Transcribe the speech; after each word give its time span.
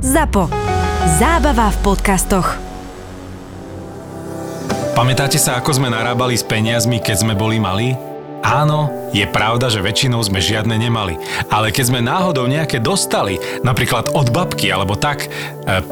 ZAPO. 0.00 0.48
Zábava 1.20 1.68
v 1.68 1.78
podcastoch. 1.84 2.56
Pamätáte 4.96 5.36
sa, 5.36 5.60
ako 5.60 5.76
sme 5.76 5.92
narábali 5.92 6.32
s 6.32 6.40
peniazmi, 6.40 7.04
keď 7.04 7.16
sme 7.20 7.36
boli 7.36 7.60
malí? 7.60 8.09
Áno, 8.40 8.88
je 9.12 9.26
pravda, 9.28 9.68
že 9.68 9.84
väčšinou 9.84 10.24
sme 10.24 10.40
žiadne 10.40 10.72
nemali. 10.80 11.20
Ale 11.52 11.68
keď 11.68 11.84
sme 11.92 12.00
náhodou 12.00 12.48
nejaké 12.48 12.80
dostali, 12.80 13.36
napríklad 13.60 14.16
od 14.16 14.32
babky 14.32 14.72
alebo 14.72 14.96
tak, 14.96 15.28
e, 15.28 15.28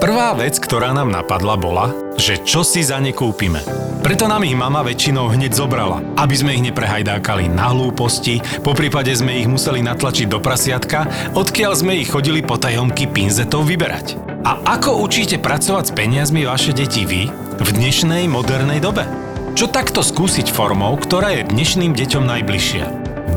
prvá 0.00 0.32
vec, 0.32 0.56
ktorá 0.56 0.96
nám 0.96 1.12
napadla 1.12 1.60
bola, 1.60 1.92
že 2.16 2.40
čo 2.40 2.64
si 2.64 2.80
za 2.80 2.96
ne 3.04 3.12
kúpime. 3.12 3.60
Preto 4.00 4.24
nám 4.24 4.48
ich 4.48 4.56
mama 4.56 4.80
väčšinou 4.80 5.28
hneď 5.28 5.52
zobrala, 5.52 6.00
aby 6.16 6.34
sme 6.34 6.56
ich 6.56 6.64
neprehajdákali 6.72 7.52
na 7.52 7.68
hlúposti, 7.76 8.40
po 8.64 8.72
prípade 8.72 9.12
sme 9.12 9.36
ich 9.36 9.50
museli 9.50 9.84
natlačiť 9.84 10.26
do 10.32 10.40
prasiatka, 10.40 11.04
odkiaľ 11.36 11.72
sme 11.76 12.00
ich 12.00 12.08
chodili 12.08 12.40
po 12.40 12.56
tajomky 12.56 13.10
pinzetov 13.10 13.68
vyberať. 13.68 14.16
A 14.48 14.56
ako 14.78 15.04
učíte 15.04 15.36
pracovať 15.36 15.92
s 15.92 15.94
peniazmi 15.94 16.48
vaše 16.48 16.72
deti 16.72 17.04
vy 17.04 17.28
v 17.58 17.68
dnešnej 17.76 18.24
modernej 18.30 18.80
dobe? 18.80 19.27
Čo 19.58 19.66
takto 19.66 20.06
skúsiť 20.06 20.54
formou, 20.54 20.94
ktorá 20.94 21.34
je 21.34 21.50
dnešným 21.50 21.90
deťom 21.90 22.30
najbližšia? 22.30 22.84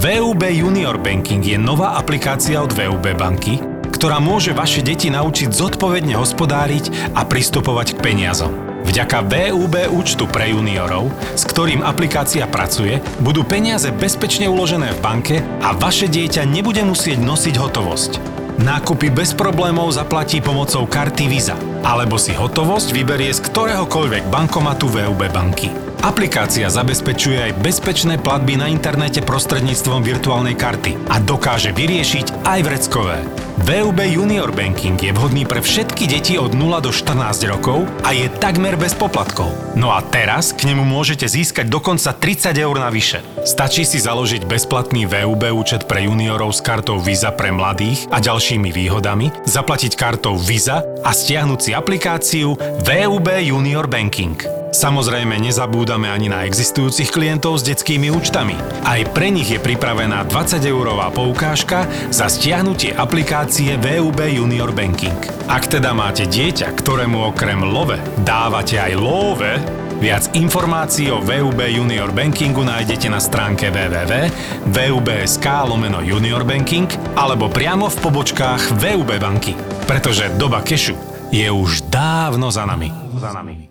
VUB 0.05 0.53
Junior 0.53 1.01
Banking 1.01 1.41
je 1.41 1.57
nová 1.57 1.97
aplikácia 1.97 2.61
od 2.61 2.69
VUB 2.77 3.17
banky, 3.17 3.57
ktorá 3.89 4.21
môže 4.21 4.53
vaše 4.53 4.85
deti 4.85 5.09
naučiť 5.09 5.49
zodpovedne 5.49 6.13
hospodáriť 6.13 7.17
a 7.17 7.25
pristupovať 7.25 7.97
k 7.97 8.01
peniazom. 8.05 8.53
Vďaka 8.85 9.25
VUB 9.25 9.89
účtu 9.89 10.29
pre 10.29 10.53
juniorov, 10.53 11.09
s 11.33 11.41
ktorým 11.41 11.81
aplikácia 11.81 12.45
pracuje, 12.45 13.01
budú 13.17 13.41
peniaze 13.41 13.89
bezpečne 13.89 14.45
uložené 14.45 14.93
v 14.93 15.01
banke 15.01 15.35
a 15.41 15.73
vaše 15.73 16.05
dieťa 16.05 16.45
nebude 16.45 16.85
musieť 16.85 17.17
nosiť 17.17 17.57
hotovosť. 17.57 18.40
Nákupy 18.61 19.09
bez 19.09 19.33
problémov 19.33 19.89
zaplatí 19.89 20.37
pomocou 20.37 20.85
karty 20.85 21.25
Visa, 21.25 21.57
alebo 21.81 22.21
si 22.21 22.29
hotovosť 22.29 22.93
vyberie 22.93 23.33
z 23.33 23.41
ktoréhokoľvek 23.49 24.29
bankomatu 24.29 24.85
VUB 24.85 25.33
banky. 25.33 25.73
Aplikácia 26.05 26.69
zabezpečuje 26.69 27.41
aj 27.41 27.57
bezpečné 27.57 28.21
platby 28.21 28.61
na 28.61 28.69
internete 28.69 29.25
prostredníctvom 29.25 30.05
virtuálnej 30.05 30.53
karty 30.53 30.93
a 31.09 31.17
dokáže 31.17 31.73
vyriešiť 31.73 32.45
aj 32.45 32.59
vreckové. 32.61 33.17
VUB 33.61 34.01
Junior 34.09 34.49
Banking 34.49 34.97
je 34.97 35.13
vhodný 35.13 35.45
pre 35.45 35.61
všetky 35.61 36.09
deti 36.09 36.33
od 36.33 36.57
0 36.57 36.81
do 36.81 36.89
14 36.89 37.45
rokov 37.45 37.85
a 38.01 38.09
je 38.09 38.25
takmer 38.41 38.73
bez 38.73 38.97
poplatkov. 38.97 39.53
No 39.77 39.93
a 39.93 40.01
teraz 40.01 40.49
k 40.49 40.73
nemu 40.73 40.81
môžete 40.81 41.29
získať 41.29 41.69
dokonca 41.69 42.09
30 42.09 42.57
eur 42.57 42.73
navyše. 42.81 43.21
Stačí 43.45 43.85
si 43.85 44.01
založiť 44.01 44.49
bezplatný 44.49 45.05
VUB 45.05 45.53
účet 45.53 45.85
pre 45.85 46.09
juniorov 46.09 46.57
s 46.57 46.61
kartou 46.65 46.97
Visa 46.97 47.29
pre 47.29 47.53
mladých 47.53 48.09
a 48.09 48.17
ďalšími 48.17 48.73
výhodami, 48.73 49.29
zaplatiť 49.45 49.93
kartou 49.93 50.41
Visa 50.41 50.81
a 51.05 51.13
stiahnuť 51.13 51.59
si 51.61 51.71
aplikáciu 51.77 52.57
VUB 52.81 53.27
Junior 53.45 53.85
Banking. 53.85 54.60
Samozrejme 54.71 55.35
nezabúdame 55.35 56.07
ani 56.07 56.31
na 56.31 56.47
existujúcich 56.47 57.11
klientov 57.11 57.59
s 57.59 57.67
detskými 57.67 58.07
účtami. 58.07 58.55
Aj 58.87 59.03
pre 59.11 59.27
nich 59.27 59.51
je 59.51 59.59
pripravená 59.59 60.23
20-eurová 60.31 61.11
poukážka 61.11 61.91
za 62.07 62.31
stiahnutie 62.31 62.95
aplikácie 62.95 63.75
VUB 63.75 64.31
Junior 64.31 64.71
Banking. 64.71 65.19
Ak 65.51 65.67
teda 65.67 65.91
máte 65.91 66.23
dieťa, 66.23 66.71
ktorému 66.71 67.19
okrem 67.35 67.59
love 67.67 67.99
dávate 68.23 68.79
aj 68.79 68.93
love, 68.95 69.53
Viac 70.01 70.33
informácií 70.33 71.13
o 71.13 71.21
VUB 71.21 71.61
Junior 71.61 72.09
Bankingu 72.09 72.65
nájdete 72.65 73.05
na 73.05 73.21
stránke 73.21 73.69
www.vub.sk 73.69 75.45
lomeno 75.69 76.01
Junior 76.01 76.41
Banking 76.41 76.89
alebo 77.13 77.53
priamo 77.53 77.85
v 77.85 78.09
pobočkách 78.09 78.81
VUB 78.81 79.21
banky. 79.21 79.53
Pretože 79.85 80.33
doba 80.41 80.65
kešu 80.65 80.97
je 81.29 81.45
už 81.53 81.85
dávno 81.93 82.49
za 82.49 82.65
nami. 82.65 82.89
Za 83.13 83.29
nami. 83.29 83.70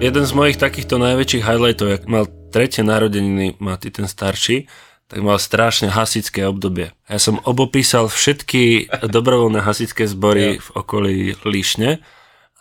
Jeden 0.00 0.24
z 0.24 0.32
mojich 0.32 0.56
takýchto 0.56 0.96
najväčších 0.96 1.44
highlightov, 1.44 1.92
jak 1.92 2.08
mal 2.08 2.24
tretie 2.48 2.80
narodeniny, 2.80 3.60
má 3.60 3.76
ty 3.76 3.92
ten 3.92 4.08
starší, 4.08 4.64
tak 5.12 5.20
mal 5.20 5.36
strašne 5.36 5.92
hasické 5.92 6.48
obdobie. 6.48 6.96
Ja 7.04 7.20
som 7.20 7.36
obopísal 7.44 8.08
všetky 8.08 8.88
dobrovoľné 9.04 9.60
hasické 9.60 10.08
zbory 10.08 10.56
v 10.56 10.68
okolí 10.72 11.36
Líšne 11.44 12.00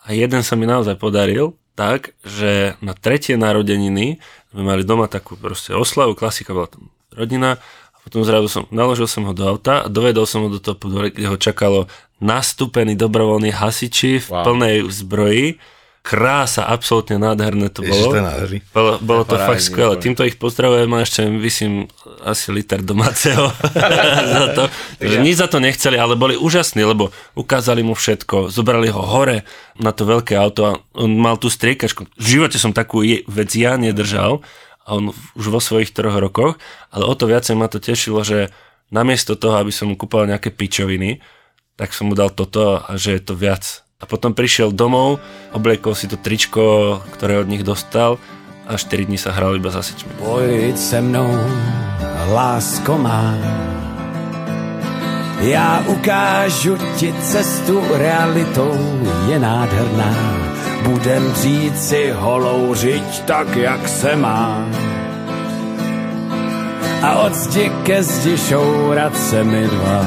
a 0.04 0.08
jeden 0.12 0.44
sa 0.44 0.60
mi 0.60 0.68
naozaj 0.68 1.00
podaril 1.00 1.56
tak, 1.80 2.12
že 2.28 2.76
na 2.84 2.92
tretie 2.92 3.40
narodeniny 3.40 4.20
sme 4.52 4.62
mali 4.68 4.84
doma 4.84 5.08
takú 5.08 5.40
proste 5.40 5.72
oslavu, 5.72 6.20
klasika 6.20 6.52
bola 6.52 6.68
tam 6.68 6.92
rodina 7.16 7.56
a 7.96 7.98
potom 8.04 8.28
zrazu 8.28 8.52
som, 8.52 8.64
naložil 8.68 9.08
som 9.08 9.24
ho 9.24 9.32
do 9.32 9.48
auta 9.48 9.88
a 9.88 9.88
dovedol 9.88 10.28
som 10.28 10.44
ho 10.44 10.52
do 10.52 10.60
toho 10.60 10.76
kde 11.08 11.24
ho 11.24 11.40
čakalo 11.40 11.88
nastúpený 12.20 13.00
dobrovoľný 13.00 13.56
hasiči 13.56 14.20
v 14.20 14.28
wow. 14.28 14.44
plnej 14.44 14.92
zbroji 14.92 15.79
krása, 16.00 16.66
absolútne 16.66 17.20
nádherné 17.20 17.68
to 17.70 17.84
bolo. 17.84 17.92
Ježiš, 17.92 18.08
to 18.08 18.18
je 18.18 18.62
Bolo, 18.72 18.92
bolo 19.04 19.24
to 19.28 19.36
fakt 19.36 19.62
skvelé. 19.62 20.00
Týmto 20.00 20.24
ich 20.24 20.40
pozdravujem 20.40 20.90
a 20.96 21.04
ešte 21.04 21.28
vysím 21.28 21.92
asi 22.24 22.56
liter 22.56 22.80
domáceho 22.80 23.52
za 24.34 24.48
to. 24.56 24.64
Že 25.04 25.16
nič 25.22 25.36
za 25.38 25.48
to 25.52 25.60
nechceli, 25.60 26.00
ale 26.00 26.16
boli 26.16 26.40
úžasní, 26.40 26.82
lebo 26.88 27.12
ukázali 27.36 27.84
mu 27.84 27.94
všetko, 27.94 28.48
zobrali 28.48 28.88
ho 28.90 29.04
hore 29.04 29.44
na 29.78 29.92
to 29.92 30.08
veľké 30.08 30.40
auto 30.40 30.62
a 30.66 30.72
on 30.96 31.20
mal 31.20 31.36
tú 31.36 31.52
striekačku. 31.52 32.08
V 32.16 32.28
živote 32.28 32.56
som 32.56 32.72
takú 32.72 33.04
vec 33.28 33.50
ja 33.54 33.76
nedržal 33.76 34.40
a 34.88 34.90
on 34.96 35.12
už 35.36 35.46
vo 35.52 35.60
svojich 35.60 35.92
troch 35.92 36.16
rokoch, 36.16 36.56
ale 36.90 37.04
o 37.06 37.14
to 37.14 37.28
viacej 37.28 37.60
ma 37.60 37.68
to 37.68 37.84
tešilo, 37.84 38.24
že 38.24 38.50
namiesto 38.90 39.38
toho, 39.38 39.62
aby 39.62 39.70
som 39.70 39.92
mu 39.92 39.96
kúpal 40.00 40.26
nejaké 40.26 40.50
pičoviny, 40.50 41.22
tak 41.78 41.94
som 41.94 42.10
mu 42.10 42.18
dal 42.18 42.34
toto 42.34 42.82
a 42.82 42.92
že 42.98 43.20
je 43.20 43.22
to 43.22 43.38
viac 43.38 43.86
a 44.00 44.08
potom 44.08 44.32
prišiel 44.32 44.72
domov, 44.72 45.20
obliekol 45.52 45.92
si 45.92 46.08
to 46.08 46.16
tričko, 46.16 46.98
ktoré 47.20 47.36
od 47.36 47.52
nich 47.52 47.68
dostal 47.68 48.16
a 48.64 48.80
4 48.80 49.12
dní 49.12 49.20
sa 49.20 49.36
hral 49.36 49.60
iba 49.60 49.68
za 49.76 49.84
sečmi. 49.84 50.16
Pojď 50.24 50.78
se 50.78 51.02
mnou, 51.02 51.28
lásko 52.32 52.98
má, 52.98 53.36
já 55.40 55.84
ukážu 55.88 56.78
ti 56.96 57.14
cestu 57.24 57.84
realitou, 57.92 58.76
je 59.28 59.40
nádherná. 59.40 60.12
Budem 60.84 61.34
říct 61.34 61.88
si 61.90 62.12
holou 62.12 62.76
řiď 62.76 63.24
tak, 63.28 63.56
jak 63.56 63.88
se 63.88 64.16
má. 64.16 64.64
A 67.04 67.20
od 67.20 67.34
zdi 67.36 67.72
ke 67.84 68.04
zdi 68.04 68.38
šourat 68.38 69.18
se 69.18 69.44
mi 69.44 69.68
dva. 69.68 70.06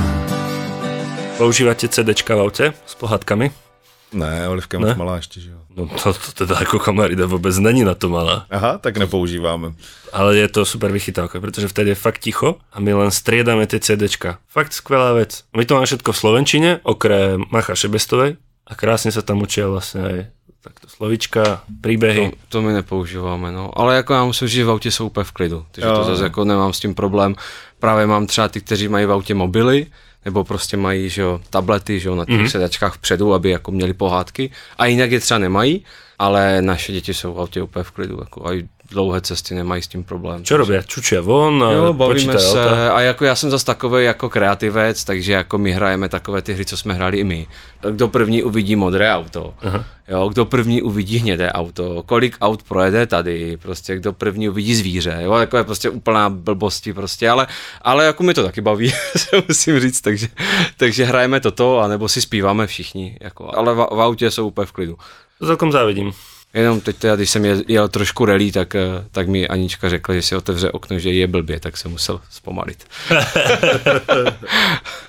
Používate 1.38 1.88
CDčka 1.88 2.36
v 2.36 2.40
aute 2.40 2.72
s 2.86 2.94
pohádkami? 2.94 3.71
Ne, 4.12 4.48
Olivka 4.48 4.78
je 4.78 4.86
moc 4.86 4.96
malá 4.96 5.16
ještě, 5.16 5.40
že 5.40 5.50
jo. 5.50 5.58
No 5.76 5.88
to, 6.02 6.12
to 6.12 6.32
teda 6.32 6.56
jako 6.60 6.78
kamarida 6.78 7.26
vůbec 7.26 7.58
není 7.58 7.84
na 7.84 7.94
to 7.94 8.08
malá. 8.08 8.46
Aha, 8.50 8.78
tak 8.78 8.96
nepoužíváme. 8.96 9.72
Ale 10.12 10.36
je 10.36 10.48
to 10.48 10.64
super 10.64 10.92
vychytávka, 10.92 11.40
protože 11.40 11.68
vtedy 11.68 11.90
je 11.90 11.94
fakt 11.94 12.18
ticho 12.18 12.56
a 12.72 12.80
my 12.80 12.94
len 12.94 13.10
striedame 13.10 13.66
ty 13.66 13.80
CDčka. 13.80 14.38
Fakt 14.48 14.72
skvelá 14.72 15.12
vec. 15.12 15.44
My 15.56 15.64
to 15.64 15.74
máme 15.74 15.86
všetko 15.86 16.12
v 16.12 16.18
Slovenčine, 16.18 16.80
okrem 16.82 17.44
Macha 17.50 17.74
Šebestovej 17.74 18.36
a 18.66 18.74
krásně 18.74 19.12
se 19.12 19.22
tam 19.22 19.42
učia 19.42 19.68
vlastně 19.68 20.00
aj 20.00 20.26
takto 20.62 20.88
slovička, 20.88 21.62
příběhy. 21.80 22.30
To, 22.30 22.36
to 22.48 22.62
my 22.62 22.72
nepoužíváme, 22.72 23.52
no. 23.52 23.78
Ale 23.78 23.96
jako 23.96 24.14
já 24.14 24.24
musím 24.24 24.48
říct, 24.48 24.56
že 24.56 24.64
v 24.64 24.70
autě 24.70 24.90
jsou 24.90 25.06
úplně 25.06 25.24
v 25.24 25.32
klidu. 25.32 25.66
Takže 25.72 25.88
jo. 25.88 25.96
to 25.96 26.04
zase 26.04 26.22
jako 26.22 26.44
nemám 26.44 26.72
s 26.72 26.80
tím 26.80 26.94
problém. 26.94 27.34
Právě 27.78 28.06
mám 28.06 28.26
třeba 28.26 28.48
ty, 28.48 28.60
kteří 28.60 28.88
mají 28.88 29.06
v 29.06 29.12
autě 29.12 29.34
mobily, 29.34 29.86
nebo 30.24 30.44
prostě 30.44 30.76
mají 30.76 31.08
že 31.08 31.22
jo, 31.22 31.40
tablety 31.50 32.00
že 32.00 32.08
jo, 32.08 32.14
na 32.14 32.24
těch 32.24 32.34
mm-hmm. 32.34 32.50
sedačkách 32.50 32.94
vpředu, 32.94 33.34
aby 33.34 33.50
jako 33.50 33.70
měli 33.70 33.94
pohádky 33.94 34.50
a 34.78 34.86
jinak 34.86 35.10
je 35.10 35.20
třeba 35.20 35.38
nemají, 35.38 35.84
ale 36.18 36.62
naše 36.62 36.92
děti 36.92 37.14
jsou 37.14 37.34
v 37.34 37.40
autě 37.40 37.62
úplně 37.62 37.82
v 37.82 37.90
klidu, 37.90 38.18
jako 38.20 38.48
a 38.48 38.68
dlouhé 38.92 39.20
cesty 39.20 39.54
nemají 39.54 39.82
s 39.82 39.86
tím 39.86 40.04
problém. 40.04 40.44
Co 40.44 40.56
robí? 40.56 40.74
Čučuje 40.86 41.20
von? 41.20 41.64
A 41.64 41.72
jo, 41.72 41.92
bavíme 41.92 42.38
se 42.38 42.66
auta. 42.66 42.94
a 42.94 43.00
jako 43.00 43.24
já 43.24 43.34
jsem 43.34 43.50
zase 43.50 43.64
takový 43.64 44.04
jako 44.04 44.28
kreativec, 44.28 45.04
takže 45.04 45.32
jako 45.32 45.58
my 45.58 45.72
hrajeme 45.72 46.08
takové 46.08 46.42
ty 46.42 46.54
hry, 46.54 46.64
co 46.64 46.76
jsme 46.76 46.94
hráli 46.94 47.18
i 47.18 47.24
my. 47.24 47.46
Kdo 47.90 48.08
první 48.08 48.42
uvidí 48.42 48.76
modré 48.76 49.14
auto, 49.14 49.54
Aha. 49.62 49.84
jo, 50.08 50.28
kdo 50.28 50.44
první 50.44 50.82
uvidí 50.82 51.18
hnědé 51.18 51.52
auto, 51.52 52.02
kolik 52.06 52.36
aut 52.40 52.62
projede 52.62 53.06
tady, 53.06 53.56
prostě 53.56 53.96
kdo 53.96 54.12
první 54.12 54.48
uvidí 54.48 54.74
zvíře, 54.74 55.18
jo, 55.20 55.34
jako 55.34 55.56
je 55.56 55.64
prostě 55.64 55.90
úplná 55.90 56.30
blbosti 56.30 56.92
prostě, 56.92 57.30
ale, 57.30 57.46
ale 57.82 58.04
jako 58.04 58.22
mi 58.22 58.34
to 58.34 58.42
taky 58.42 58.60
baví, 58.60 58.92
musím 59.48 59.80
říct, 59.80 60.00
takže, 60.00 60.28
takže 60.76 61.04
hrajeme 61.04 61.40
toto, 61.40 61.78
anebo 61.78 62.08
si 62.08 62.20
zpíváme 62.20 62.66
všichni, 62.66 63.16
jako, 63.20 63.56
ale 63.56 63.74
v, 63.74 63.76
v 63.76 64.00
autě 64.00 64.30
jsou 64.30 64.46
úplně 64.46 64.66
v 64.66 64.72
klidu. 64.72 64.96
To 65.38 65.46
celkom 65.46 65.72
závidím. 65.72 66.12
Jenom 66.54 66.80
teď 66.80 66.96
teda, 66.96 67.16
když 67.16 67.30
jsem 67.30 67.44
jel, 67.68 67.88
trošku 67.88 68.24
relí, 68.24 68.52
tak, 68.52 68.74
eh, 68.74 69.04
tak 69.10 69.28
mi 69.28 69.48
Anička 69.48 69.88
řekla, 69.88 70.14
že 70.14 70.22
si 70.22 70.36
otevře 70.36 70.70
okno, 70.70 70.98
že 70.98 71.10
je 71.10 71.26
blbě, 71.26 71.60
tak 71.60 71.76
jsem 71.76 71.90
musel 71.90 72.20
zpomalit. 72.30 72.84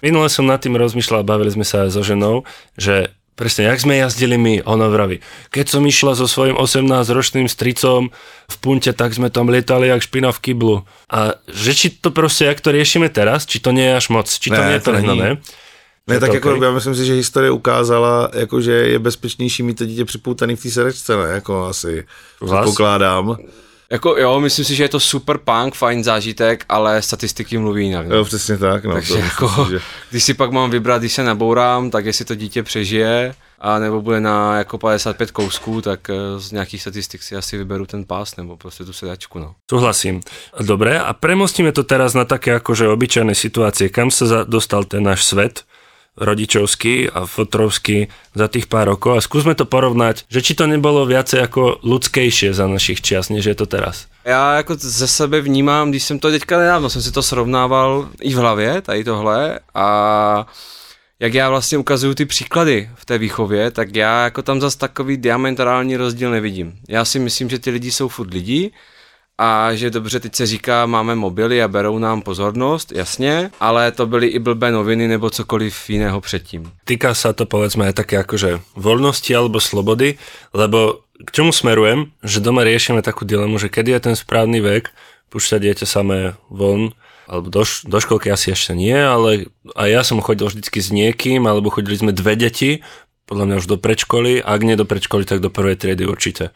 Minule 0.02 0.30
som 0.30 0.48
nad 0.48 0.60
tým 0.60 0.76
rozmýšľal, 0.76 1.24
bavili 1.24 1.52
sme 1.52 1.68
sa 1.68 1.88
aj 1.88 1.96
so 1.96 2.04
ženou, 2.04 2.44
že 2.80 3.12
Presne, 3.34 3.66
jak 3.66 3.82
sme 3.82 3.98
jazdili 3.98 4.38
my, 4.38 4.62
ono 4.62 4.94
vraví. 4.94 5.18
Keď 5.50 5.66
som 5.66 5.82
išla 5.82 6.14
so 6.14 6.30
svojím 6.30 6.54
18-ročným 6.54 7.50
stricom 7.50 8.14
v 8.46 8.56
punte, 8.62 8.94
tak 8.94 9.10
sme 9.10 9.34
tam 9.34 9.50
lietali 9.50 9.90
jak 9.90 10.06
špina 10.06 10.30
v 10.30 10.38
kyblu. 10.38 10.86
A 11.10 11.42
že 11.50 11.74
či 11.74 11.88
to 11.98 12.14
proste, 12.14 12.46
jak 12.46 12.62
to 12.62 12.70
riešime 12.70 13.10
teraz, 13.10 13.50
či 13.50 13.58
to 13.58 13.74
nie 13.74 13.90
je 13.90 13.98
až 13.98 14.14
moc, 14.14 14.30
či 14.30 14.54
to 14.54 14.62
Ne, 14.62 14.70
nie 14.70 14.78
je 14.78 14.86
to 14.86 14.94
prehnané. 14.94 15.28
Ne, 16.08 16.16
Je 16.16 16.20
tak 16.20 16.34
jako 16.34 16.50
okej? 16.50 16.64
já 16.64 16.72
myslím 16.72 16.96
si, 16.96 17.06
že 17.06 17.14
historie 17.14 17.52
ukázala, 17.52 18.30
jako, 18.34 18.62
že 18.62 18.72
je 18.72 19.00
bezpečnější 19.00 19.64
mít 19.64 19.78
to 19.78 19.86
dítě 19.86 20.06
připoutaný 20.06 20.56
v 20.56 20.64
té 20.64 20.70
sedečce, 20.70 21.18
ne? 21.18 21.30
Jako 21.30 21.66
asi 21.66 22.06
pokládám. 22.64 23.38
Jako 23.92 24.18
jo, 24.18 24.40
myslím 24.40 24.66
si, 24.66 24.76
že 24.76 24.84
je 24.84 24.90
to 24.90 25.00
super 25.00 25.38
punk, 25.38 25.76
fajn 25.76 26.04
zážitek, 26.04 26.66
ale 26.70 27.02
statistiky 27.02 27.58
mluví 27.58 27.86
jinak. 27.86 28.06
Jo, 28.10 28.26
přesně 28.26 28.58
tak, 28.58 28.86
no. 28.86 28.94
Takže 28.94 29.14
to 29.14 29.20
myslím 29.22 29.46
jako, 29.46 29.66
si, 29.66 29.72
že... 29.72 29.80
když 30.12 30.24
si 30.24 30.34
pak 30.34 30.52
mám 30.52 30.70
vybrat, 30.72 31.02
když 31.02 31.14
se 31.14 31.24
nabourám, 31.24 31.92
tak 31.92 32.06
jestli 32.06 32.26
to 32.26 32.36
dítě 32.36 32.64
přežije, 32.64 33.36
a 33.60 33.80
nebo 33.80 34.02
bude 34.02 34.20
na 34.22 34.58
jako 34.58 34.78
55 34.78 35.32
kousků, 35.32 35.82
tak 35.82 36.10
eh, 36.10 36.14
z 36.40 36.52
nějakých 36.52 36.82
statistik 36.82 37.24
si 37.24 37.36
asi 37.36 37.58
vyberu 37.58 37.86
ten 37.86 38.06
pás, 38.06 38.36
nebo 38.36 38.58
prostě 38.58 38.86
tu 38.86 38.94
sedačku, 38.94 39.40
no. 39.40 39.56
Súhlasím. 39.70 40.22
Dobre, 40.60 41.00
a 41.00 41.14
premostíme 41.14 41.72
to 41.72 41.84
teraz 41.84 42.14
na 42.14 42.26
také 42.26 42.56
akože 42.56 42.88
obyčajné 42.88 43.36
situácie. 43.36 43.90
Kam 43.90 44.12
za- 44.12 44.44
dostal 44.44 44.84
ten 44.84 45.04
náš 45.04 45.24
svet 45.24 45.64
rodičovský 46.18 47.10
a 47.10 47.26
fotrovský 47.26 48.08
za 48.36 48.48
tých 48.48 48.70
pár 48.70 48.88
rokov 48.94 49.18
a 49.18 49.26
skúsme 49.26 49.58
to 49.58 49.66
porovnať, 49.66 50.30
že 50.30 50.46
či 50.46 50.54
to 50.54 50.70
nebolo 50.70 51.06
viacej 51.10 51.42
ako 51.42 51.82
ľudskejšie 51.82 52.54
za 52.54 52.70
našich 52.70 53.02
čias, 53.02 53.34
než 53.34 53.46
je 53.46 53.56
to 53.56 53.66
teraz. 53.66 54.08
Já 54.26 54.56
jako 54.56 54.76
ze 54.76 55.08
sebe 55.08 55.42
vnímám, 55.42 55.90
když 55.90 56.04
jsem 56.04 56.20
to 56.20 56.32
teďka 56.32 56.58
nedávno, 56.58 56.90
jsem 56.90 57.02
si 57.02 57.12
to 57.12 57.24
srovnával 57.24 58.10
i 58.22 58.34
v 58.34 58.38
hlavě, 58.38 58.82
tady 58.82 59.04
tohle, 59.04 59.60
a 59.74 60.48
jak 61.20 61.34
já 61.34 61.50
vlastně 61.50 61.78
ukazuju 61.78 62.14
ty 62.14 62.26
příklady 62.26 62.90
v 62.96 63.06
té 63.06 63.18
výchově, 63.18 63.72
tak 63.72 63.96
já 63.96 64.24
jako 64.24 64.42
tam 64.42 64.62
zas 64.62 64.76
takový 64.76 65.18
diametrální 65.18 65.98
rozdíl 65.98 66.32
nevidím. 66.32 66.74
Já 66.90 67.06
si 67.06 67.20
myslím, 67.20 67.50
že 67.50 67.60
ty 67.60 67.70
lidi 67.70 67.92
jsou 67.92 68.08
furt 68.08 68.34
lidi 68.34 68.72
a 69.38 69.76
že 69.76 69.90
dobře, 69.90 70.20
teď 70.20 70.36
se 70.36 70.46
říká, 70.46 70.86
máme 70.86 71.16
mobily 71.16 71.64
a 71.64 71.68
berou 71.68 72.00
nám 72.00 72.22
pozornost, 72.22 72.92
jasně, 72.92 73.52
ale 73.60 73.92
to 73.92 74.06
byly 74.08 74.28
i 74.28 74.40
blbé 74.40 74.72
noviny 74.72 75.08
nebo 75.08 75.30
cokoliv 75.30 75.90
jiného 75.90 76.22
předtím. 76.22 76.72
Týka 76.86 77.14
sa 77.18 77.34
to 77.34 77.50
povedzme 77.50 77.90
také 77.94 78.22
akože 78.22 78.62
voľnosti 78.78 79.34
alebo 79.34 79.58
slobody, 79.58 80.22
lebo 80.54 81.02
k 81.26 81.30
čomu 81.32 81.50
smerujem, 81.50 82.14
že 82.24 82.44
doma 82.44 82.62
riešime 82.62 83.02
takú 83.02 83.26
dilemu, 83.26 83.58
že 83.58 83.74
kedy 83.74 83.92
je 83.98 84.00
ten 84.00 84.16
správny 84.16 84.62
vek 84.62 84.94
pušťať 85.34 85.60
dieťa 85.62 85.86
samé 85.90 86.38
von, 86.54 86.94
alebo 87.26 87.50
do, 87.50 87.66
do 87.66 87.98
školky 87.98 88.30
asi 88.30 88.54
ešte 88.54 88.78
nie, 88.78 88.94
ale 88.94 89.50
aj 89.74 89.90
ja 89.90 90.02
som 90.06 90.22
chodil 90.22 90.46
vždycky 90.46 90.78
s 90.78 90.94
niekým, 90.94 91.50
alebo 91.50 91.74
chodili 91.74 91.98
sme 91.98 92.14
dve 92.14 92.38
deti, 92.38 92.86
podľa 93.26 93.46
mňa 93.50 93.56
už 93.64 93.68
do 93.72 93.78
predškoly, 93.80 94.44
ak 94.44 94.62
nie 94.62 94.76
do 94.78 94.86
predškoly, 94.86 95.24
tak 95.26 95.40
do 95.42 95.50
prvej 95.50 95.80
triedy 95.80 96.06
určite. 96.06 96.52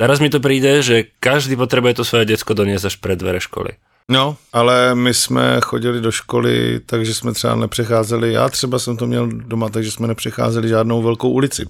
Teraz 0.00 0.16
mi 0.16 0.32
to 0.32 0.40
príde, 0.40 0.80
že 0.80 1.12
každý 1.20 1.60
potrebuje 1.60 2.00
to 2.00 2.08
svoje 2.08 2.24
decko 2.24 2.56
doniesť 2.56 2.88
až 2.88 2.96
pred 3.04 3.20
dvere 3.20 3.36
školy. 3.36 3.76
No, 4.08 4.40
ale 4.52 4.94
my 4.94 5.14
jsme 5.14 5.60
chodili 5.60 6.00
do 6.00 6.12
školy, 6.12 6.80
takže 6.86 7.14
jsme 7.14 7.32
třeba 7.32 7.54
nepřecházeli, 7.54 8.32
já 8.32 8.48
třeba 8.48 8.78
jsem 8.78 8.96
to 8.96 9.06
měl 9.06 9.28
doma, 9.28 9.68
takže 9.68 9.90
jsme 9.90 10.08
nepřecházeli 10.08 10.68
žádnou 10.68 11.02
velkou 11.02 11.30
ulici. 11.30 11.66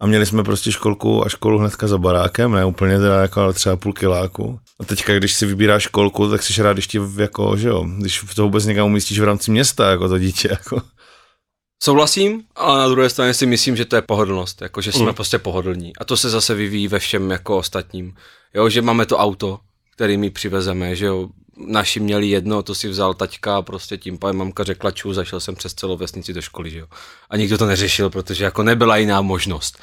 A 0.00 0.06
měli 0.06 0.26
jsme 0.26 0.44
prostě 0.44 0.72
školku 0.72 1.26
a 1.26 1.28
školu 1.28 1.58
hnedka 1.58 1.86
za 1.86 1.98
barákem, 1.98 2.52
ne 2.52 2.64
úplně 2.64 2.98
teda 2.98 3.20
jako, 3.22 3.40
ale 3.40 3.52
třeba 3.52 3.76
půl 3.76 3.92
kiláku. 3.92 4.58
A 4.80 4.84
teďka, 4.84 5.14
když 5.14 5.34
si 5.34 5.46
vybíráš 5.46 5.82
školku, 5.82 6.30
tak 6.30 6.42
jsi 6.42 6.62
rád, 6.62 6.72
když 6.72 6.86
ti 6.86 7.00
jako, 7.16 7.56
že 7.56 7.68
jo, 7.68 7.86
když 7.98 8.24
to 8.34 8.42
vůbec 8.42 8.64
někam 8.64 8.86
umístíš 8.86 9.20
v 9.20 9.24
rámci 9.24 9.50
města, 9.50 9.90
jako 9.90 10.08
to 10.08 10.18
dítě, 10.18 10.48
jako. 10.50 10.82
Souhlasím, 11.82 12.42
ale 12.56 12.78
na 12.78 12.88
druhé 12.88 13.10
straně 13.10 13.34
si 13.34 13.46
myslím, 13.46 13.76
že 13.76 13.84
to 13.84 13.96
je 13.96 14.02
pohodlnost, 14.02 14.62
jako 14.62 14.80
že 14.80 14.92
jsme 14.92 15.06
Mm. 15.06 15.14
prostě 15.14 15.38
pohodlní. 15.38 15.96
A 15.96 16.04
to 16.04 16.16
se 16.16 16.30
zase 16.30 16.54
vyvíjí 16.54 16.88
ve 16.88 16.98
všem 16.98 17.30
jako 17.30 17.56
ostatním. 17.58 18.14
Jo, 18.54 18.68
že 18.68 18.82
máme 18.82 19.06
to 19.06 19.18
auto, 19.18 19.58
který 19.94 20.16
my 20.16 20.30
přivezeme, 20.30 20.96
že 20.96 21.06
jo, 21.06 21.28
naši 21.66 22.00
měli 22.00 22.28
jedno, 22.28 22.62
to 22.62 22.74
si 22.74 22.88
vzal 22.88 23.14
taťka 23.14 23.56
a 23.56 23.62
prostě 23.62 23.96
tím 23.98 24.18
pádem 24.18 24.36
mamka 24.36 24.64
řekla 24.64 24.90
ču, 24.90 25.12
zašel 25.12 25.40
jsem 25.40 25.54
přes 25.54 25.74
celou 25.74 25.96
vesnici 25.96 26.32
do 26.32 26.42
školy, 26.42 26.70
že 26.70 26.78
jo. 26.78 26.86
A 27.30 27.36
nikdo 27.36 27.58
to 27.58 27.66
neřešil, 27.66 28.10
protože 28.10 28.44
jako 28.44 28.62
nebyla 28.62 28.96
jiná 28.96 29.20
možnost. 29.22 29.78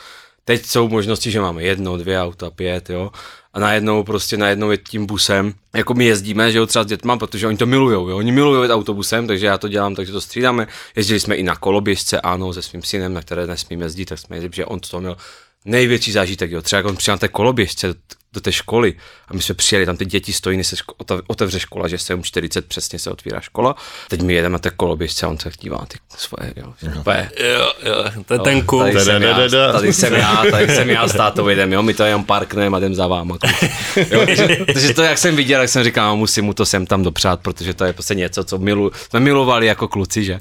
Teď 0.45 0.65
jsou 0.65 0.87
možnosti, 0.89 1.31
že 1.31 1.41
máme 1.41 1.63
jedno, 1.63 1.97
dvě 1.97 2.21
auta, 2.21 2.49
pět, 2.51 2.89
jo. 2.89 3.11
A 3.53 3.59
najednou 3.59 4.03
prostě 4.03 4.37
najednou 4.37 4.71
je 4.71 4.77
tím 4.77 5.05
busem, 5.05 5.53
jako 5.75 5.93
my 5.93 6.05
jezdíme, 6.05 6.51
že 6.51 6.57
jo, 6.57 6.65
třeba 6.65 6.83
s 6.83 6.87
dětma, 6.87 7.17
protože 7.17 7.47
oni 7.47 7.57
to 7.57 7.65
milujou, 7.65 8.09
jo. 8.09 8.17
Oni 8.17 8.31
milují 8.31 8.61
jet 8.61 8.71
autobusem, 8.71 9.27
takže 9.27 9.45
já 9.45 9.57
to 9.57 9.67
dělám, 9.67 9.95
takže 9.95 10.11
to 10.11 10.21
střídáme. 10.21 10.67
Jezdili 10.95 11.19
jsme 11.19 11.35
i 11.35 11.43
na 11.43 11.55
koloběžce, 11.55 12.21
ano, 12.21 12.53
se 12.53 12.61
svým 12.61 12.83
synem, 12.83 13.13
na 13.13 13.21
které 13.21 13.47
nesmím 13.47 13.81
jezdit, 13.81 14.05
tak 14.05 14.19
jsme 14.19 14.35
jezdili, 14.35 14.55
že 14.55 14.65
on 14.65 14.79
to 14.79 14.99
měl 14.99 15.17
největší 15.65 16.11
zážitek, 16.11 16.51
jo. 16.51 16.61
Třeba 16.61 16.77
jak 16.77 16.85
on 16.85 16.95
přijel 16.95 17.13
na 17.13 17.19
té 17.19 17.27
koloběžce 17.27 17.93
do, 18.33 18.41
té 18.41 18.51
školy 18.51 18.93
a 19.27 19.33
my 19.33 19.41
jsme 19.41 19.55
přijeli, 19.55 19.85
tam 19.85 19.97
ty 19.97 20.05
děti 20.05 20.33
stojí, 20.33 20.57
než 20.57 20.67
se 20.67 20.75
ško- 20.75 20.93
otev- 21.05 21.21
otevře 21.27 21.59
škola, 21.59 21.87
že 21.87 21.95
7.40 21.95 22.61
přesně 22.67 22.99
se 22.99 23.11
otvírá 23.11 23.41
škola. 23.41 23.75
Teď 24.07 24.21
my 24.21 24.33
jedeme 24.33 24.53
na 24.53 24.59
té 24.59 24.69
koloběžce 24.69 25.25
a 25.25 25.29
on 25.29 25.39
se 25.39 25.51
dívá 25.59 25.85
ty 25.87 25.97
svoje, 26.17 26.53
jo. 26.55 26.73
Úplně, 26.99 27.31
Jo, 27.39 27.73
jo, 27.85 27.95
to 28.25 28.33
je 28.33 28.39
ten 28.39 28.61
cool. 28.61 28.79
Tady 28.81 28.99
jsem, 28.99 29.23
já, 29.23 29.71
tady 29.71 29.93
jsem 29.93 30.13
já, 30.13 30.43
tady 30.51 30.75
jsem 30.75 30.89
já 30.89 31.07
s 31.07 31.13
tátou 31.13 31.47
jedem, 31.47 31.73
jo, 31.73 31.81
my 31.83 31.93
to 31.93 32.03
jenom 32.03 32.23
parkneme 32.25 32.77
a 32.77 32.79
jdem 32.79 32.95
za 32.95 33.07
váma. 33.07 33.37
kluci. 33.37 33.69
Jo, 34.11 34.25
takže, 34.25 34.57
takže, 34.73 34.93
to, 34.93 35.01
jak 35.03 35.17
jsem 35.17 35.35
viděl, 35.35 35.61
jak 35.61 35.69
jsem 35.69 35.83
říkal, 35.83 36.07
no, 36.09 36.17
musím 36.17 36.45
mu 36.45 36.53
to 36.53 36.65
sem 36.65 36.85
tam 36.85 37.03
dopřát, 37.03 37.39
protože 37.41 37.73
to 37.73 37.85
je 37.85 37.93
prostě 37.93 38.15
něco, 38.15 38.43
co 38.43 38.57
milu, 38.57 38.91
jsme 39.09 39.19
milovali 39.19 39.65
jako 39.65 39.87
kluci, 39.87 40.23
že? 40.23 40.39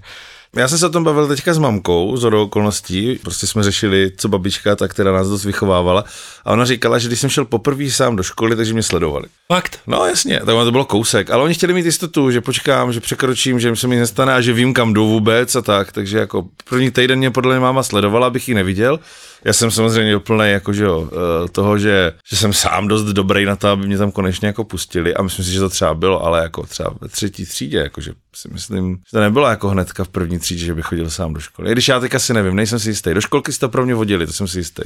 Já 0.57 0.69
jsem 0.69 0.79
se 0.79 0.87
o 0.87 0.91
tom 0.91 1.05
bavil 1.05 1.29
teďka 1.29 1.55
s 1.55 1.59
mamkou, 1.59 2.17
z 2.17 2.25
okolností, 2.25 3.19
prostě 3.23 3.47
jsme 3.47 3.63
řešili, 3.63 4.11
co 4.17 4.29
babička, 4.29 4.77
ta, 4.77 4.89
která 4.89 5.13
nás 5.13 5.29
dost 5.29 5.45
vychovávala. 5.45 6.05
A 6.45 6.53
ona 6.53 6.65
říkala, 6.65 6.99
že 6.99 7.09
když 7.09 7.21
jsem 7.21 7.31
šel 7.31 7.45
poprvé 7.45 7.91
sám 7.91 8.17
do 8.17 8.23
školy, 8.23 8.57
takže 8.57 8.73
mě 8.73 8.83
sledovali. 8.83 9.27
Fakt. 9.53 9.81
No 9.87 10.07
jasně, 10.07 10.39
tak 10.39 10.47
to 10.47 10.71
bylo 10.71 10.85
kousek, 10.85 11.31
ale 11.31 11.43
oni 11.43 11.55
chtěli 11.55 11.73
mít 11.73 11.85
jistotu, 11.85 12.31
že 12.31 12.41
počkám, 12.41 12.93
že 12.93 13.01
překročím, 13.01 13.61
že 13.61 13.77
se 13.77 13.89
mi 13.89 13.97
nestane 13.97 14.35
a 14.35 14.41
že 14.41 14.53
vím, 14.53 14.75
kam 14.75 14.93
jdu 14.93 15.09
vůbec 15.09 15.57
a 15.57 15.63
tak, 15.63 15.93
takže 15.93 16.19
jako 16.19 16.47
první 16.69 16.91
týden 16.91 17.19
mě 17.19 17.31
podle 17.31 17.55
mě 17.55 17.61
máma 17.61 17.83
sledovala, 17.83 18.27
abych 18.27 18.49
ji 18.49 18.55
neviděl. 18.55 19.01
Já 19.45 19.53
jsem 19.53 19.71
samozřejmě 19.71 20.19
plný 20.19 20.51
jako, 20.51 20.73
že 20.73 20.85
jo, 20.85 21.11
eh, 21.13 21.49
toho, 21.49 21.79
že, 21.79 22.13
že 22.31 22.37
jsem 22.37 22.53
sám 22.53 22.89
dost 22.89 23.05
dobrý 23.05 23.45
na 23.45 23.57
to, 23.57 23.69
aby 23.69 23.87
mě 23.87 23.99
tam 23.99 24.13
konečně 24.13 24.47
jako 24.47 24.65
pustili 24.65 25.15
a 25.15 25.23
myslím 25.23 25.45
si, 25.45 25.53
že 25.53 25.61
to 25.61 25.69
třeba 25.69 25.95
bylo, 25.95 26.25
ale 26.25 26.43
jako 26.43 26.67
třeba 26.67 26.95
ve 27.01 27.09
třetí 27.09 27.47
třídě, 27.47 27.79
jakože 27.79 28.13
si 28.35 28.49
myslím, 28.53 28.97
že 28.97 29.11
to 29.11 29.21
nebylo 29.21 29.49
jako 29.49 29.69
hnedka 29.69 30.05
v 30.05 30.09
první 30.09 30.39
třídě, 30.39 30.65
že 30.65 30.75
bych 30.75 30.85
chodil 30.85 31.11
sám 31.11 31.35
do 31.35 31.41
školy. 31.41 31.71
I 31.71 31.73
když 31.73 31.89
já 31.89 32.01
teď 32.01 32.15
asi 32.15 32.35
nevím, 32.35 32.57
nejsem 32.57 32.79
si 32.79 32.91
jistý. 32.91 33.15
Do 33.15 33.21
školky 33.21 33.53
si 33.53 33.61
to 33.61 33.69
pro 33.69 33.85
mě 33.85 33.95
vodili, 33.95 34.27
to 34.27 34.33
jsem 34.33 34.49
si 34.49 34.59
jistý. 34.59 34.83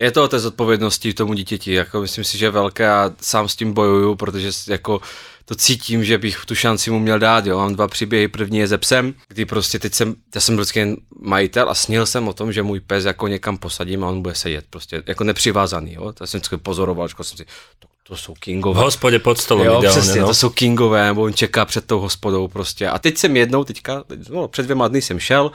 Je 0.00 0.10
to 0.10 0.24
o 0.24 0.28
té 0.28 0.38
zodpovědnosti 0.38 1.14
tomu 1.14 1.34
dítěti, 1.34 1.72
jako 1.72 2.00
myslím 2.00 2.24
si, 2.24 2.38
že 2.38 2.46
je 2.46 2.50
velké 2.50 2.90
a 2.90 3.10
sám 3.20 3.48
s 3.48 3.56
tím 3.56 3.72
bojuju, 3.72 4.14
protože 4.14 4.50
jako 4.68 5.00
to 5.44 5.54
cítím, 5.54 6.04
že 6.04 6.18
bych 6.18 6.44
tu 6.46 6.54
šanci 6.54 6.90
mu 6.90 6.98
měl 6.98 7.18
dát, 7.18 7.46
jo. 7.46 7.58
Mám 7.58 7.74
dva 7.74 7.88
příběhy, 7.88 8.28
první 8.28 8.58
je 8.58 8.66
ze 8.68 8.78
psem, 8.78 9.14
kdy 9.28 9.44
prostě 9.44 9.78
teď 9.78 9.94
jsem, 9.94 10.14
já 10.34 10.40
jsem 10.40 10.56
vždycky 10.56 10.96
majitel 11.20 11.70
a 11.70 11.74
snil 11.74 12.06
jsem 12.06 12.28
o 12.28 12.32
tom, 12.32 12.52
že 12.52 12.62
můj 12.62 12.80
pes 12.80 13.04
jako 13.04 13.28
někam 13.28 13.58
posadím 13.58 14.04
a 14.04 14.08
on 14.08 14.22
bude 14.22 14.34
sedět, 14.34 14.64
prostě 14.70 15.02
jako 15.06 15.24
nepřivázaný, 15.24 15.94
jo. 15.94 16.12
To 16.12 16.26
jsem 16.26 16.38
vždycky 16.40 16.56
pozoroval, 16.56 17.08
říkal 17.08 17.24
jsem 17.24 17.38
si, 17.38 17.44
to, 17.78 17.88
to 18.08 18.16
jsou 18.16 18.34
V 18.34 18.40
kingové. 18.40 18.80
hospode 18.80 19.18
pod 19.18 19.38
stolom 19.38 19.66
Jo, 19.66 19.78
ideálne, 19.78 20.00
přesně, 20.00 20.20
no. 20.20 20.26
to 20.26 20.34
jsou 20.34 20.50
kingové, 20.50 21.04
nebo 21.06 21.22
on 21.22 21.32
čeká 21.34 21.64
před 21.64 21.86
tou 21.86 22.00
hospodou 22.00 22.48
prostě. 22.48 22.88
A 22.88 22.98
teď 22.98 23.18
jsem 23.18 23.36
jednou, 23.36 23.64
teďka, 23.64 24.04
no, 24.30 24.48
před 24.48 24.62
dvěma 24.62 24.88
dny 24.88 25.02
jsem 25.02 25.18
šel 25.18 25.50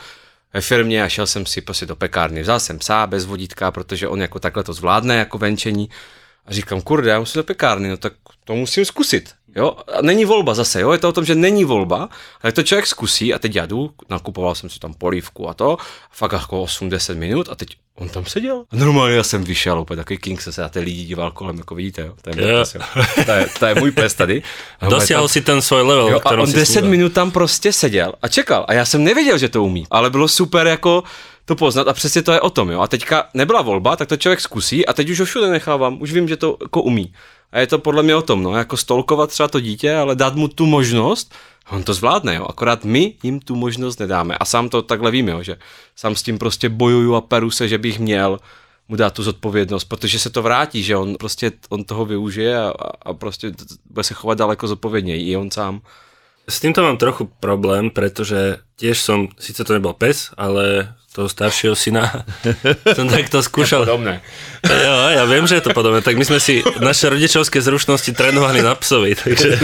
ve 0.56 0.62
firmě 0.62 1.04
a 1.04 1.10
šel 1.10 1.28
jsem 1.28 1.46
si 1.46 1.62
prostě 1.62 1.86
do 1.86 1.96
pekárny. 1.96 2.42
Vzal 2.42 2.60
jsem 2.60 2.80
psa 2.80 3.08
bez 3.08 3.26
vodítka, 3.26 3.72
protože 3.72 4.08
on 4.08 4.22
jako 4.22 4.40
takhle 4.40 4.64
to 4.64 4.74
zvládne, 4.74 5.16
jako 5.16 5.38
venčení. 5.38 5.90
A 6.46 6.54
říkám, 6.54 6.82
kurde, 6.82 7.10
já 7.10 7.20
musím 7.20 7.40
do 7.40 7.44
pekárny, 7.44 7.90
no 7.90 7.98
tak 7.98 8.14
to 8.44 8.56
musím 8.56 8.86
zkusit. 8.86 9.34
Jo, 9.56 9.78
a 9.98 10.02
není 10.02 10.26
volba 10.26 10.54
zase, 10.54 10.82
jo, 10.82 10.92
je 10.92 10.98
to 10.98 11.10
o 11.10 11.12
tom, 11.12 11.26
že 11.26 11.36
není 11.36 11.66
volba, 11.66 12.10
ale 12.42 12.52
to 12.52 12.64
člověk 12.64 12.88
zkusí 12.88 13.34
a 13.34 13.40
teď 13.40 13.56
já 13.56 13.66
jdu, 13.66 13.92
nakupoval 14.10 14.56
jsem 14.56 14.70
si 14.70 14.80
tam 14.80 14.94
polívku 14.94 15.50
a 15.50 15.54
to, 15.54 15.78
fakt 16.12 16.32
jako 16.32 16.64
8-10 16.64 17.16
minut 17.16 17.50
a 17.52 17.56
teď 17.56 17.70
on 17.96 18.10
tam 18.10 18.26
seděl. 18.26 18.64
A 18.72 18.76
normálně 18.76 19.16
já 19.16 19.24
jsem 19.24 19.44
vyšel, 19.44 19.80
úplně 19.80 19.98
takový 19.98 20.18
king 20.18 20.42
se 20.42 20.52
se 20.54 20.62
na 20.62 20.70
ty 20.70 20.80
lidi 20.80 21.04
díval 21.06 21.32
kolem, 21.32 21.58
jako 21.58 21.76
vidíte, 21.76 22.02
jo, 22.02 22.14
to 22.22 22.30
je 22.30 22.36
můj 22.36 22.52
Jo. 22.52 22.60
pes, 22.60 22.76
jo. 22.76 22.82
To 23.26 23.32
je, 23.32 23.48
to 23.60 23.66
je 23.66 23.76
můj 23.76 23.92
pes 23.92 24.14
tady. 24.14 24.44
A 24.80 24.88
Dosiahol 24.90 25.28
si 25.28 25.42
ten 25.42 25.62
svoj 25.62 25.82
level, 25.82 26.08
Jo, 26.10 26.20
a 26.26 26.30
on 26.32 26.48
si 26.48 26.54
10 26.54 26.74
slúbil. 26.74 26.90
minut 26.90 27.14
tam 27.14 27.32
prostě 27.32 27.74
seděl 27.74 28.14
a 28.22 28.28
čekal 28.28 28.66
a 28.68 28.74
já 28.74 28.86
jsem 28.86 29.04
nevěděl, 29.04 29.38
že 29.38 29.50
to 29.50 29.64
umí, 29.64 29.88
ale 29.92 30.10
bylo 30.10 30.28
super 30.28 30.68
jako 30.68 31.04
to 31.46 31.56
poznat 31.56 31.88
a 31.88 31.94
přesně 31.94 32.22
to 32.22 32.32
je 32.32 32.42
o 32.42 32.50
tom, 32.50 32.70
jo. 32.70 32.82
A 32.82 32.88
teďka 32.88 33.24
nebyla 33.34 33.62
volba, 33.62 33.96
tak 33.96 34.08
to 34.08 34.18
člověk 34.18 34.42
zkusí 34.42 34.86
a 34.86 34.94
teď 34.94 35.10
už 35.10 35.20
ho 35.20 35.26
všude 35.26 35.48
nechávám, 35.50 36.02
už 36.02 36.14
vím, 36.14 36.28
že 36.28 36.38
to 36.38 36.58
jako 36.62 36.82
umí. 36.82 37.14
A 37.52 37.60
je 37.60 37.68
to 37.68 37.80
podle 37.80 38.04
mě 38.04 38.16
o 38.16 38.22
tom, 38.22 38.44
no, 38.44 38.56
jako 38.58 38.78
stolkovat 38.78 39.30
třeba 39.30 39.48
to 39.48 39.60
dítě, 39.60 39.96
ale 39.96 40.16
dát 40.16 40.36
mu 40.36 40.48
tu 40.48 40.66
možnost, 40.66 41.34
on 41.72 41.84
to 41.84 41.94
zvládne, 41.94 42.36
jo. 42.36 42.46
Akorát 42.50 42.86
my 42.86 43.14
jim 43.24 43.40
tu 43.40 43.56
možnost 43.56 44.00
nedáme. 44.00 44.38
A 44.38 44.46
sám 44.46 44.70
to 44.70 44.82
takhle 44.82 45.12
vím, 45.12 45.28
jo, 45.28 45.44
že 45.44 45.56
sám 45.96 46.16
s 46.16 46.24
tím 46.24 46.38
prostě 46.38 46.70
bojuju 46.70 47.16
a 47.16 47.22
peru 47.22 47.52
se, 47.52 47.68
že 47.68 47.78
bych 47.78 48.00
měl 48.00 48.40
mu 48.88 48.96
dát 48.96 49.14
tu 49.14 49.24
zodpovědnost, 49.24 49.84
protože 49.90 50.20
se 50.20 50.30
to 50.30 50.42
vrátí, 50.42 50.84
že 50.84 50.96
on 50.98 51.16
prostě 51.16 51.52
on 51.70 51.84
toho 51.84 52.06
využije 52.06 52.58
a, 52.58 52.74
a- 53.06 53.14
prostě 53.14 53.52
bude 53.90 54.04
se 54.04 54.14
chovat 54.14 54.38
daleko 54.38 54.68
zodpovědněji, 54.68 55.32
i 55.32 55.36
on 55.36 55.52
sám. 55.52 55.82
S 56.50 56.60
týmto 56.60 56.84
mám 56.84 56.98
trochu 56.98 57.26
problém, 57.40 57.90
pretože 57.90 58.62
tiež 58.78 59.02
som, 59.02 59.34
síce 59.42 59.66
to 59.66 59.74
nebol 59.74 59.98
pes, 59.98 60.30
ale 60.38 60.94
toho 61.10 61.26
staršieho 61.26 61.74
syna 61.74 62.22
som 62.98 63.10
takto 63.10 63.42
skúšal. 63.42 63.82
Podobné. 63.82 64.22
Jo, 64.62 64.96
ja 65.10 65.26
viem, 65.26 65.48
že 65.50 65.58
je 65.58 65.66
to 65.66 65.74
podobné. 65.74 66.06
Tak 66.06 66.14
my 66.14 66.22
sme 66.28 66.38
si 66.38 66.62
naše 66.78 67.10
rodičovské 67.10 67.58
zručnosti 67.66 68.14
trénovali 68.14 68.62
na 68.62 68.78
psovi. 68.78 69.18
Takže... 69.18 69.50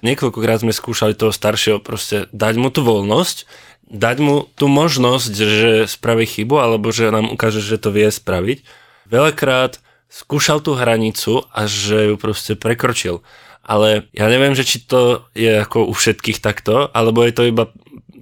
Niekoľkokrát 0.00 0.64
sme 0.64 0.72
skúšali 0.72 1.16
toho 1.16 1.32
staršieho 1.34 1.78
proste 1.80 2.26
dať 2.32 2.54
mu 2.56 2.68
tú 2.72 2.80
voľnosť, 2.84 3.44
dať 3.90 4.16
mu 4.22 4.48
tú 4.54 4.70
možnosť, 4.70 5.32
že 5.34 5.72
spraví 5.90 6.24
chybu, 6.24 6.56
alebo 6.60 6.94
že 6.94 7.10
nám 7.10 7.32
ukáže, 7.32 7.60
že 7.60 7.80
to 7.80 7.90
vie 7.90 8.08
spraviť. 8.08 8.62
Veľakrát 9.10 9.82
skúšal 10.10 10.62
tú 10.62 10.74
hranicu 10.74 11.46
a 11.50 11.66
že 11.66 12.12
ju 12.12 12.14
proste 12.18 12.54
prekročil 12.58 13.22
ale 13.70 14.10
ja 14.10 14.26
neviem, 14.26 14.56
že 14.56 14.66
či 14.66 14.82
to 14.82 15.30
je 15.36 15.62
ako 15.62 15.86
u 15.86 15.94
všetkých 15.94 16.42
takto, 16.42 16.90
alebo 16.90 17.22
je 17.22 17.30
to 17.30 17.46
iba 17.46 17.70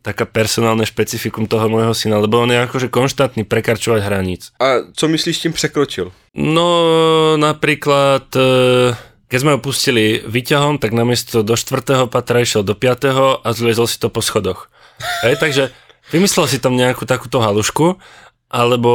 taká 0.05 0.29
personálne 0.29 0.87
špecifikum 0.87 1.51
toho 1.51 1.67
môjho 1.73 1.97
syna, 1.97 2.23
lebo 2.23 2.39
on 2.39 2.53
je 2.53 2.61
akože 2.61 2.89
konštantný 2.93 3.49
prekračovať 3.49 4.01
hraníc. 4.05 4.43
A 4.63 4.89
co 4.93 5.05
myslíš 5.09 5.39
tím 5.39 5.53
překročil? 5.53 6.13
No 6.35 6.69
napríklad, 7.37 8.31
e, 8.37 8.47
keď 9.29 9.39
sme 9.39 9.55
ho 9.57 9.61
pustili 9.61 10.25
výťahom, 10.25 10.81
tak 10.81 10.97
namiesto 10.97 11.45
do 11.45 11.55
štvrtého 11.55 12.09
patra 12.09 12.41
išiel 12.41 12.65
do 12.65 12.73
piatého 12.73 13.45
a 13.45 13.49
zlezol 13.53 13.85
si 13.85 14.01
to 14.01 14.09
po 14.09 14.25
schodoch. 14.25 14.73
Hej, 15.23 15.39
takže 15.39 15.63
vymyslel 16.11 16.49
si 16.49 16.59
tam 16.59 16.75
nejakú 16.75 17.05
takúto 17.05 17.39
halušku 17.39 18.01
alebo 18.49 18.93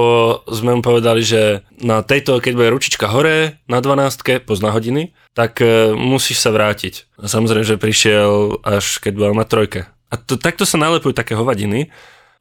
sme 0.49 0.73
mu 0.73 0.81
povedali, 0.81 1.21
že 1.21 1.61
na 1.77 2.01
tejto, 2.01 2.41
keď 2.41 2.53
bude 2.57 2.73
ručička 2.73 3.05
hore, 3.05 3.61
na 3.69 3.85
12, 3.85 4.49
pozná 4.49 4.73
hodiny, 4.73 5.13
tak 5.37 5.61
e, 5.61 5.93
musíš 5.93 6.41
sa 6.41 6.49
vrátiť. 6.49 7.05
A 7.21 7.29
samozrejme, 7.29 7.61
že 7.61 7.77
prišiel 7.77 8.65
až 8.65 8.97
keď 8.97 9.13
bol 9.13 9.33
na 9.37 9.45
trojke. 9.45 9.85
A 10.09 10.17
to, 10.17 10.41
takto 10.41 10.65
sa 10.65 10.81
nalepujú 10.81 11.13
také 11.13 11.37
hovadiny 11.37 11.93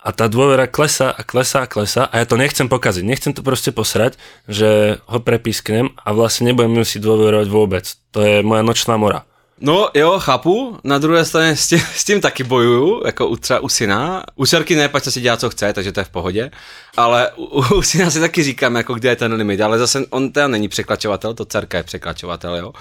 a 0.03 0.11
tá 0.11 0.27
dôvera 0.27 0.67
klesá 0.67 1.15
a 1.15 1.23
klesá 1.23 1.63
a 1.63 1.71
klesá 1.71 2.11
a 2.11 2.19
ja 2.19 2.27
to 2.27 2.35
nechcem 2.35 2.67
pokaziť. 2.67 3.07
Nechcem 3.07 3.33
to 3.33 3.47
proste 3.47 3.71
posrať, 3.71 4.19
že 4.51 4.99
ho 5.07 5.19
prepísknem 5.23 5.95
a 5.95 6.11
vlastne 6.11 6.51
nebudem 6.51 6.83
si 6.83 6.99
dôverovať 6.99 7.47
vôbec. 7.47 7.85
To 8.11 8.19
je 8.21 8.43
moja 8.43 8.67
nočná 8.67 8.99
mora. 8.99 9.23
No 9.63 9.89
jo, 9.95 10.19
chápu, 10.19 10.79
na 10.85 10.99
druhé 10.99 11.25
straně 11.25 11.57
s 11.57 11.69
tím, 11.69 11.79
s 11.79 12.05
tím 12.05 12.21
taky 12.21 12.45
bojuju, 12.45 13.03
jako 13.07 13.27
u 13.29 13.37
třeba 13.37 13.61
u 13.61 13.69
syna. 13.69 14.23
U 14.37 14.47
Serky 14.47 14.77
ne, 14.77 14.89
pak 14.89 15.05
si 15.05 15.21
dělá, 15.21 15.37
co 15.37 15.51
chce, 15.51 15.73
takže 15.73 15.93
to 15.93 16.01
je 16.01 16.05
v 16.05 16.09
pohodě. 16.09 16.51
Ale 16.97 17.31
u, 17.37 17.75
u 17.75 17.83
syna 17.83 18.11
si 18.11 18.21
taky 18.21 18.43
říkám, 18.43 18.77
jako 18.77 18.95
kde 18.95 19.09
je 19.09 19.17
ten 19.17 19.33
limit, 19.33 19.61
ale 19.61 19.79
zase 19.79 20.05
on 20.11 20.33
teda 20.33 20.49
není 20.49 20.69
překlačovatel, 20.69 21.35
to 21.35 21.45
dcerka 21.45 21.79
je 21.79 21.85
překlačovatel, 21.85 22.57
jo. 22.57 22.73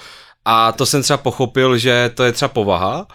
A 0.44 0.72
to 0.72 0.86
jsem 0.86 1.02
třeba 1.02 1.16
pochopil, 1.16 1.78
že 1.78 2.10
to 2.14 2.24
je 2.24 2.32
třeba 2.32 2.48
povaha, 2.48 3.06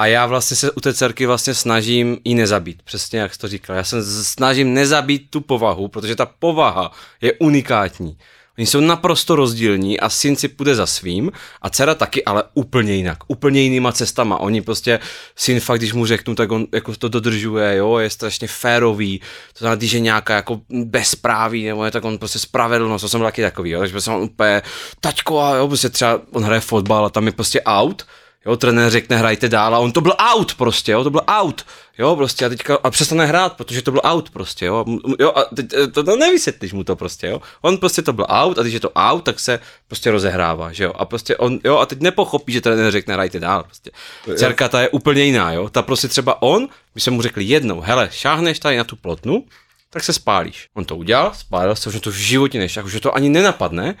a 0.00 0.06
já 0.06 0.26
vlastně 0.26 0.56
se 0.56 0.70
u 0.70 0.80
té 0.80 0.94
dcerky 0.94 1.26
vlastně 1.26 1.54
snažím 1.54 2.18
ji 2.24 2.34
nezabít, 2.34 2.82
přesně 2.82 3.18
jak 3.18 3.34
jsi 3.34 3.38
to 3.38 3.48
říkal. 3.48 3.76
Já 3.76 3.84
se 3.84 4.24
snažím 4.24 4.74
nezabít 4.74 5.30
tu 5.30 5.40
povahu, 5.40 5.88
protože 5.88 6.16
ta 6.16 6.26
povaha 6.26 6.92
je 7.20 7.32
unikátní. 7.32 8.18
Oni 8.58 8.66
jsou 8.66 8.80
naprosto 8.80 9.36
rozdílní 9.36 10.00
a 10.00 10.08
syn 10.08 10.36
si 10.36 10.48
půjde 10.48 10.74
za 10.74 10.86
svým 10.86 11.32
a 11.62 11.70
dcera 11.70 11.94
taky, 11.94 12.24
ale 12.24 12.42
úplně 12.54 12.94
jinak, 12.94 13.18
úplně 13.28 13.60
jinýma 13.60 13.92
cestama. 13.92 14.40
Oni 14.40 14.62
prostě, 14.62 15.00
syn 15.36 15.60
fakt, 15.60 15.78
když 15.78 15.92
mu 15.92 16.06
řeknu, 16.06 16.34
tak 16.34 16.52
on 16.52 16.66
jako 16.72 16.96
to 16.96 17.08
dodržuje, 17.08 17.76
jo, 17.76 17.98
je 17.98 18.10
strašně 18.10 18.48
férový, 18.48 19.18
to 19.52 19.58
znamená, 19.58 19.76
když 19.76 19.92
je 19.92 20.00
nějaká 20.00 20.34
jako 20.34 20.60
bezpráví, 20.70 21.66
nebo 21.66 21.84
je 21.84 21.90
tak 21.90 22.04
on 22.04 22.18
prostě 22.18 22.38
spravedlnost, 22.38 23.02
to 23.02 23.08
jsem 23.08 23.20
taky 23.20 23.42
takový, 23.42 23.70
jo, 23.70 23.80
takže 23.80 24.10
on 24.10 24.22
úplně, 24.22 24.62
taťko, 25.00 25.40
a 25.40 25.54
jo, 25.54 25.68
prostě 25.68 25.88
třeba 25.88 26.20
on 26.32 26.42
hraje 26.42 26.60
fotbal 26.60 27.06
a 27.06 27.10
tam 27.10 27.26
je 27.26 27.32
prostě 27.32 27.62
out, 27.62 28.06
Jo, 28.46 28.56
trenér 28.56 28.90
řekne, 28.90 29.16
hrajte 29.16 29.48
dál 29.48 29.74
a 29.74 29.78
on 29.78 29.92
to 29.92 30.00
byl 30.00 30.14
out 30.34 30.54
prostě, 30.54 30.92
jo, 30.92 31.04
to 31.04 31.10
byl 31.10 31.20
out. 31.28 31.64
Jo, 31.98 32.16
prostě 32.16 32.46
a 32.46 32.48
teďka 32.48 32.78
a 32.82 32.90
přestane 32.90 33.26
hrát, 33.26 33.56
protože 33.56 33.82
to 33.82 33.90
byl 33.90 34.00
out 34.04 34.30
prostě, 34.30 34.66
jo. 34.66 34.84
Jo, 35.18 35.32
a 35.36 35.44
teď, 35.44 35.72
e, 35.72 35.86
to, 35.86 36.04
to 36.04 36.16
nevysvětlíš 36.16 36.72
mu 36.72 36.84
to 36.84 36.96
prostě, 36.96 37.26
jo. 37.26 37.42
On 37.60 37.78
prostě 37.78 38.02
to 38.02 38.12
byl 38.12 38.26
out 38.28 38.58
a 38.58 38.62
když 38.62 38.74
je 38.74 38.80
to 38.80 38.90
out, 38.90 39.24
tak 39.24 39.40
se 39.40 39.60
prostě 39.86 40.10
rozehrává, 40.10 40.72
že 40.72 40.84
jo. 40.84 40.92
A 40.96 41.04
prostě 41.04 41.36
on, 41.36 41.58
jo, 41.64 41.78
a 41.78 41.86
teď 41.86 42.00
nepochopí, 42.00 42.52
že 42.52 42.60
trenér 42.60 42.92
řekne, 42.92 43.14
hrajte 43.14 43.40
dál 43.40 43.62
prostě. 43.62 43.90
Dcerka 44.36 44.68
ta 44.68 44.80
je 44.80 44.88
úplně 44.88 45.22
jiná, 45.22 45.52
jo. 45.52 45.68
Ta 45.68 45.82
prostě 45.82 46.08
třeba 46.08 46.42
on, 46.42 46.68
by 46.94 47.00
se 47.00 47.10
mu 47.10 47.22
řekli 47.22 47.44
jednou, 47.44 47.80
hele, 47.80 48.08
šáhneš 48.12 48.58
tady 48.58 48.76
na 48.76 48.84
tu 48.84 48.96
plotnu, 48.96 49.44
tak 49.90 50.04
se 50.04 50.12
spálíš. 50.12 50.68
On 50.74 50.84
to 50.84 50.96
udělal, 50.96 51.32
spálil 51.34 51.76
se, 51.76 51.90
že 51.90 52.00
to 52.00 52.10
v 52.10 52.14
životě 52.14 52.58
nešák, 52.58 52.86
že 52.86 53.00
to 53.00 53.14
ani 53.14 53.28
nenapadne, 53.28 53.94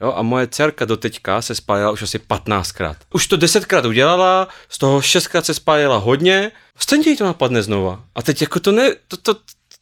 Jo, 0.00 0.12
a 0.16 0.22
moje 0.22 0.46
dcerka 0.46 0.84
do 0.84 0.96
teďka 0.96 1.42
se 1.42 1.54
spálila 1.54 1.90
už 1.90 2.02
asi 2.02 2.18
15krát. 2.18 2.96
Už 3.14 3.26
to 3.26 3.36
10krát 3.36 3.88
udělala, 3.88 4.48
z 4.68 4.78
toho 4.78 5.00
6krát 5.00 5.42
se 5.42 5.54
spálila 5.54 5.96
hodně, 5.96 6.52
stejně 6.78 7.10
jí 7.10 7.16
to 7.16 7.24
napadne 7.24 7.62
znova. 7.62 8.04
A 8.14 8.22
teď 8.22 8.40
jako 8.40 8.60
to 8.60 8.72
ne, 8.72 8.94
to, 9.08 9.16
to, 9.16 9.34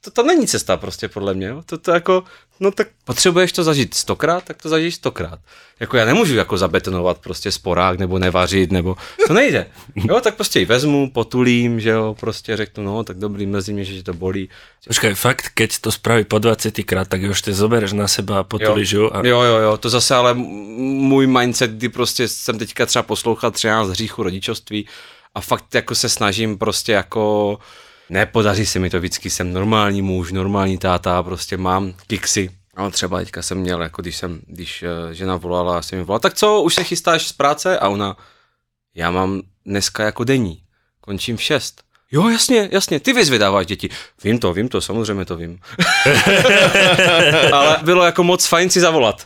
to, 0.05 0.11
to 0.11 0.23
není 0.23 0.47
cesta 0.47 0.77
prostě 0.77 1.09
podle 1.09 1.35
mě, 1.35 1.47
jo. 1.47 1.63
To, 1.67 1.79
to 1.79 1.91
jako, 1.91 2.25
no 2.61 2.71
tak 2.71 2.89
potřebuješ 3.05 3.53
to 3.53 3.65
zažít 3.65 3.95
stokrát, 3.95 4.45
tak 4.45 4.63
to 4.63 4.69
zažiješ 4.69 4.95
stokrát. 4.95 5.39
Jako 5.81 5.97
já 5.97 6.05
nemůžu 6.05 6.35
jako 6.35 6.59
zabetonovat 6.59 7.19
prostě 7.19 7.53
sporák 7.53 7.99
nebo 7.99 8.19
nevařit, 8.19 8.73
nebo 8.73 8.97
to 9.27 9.33
nejde. 9.35 9.67
Jo, 9.95 10.21
tak 10.21 10.35
prostě 10.35 10.59
ji 10.59 10.65
vezmu, 10.65 11.11
potulím, 11.11 11.81
že 11.81 11.91
jo, 11.91 12.17
prostě 12.21 12.57
řeknu, 12.57 12.85
no 12.85 13.05
tak 13.05 13.19
dobrý, 13.19 13.47
mrzí 13.47 13.73
mě, 13.73 13.85
že 13.85 14.03
to 14.03 14.15
bolí. 14.15 14.49
Počkej, 14.87 15.15
fakt, 15.15 15.49
keď 15.55 15.79
to 15.79 15.93
spraví 15.93 16.25
po 16.25 16.39
20 16.39 16.71
krát, 16.85 17.09
tak 17.09 17.21
už 17.31 17.43
ty 17.43 17.53
zobereš 17.53 17.93
na 17.93 18.09
seba 18.09 18.39
a 18.39 18.43
potulíš 18.43 18.93
jo. 18.93 19.11
A... 19.13 19.27
jo, 19.27 19.41
jo, 19.43 19.57
jo, 19.57 19.77
to 19.77 19.91
zase 19.91 20.15
ale 20.15 20.35
můj 20.35 21.27
mindset, 21.27 21.71
kdy 21.71 21.89
prostě 21.89 22.29
jsem 22.29 22.59
teďka 22.59 22.87
třeba 22.87 23.03
poslouchal 23.03 23.51
13 23.51 23.89
hříchů 23.89 24.23
rodičovství 24.23 24.89
a 25.35 25.41
fakt 25.41 25.75
jako 25.75 25.95
se 25.95 26.09
snažím 26.09 26.59
prostě 26.59 26.93
jako 26.93 27.59
nepodaří 28.11 28.67
se 28.67 28.79
mi 28.79 28.91
to 28.91 28.99
vždycky, 28.99 29.31
jsem 29.31 29.53
normální 29.53 30.03
muž, 30.03 30.33
normální 30.33 30.79
táta, 30.79 31.23
prostě 31.23 31.57
mám 31.57 31.95
kiksy, 32.07 32.51
ale 32.77 32.91
třeba 32.91 33.19
teďka 33.19 33.43
jsem 33.43 33.59
měl, 33.59 33.83
jako 33.83 34.03
když 34.03 34.17
jsem, 34.17 34.41
když 34.47 34.83
uh, 34.83 35.13
žena 35.13 35.37
volala, 35.37 35.83
jsem 35.83 35.99
mi 35.99 36.05
volal, 36.05 36.21
tak 36.21 36.35
co, 36.35 36.61
už 36.63 36.75
se 36.75 36.85
chystáš 36.85 37.27
z 37.27 37.33
práce? 37.33 37.79
A 37.79 37.89
ona, 37.89 38.17
já 38.95 39.11
mám 39.11 39.43
dneska 39.67 40.05
jako 40.05 40.25
denní, 40.25 40.63
končím 41.01 41.37
v 41.37 41.43
6. 41.43 41.83
Jo, 42.13 42.29
jasně, 42.29 42.69
jasně, 42.73 43.01
ty 43.01 43.13
vyzvědáváš 43.13 43.67
děti. 43.67 43.89
Vím 44.25 44.39
to, 44.39 44.53
vím 44.53 44.69
to, 44.69 44.81
samozřejmě 44.81 45.25
to 45.25 45.37
vím. 45.37 45.59
ale 47.53 47.79
bylo 47.83 48.05
jako 48.05 48.25
moc 48.25 48.47
fajn 48.47 48.71
si 48.71 48.81
zavolat. 48.81 49.23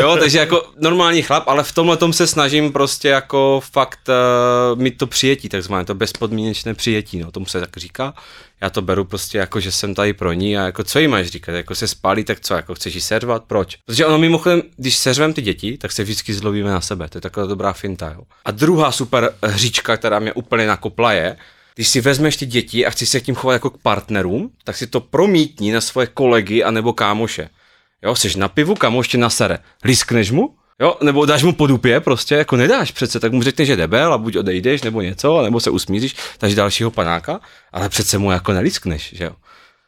jo, 0.00 0.16
takže 0.20 0.38
jako 0.38 0.62
normální 0.76 1.22
chlap, 1.22 1.48
ale 1.48 1.64
v 1.64 1.72
tomhle 1.72 1.96
tom 1.96 2.12
se 2.12 2.26
snažím 2.26 2.72
prostě 2.72 3.08
jako 3.08 3.62
fakt 3.72 4.00
uh, 4.08 4.78
mít 4.80 4.98
to 4.98 5.06
přijetí, 5.06 5.48
takzvané 5.48 5.84
to 5.84 5.94
bezpodmínečné 5.94 6.74
přijetí, 6.74 7.18
no, 7.18 7.30
tomu 7.30 7.46
se 7.46 7.60
tak 7.60 7.76
říká. 7.76 8.14
Já 8.60 8.70
to 8.70 8.82
beru 8.82 9.04
prostě 9.04 9.38
jako, 9.38 9.60
že 9.60 9.72
jsem 9.72 9.94
tady 9.94 10.12
pro 10.12 10.32
ní 10.32 10.58
a 10.58 10.64
jako 10.64 10.84
co 10.84 10.98
jí 10.98 11.08
máš 11.08 11.26
říkat, 11.26 11.52
jako 11.52 11.74
se 11.74 11.88
spálí, 11.88 12.24
tak 12.24 12.40
co, 12.40 12.54
jako 12.54 12.74
chceš 12.74 12.94
jí 12.94 13.00
servat, 13.00 13.44
proč? 13.44 13.76
Protože 13.76 14.06
ono 14.06 14.18
mimochodem, 14.18 14.62
když 14.76 14.96
seřvem 14.96 15.32
ty 15.32 15.42
děti, 15.42 15.78
tak 15.78 15.92
se 15.92 16.02
vždycky 16.02 16.34
zlobíme 16.34 16.70
na 16.70 16.80
sebe, 16.80 17.08
to 17.08 17.18
je 17.18 17.22
taková 17.22 17.46
dobrá 17.46 17.72
finta, 17.72 18.12
jo. 18.16 18.22
A 18.44 18.50
druhá 18.50 18.92
super 18.92 19.34
hříčka, 19.42 19.96
která 19.96 20.18
mě 20.18 20.32
úplně 20.32 20.66
nakopla 20.66 21.12
je, 21.12 21.36
když 21.74 21.88
si 21.88 22.00
vezmeš 22.00 22.36
ty 22.36 22.46
děti 22.46 22.86
a 22.86 22.90
chceš 22.90 23.08
se 23.08 23.20
k 23.20 23.24
tím 23.24 23.34
chovat 23.34 23.52
jako 23.52 23.70
k 23.70 23.78
partnerům, 23.78 24.50
tak 24.64 24.76
si 24.76 24.86
to 24.86 25.00
promítni 25.00 25.72
na 25.72 25.80
svoje 25.80 26.06
kolegy 26.06 26.64
a 26.64 26.70
nebo 26.70 26.92
kámoše. 26.92 27.48
Jo, 28.02 28.14
jsi 28.14 28.38
na 28.38 28.48
pivu, 28.48 28.74
kámoš 28.74 29.08
tě 29.08 29.18
nasere. 29.18 29.58
Liskneš 29.84 30.30
mu? 30.30 30.54
Jo, 30.80 30.96
nebo 31.02 31.26
dáš 31.26 31.42
mu 31.42 31.52
po 31.52 31.66
dupě, 31.66 32.00
prostě 32.00 32.34
jako 32.34 32.56
nedáš 32.56 32.90
přece, 32.90 33.20
tak 33.20 33.32
mu 33.32 33.42
řekneš, 33.42 33.66
že 33.68 33.76
debel 33.76 34.12
a 34.12 34.18
buď 34.18 34.36
odejdeš, 34.36 34.82
nebo 34.82 35.00
něco, 35.00 35.42
nebo 35.42 35.60
se 35.60 35.70
usmíříš, 35.70 36.16
takže 36.38 36.56
dalšího 36.56 36.90
panáka, 36.90 37.40
ale 37.72 37.88
přece 37.88 38.18
mu 38.18 38.30
jako 38.30 38.52
neliskneš, 38.52 39.14
že 39.16 39.24
jo. 39.24 39.32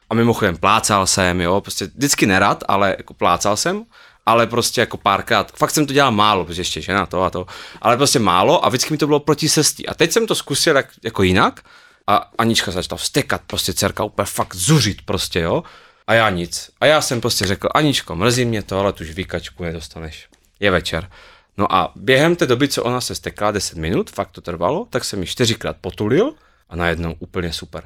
A 0.09 0.13
mimochodem 0.13 0.57
plácal 0.57 1.07
jsem, 1.07 1.41
jo, 1.41 1.61
prostě 1.61 1.85
vždycky 1.85 2.25
nerad, 2.25 2.63
ale 2.67 2.95
jako 2.97 3.13
plácal 3.13 3.57
jsem, 3.57 3.85
ale 4.25 4.47
prostě 4.47 4.81
jako 4.81 4.97
párkrát, 4.97 5.51
fakt 5.51 5.71
jsem 5.71 5.85
to 5.85 5.93
dělal 5.93 6.11
málo, 6.11 6.45
protože 6.45 6.61
ještě 6.61 6.81
žena 6.81 7.05
to 7.05 7.23
a 7.23 7.29
to, 7.29 7.45
ale 7.81 7.97
prostě 7.97 8.19
málo 8.19 8.65
a 8.65 8.69
vždycky 8.69 8.93
mi 8.93 8.97
to 8.97 9.07
bylo 9.07 9.19
proti 9.19 9.49
sestí. 9.49 9.87
A 9.87 9.93
teď 9.93 10.11
jsem 10.11 10.27
to 10.27 10.35
zkusil 10.35 10.75
jak, 10.75 10.87
jako 11.03 11.23
jinak 11.23 11.61
a 12.07 12.29
Anička 12.37 12.71
začala 12.71 12.97
vstekat, 12.97 13.41
prostě 13.47 13.73
dcerka 13.73 14.03
úplně 14.03 14.25
fakt 14.25 14.55
zuřit 14.55 15.01
prostě, 15.05 15.39
jo. 15.39 15.63
A 16.07 16.13
já 16.13 16.29
nic. 16.29 16.69
A 16.81 16.85
já 16.85 17.01
jsem 17.01 17.21
prostě 17.21 17.45
řekl, 17.45 17.69
Aničko, 17.73 18.15
mrzí 18.15 18.45
mě 18.45 18.63
to, 18.63 18.79
ale 18.79 18.93
tu 18.93 19.03
žvíkačku 19.03 19.63
nedostaneš. 19.63 20.27
Je 20.61 20.71
večer. 20.71 21.09
No 21.57 21.75
a 21.75 21.91
během 21.95 22.35
té 22.35 22.47
doby, 22.47 22.67
co 22.67 22.83
ona 22.83 23.01
se 23.01 23.15
stekla 23.15 23.51
10 23.51 23.77
minut, 23.77 24.09
fakt 24.09 24.31
to 24.31 24.41
trvalo, 24.41 24.87
tak 24.89 25.03
jsem 25.03 25.19
ji 25.21 25.25
čtyřikrát 25.25 25.77
potulil 25.81 26.33
a 26.69 26.75
najednou 26.75 27.15
úplně 27.19 27.53
super. 27.53 27.83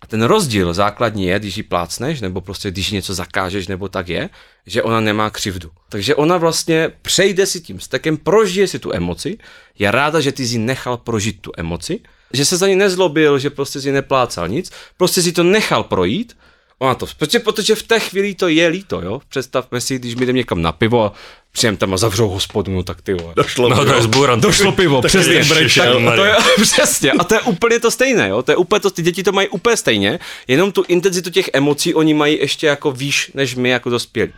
A 0.00 0.06
ten 0.06 0.22
rozdíl 0.22 0.74
základní 0.74 1.26
je, 1.26 1.38
když 1.38 1.56
ji 1.56 1.62
plácneš, 1.62 2.20
nebo 2.20 2.40
prostě 2.40 2.70
když 2.70 2.90
něco 2.90 3.14
zakážeš, 3.14 3.66
nebo 3.66 3.88
tak 3.88 4.08
je, 4.08 4.30
že 4.66 4.82
ona 4.82 5.00
nemá 5.00 5.30
křivdu. 5.30 5.70
Takže 5.88 6.14
ona 6.14 6.36
vlastně 6.36 6.90
přejde 7.02 7.46
si 7.46 7.60
tím 7.60 7.80
stekem, 7.80 8.16
prožije 8.16 8.68
si 8.68 8.78
tu 8.78 8.92
emoci, 8.94 9.38
je 9.78 9.90
ráda, 9.90 10.20
že 10.20 10.32
ty 10.32 10.46
jsi 10.46 10.58
nechal 10.58 10.96
prožít 10.96 11.40
tu 11.40 11.52
emoci, 11.56 12.00
že 12.32 12.44
se 12.44 12.56
za 12.56 12.68
ní 12.68 12.76
nezlobil, 12.76 13.38
že 13.38 13.50
prostě 13.50 13.80
si 13.80 13.92
neplácal 13.92 14.48
nic, 14.48 14.70
prostě 14.96 15.22
si 15.22 15.32
to 15.32 15.42
nechal 15.42 15.84
projít, 15.84 16.36
Ona 16.78 16.94
to, 16.94 17.06
protože, 17.18 17.38
protože 17.38 17.74
v 17.74 17.82
té 17.82 18.00
chvíli 18.00 18.34
to 18.34 18.48
je 18.48 18.68
líto, 18.68 19.00
jo. 19.02 19.20
Představme 19.28 19.80
si, 19.80 19.98
když 19.98 20.14
my 20.14 20.26
jdeme 20.26 20.36
někam 20.36 20.62
na 20.62 20.72
pivo 20.72 21.04
a 21.04 21.12
přijem 21.52 21.76
tam 21.76 21.94
a 21.94 21.96
zavřou 21.96 22.28
hospodu, 22.28 22.72
no 22.72 22.82
tak 22.82 23.02
ty 23.02 23.14
vole. 23.14 23.32
Došlo. 23.36 23.68
No 23.68 23.76
to 23.84 23.94
je. 23.94 24.36
Došlo 24.36 24.72
pivo, 24.72 25.02
přesně. 25.02 25.34
Ježiši, 25.34 25.80
Tak, 25.80 26.16
to 26.16 26.24
je, 26.24 26.34
přesně. 26.62 27.12
A 27.12 27.24
to 27.24 27.34
je 27.34 27.40
úplně 27.40 27.80
to 27.80 27.90
stejné, 27.90 28.28
jo. 28.28 28.42
To 28.42 28.52
je 28.52 28.56
úplně 28.56 28.80
to, 28.80 28.90
ty 28.90 29.02
děti 29.02 29.22
to 29.22 29.32
mají 29.32 29.48
úplně 29.48 29.76
stejně, 29.76 30.18
jenom 30.48 30.72
tu 30.72 30.84
intenzitu 30.88 31.30
těch 31.30 31.50
emocí 31.52 31.94
oni 31.94 32.14
mají 32.14 32.38
ještě 32.38 32.66
jako 32.66 32.92
výš, 32.92 33.30
než 33.34 33.54
my 33.54 33.68
jako 33.68 33.90
dospělí. 33.90 34.32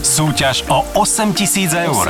Súťaž 0.00 0.66
o 0.70 0.86
8000 0.94 1.86
eur. 1.88 2.04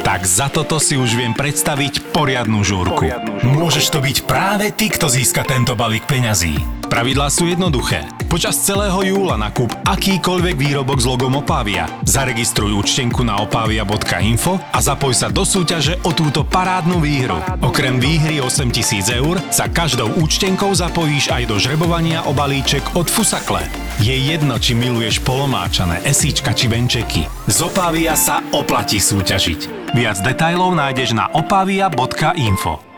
Tak 0.00 0.24
za 0.24 0.48
toto 0.48 0.80
si 0.80 0.96
už 0.96 1.14
viem 1.16 1.36
predstaviť 1.36 2.12
poriadnu 2.12 2.64
žúrku. 2.64 3.06
Môžeš 3.44 3.92
to 3.92 3.98
byť 4.00 4.16
práve 4.24 4.72
ty, 4.72 4.88
kto 4.88 5.06
získa 5.08 5.44
tento 5.44 5.76
balík 5.76 6.04
peňazí. 6.08 6.58
Pravidlá 6.88 7.30
sú 7.30 7.46
jednoduché. 7.46 8.08
Počas 8.30 8.62
celého 8.62 9.02
júla 9.02 9.34
nakúp 9.34 9.74
akýkoľvek 9.82 10.54
výrobok 10.54 11.02
s 11.02 11.06
logom 11.10 11.42
Opavia. 11.42 11.90
Zaregistruj 12.06 12.78
účtenku 12.78 13.26
na 13.26 13.42
opavia.info 13.42 14.54
a 14.70 14.78
zapoj 14.78 15.10
sa 15.10 15.34
do 15.34 15.42
súťaže 15.42 15.98
o 16.06 16.14
túto 16.14 16.46
parádnu 16.46 17.02
výhru. 17.02 17.42
Okrem 17.58 17.98
výhry 17.98 18.38
8000 18.38 19.18
eur 19.18 19.42
sa 19.50 19.66
každou 19.66 20.14
účtenkou 20.22 20.70
zapojíš 20.70 21.34
aj 21.34 21.42
do 21.50 21.58
žrebovania 21.58 22.22
o 22.22 22.30
balíček 22.30 22.94
od 22.94 23.10
Fusakle. 23.10 23.66
Je 23.98 24.14
jedno, 24.14 24.62
či 24.62 24.78
miluješ 24.78 25.18
polomáčané, 25.26 25.98
esíčka 26.06 26.54
či 26.54 26.70
venčeky. 26.70 27.26
Z 27.50 27.66
Opavia 27.66 28.14
sa 28.14 28.46
oplatí 28.54 29.02
súťažiť. 29.02 29.90
Viac 29.90 30.22
detajlov 30.22 30.78
nájdeš 30.78 31.18
na 31.18 31.26
opavia.info. 31.34 32.89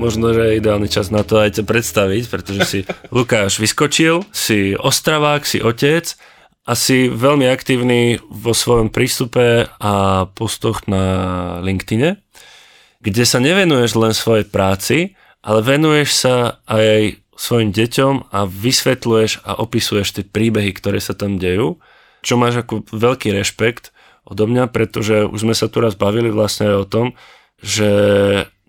Možno, 0.00 0.32
že 0.32 0.42
je 0.48 0.58
ideálny 0.64 0.88
čas 0.88 1.12
na 1.12 1.20
to 1.20 1.36
aj 1.36 1.60
ťa 1.60 1.64
predstaviť, 1.68 2.24
pretože 2.32 2.60
si 2.64 2.78
Lukáš 3.12 3.60
vyskočil, 3.60 4.24
si 4.32 4.72
ostravák, 4.72 5.44
si 5.44 5.60
otec 5.60 6.16
a 6.64 6.72
si 6.72 7.12
veľmi 7.12 7.44
aktívny 7.44 8.16
vo 8.32 8.56
svojom 8.56 8.88
prístupe 8.88 9.68
a 9.68 10.24
postoch 10.32 10.88
na 10.88 11.04
LinkedIne, 11.60 12.16
kde 13.04 13.24
sa 13.28 13.44
nevenuješ 13.44 13.92
len 14.00 14.16
svojej 14.16 14.48
práci, 14.48 15.20
ale 15.44 15.60
venuješ 15.60 16.10
sa 16.16 16.64
aj 16.64 17.20
svojim 17.36 17.68
deťom 17.68 18.32
a 18.32 18.48
vysvetľuješ 18.48 19.44
a 19.44 19.60
opisuješ 19.60 20.08
tie 20.16 20.24
príbehy, 20.24 20.72
ktoré 20.72 20.96
sa 20.96 21.12
tam 21.12 21.36
dejú, 21.36 21.76
čo 22.24 22.40
máš 22.40 22.64
ako 22.64 22.88
veľký 22.88 23.36
rešpekt 23.36 23.92
odo 24.24 24.48
mňa, 24.48 24.68
pretože 24.72 25.28
už 25.28 25.44
sme 25.44 25.52
sa 25.56 25.68
tu 25.68 25.84
raz 25.84 25.92
bavili 25.92 26.32
vlastne 26.32 26.72
aj 26.72 26.76
o 26.76 26.86
tom, 26.88 27.06
že 27.60 27.90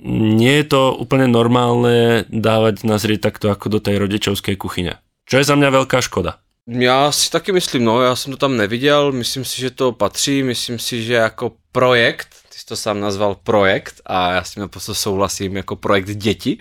nie 0.01 0.57
je 0.61 0.65
to 0.65 0.97
úplne 0.97 1.29
normálne 1.29 2.25
dávať 2.27 2.81
nazrieť 2.81 3.29
takto 3.29 3.53
ako 3.53 3.77
do 3.77 3.79
tej 3.79 4.01
rodičovskej 4.01 4.57
kuchyne. 4.57 4.97
Čo 5.29 5.37
je 5.37 5.45
za 5.45 5.55
mňa 5.55 5.69
veľká 5.69 6.01
škoda. 6.01 6.41
Já 6.67 7.11
si 7.11 7.29
taky 7.29 7.51
myslím, 7.51 7.85
no, 7.85 8.01
já 8.01 8.15
jsem 8.15 8.31
to 8.31 8.37
tam 8.37 8.57
neviděl, 8.57 9.11
myslím 9.11 9.45
si, 9.45 9.61
že 9.61 9.69
to 9.69 9.91
patří, 9.91 10.43
myslím 10.43 10.79
si, 10.79 11.03
že 11.03 11.13
jako 11.13 11.51
projekt, 11.71 12.27
ty 12.49 12.59
jsi 12.59 12.65
to 12.65 12.75
sám 12.75 12.99
nazval 12.99 13.35
projekt 13.35 14.01
a 14.05 14.33
já 14.33 14.43
s 14.43 14.51
tím 14.53 14.61
naprosto 14.61 14.95
souhlasím, 14.95 15.57
jako 15.57 15.75
projekt 15.75 16.09
děti, 16.15 16.57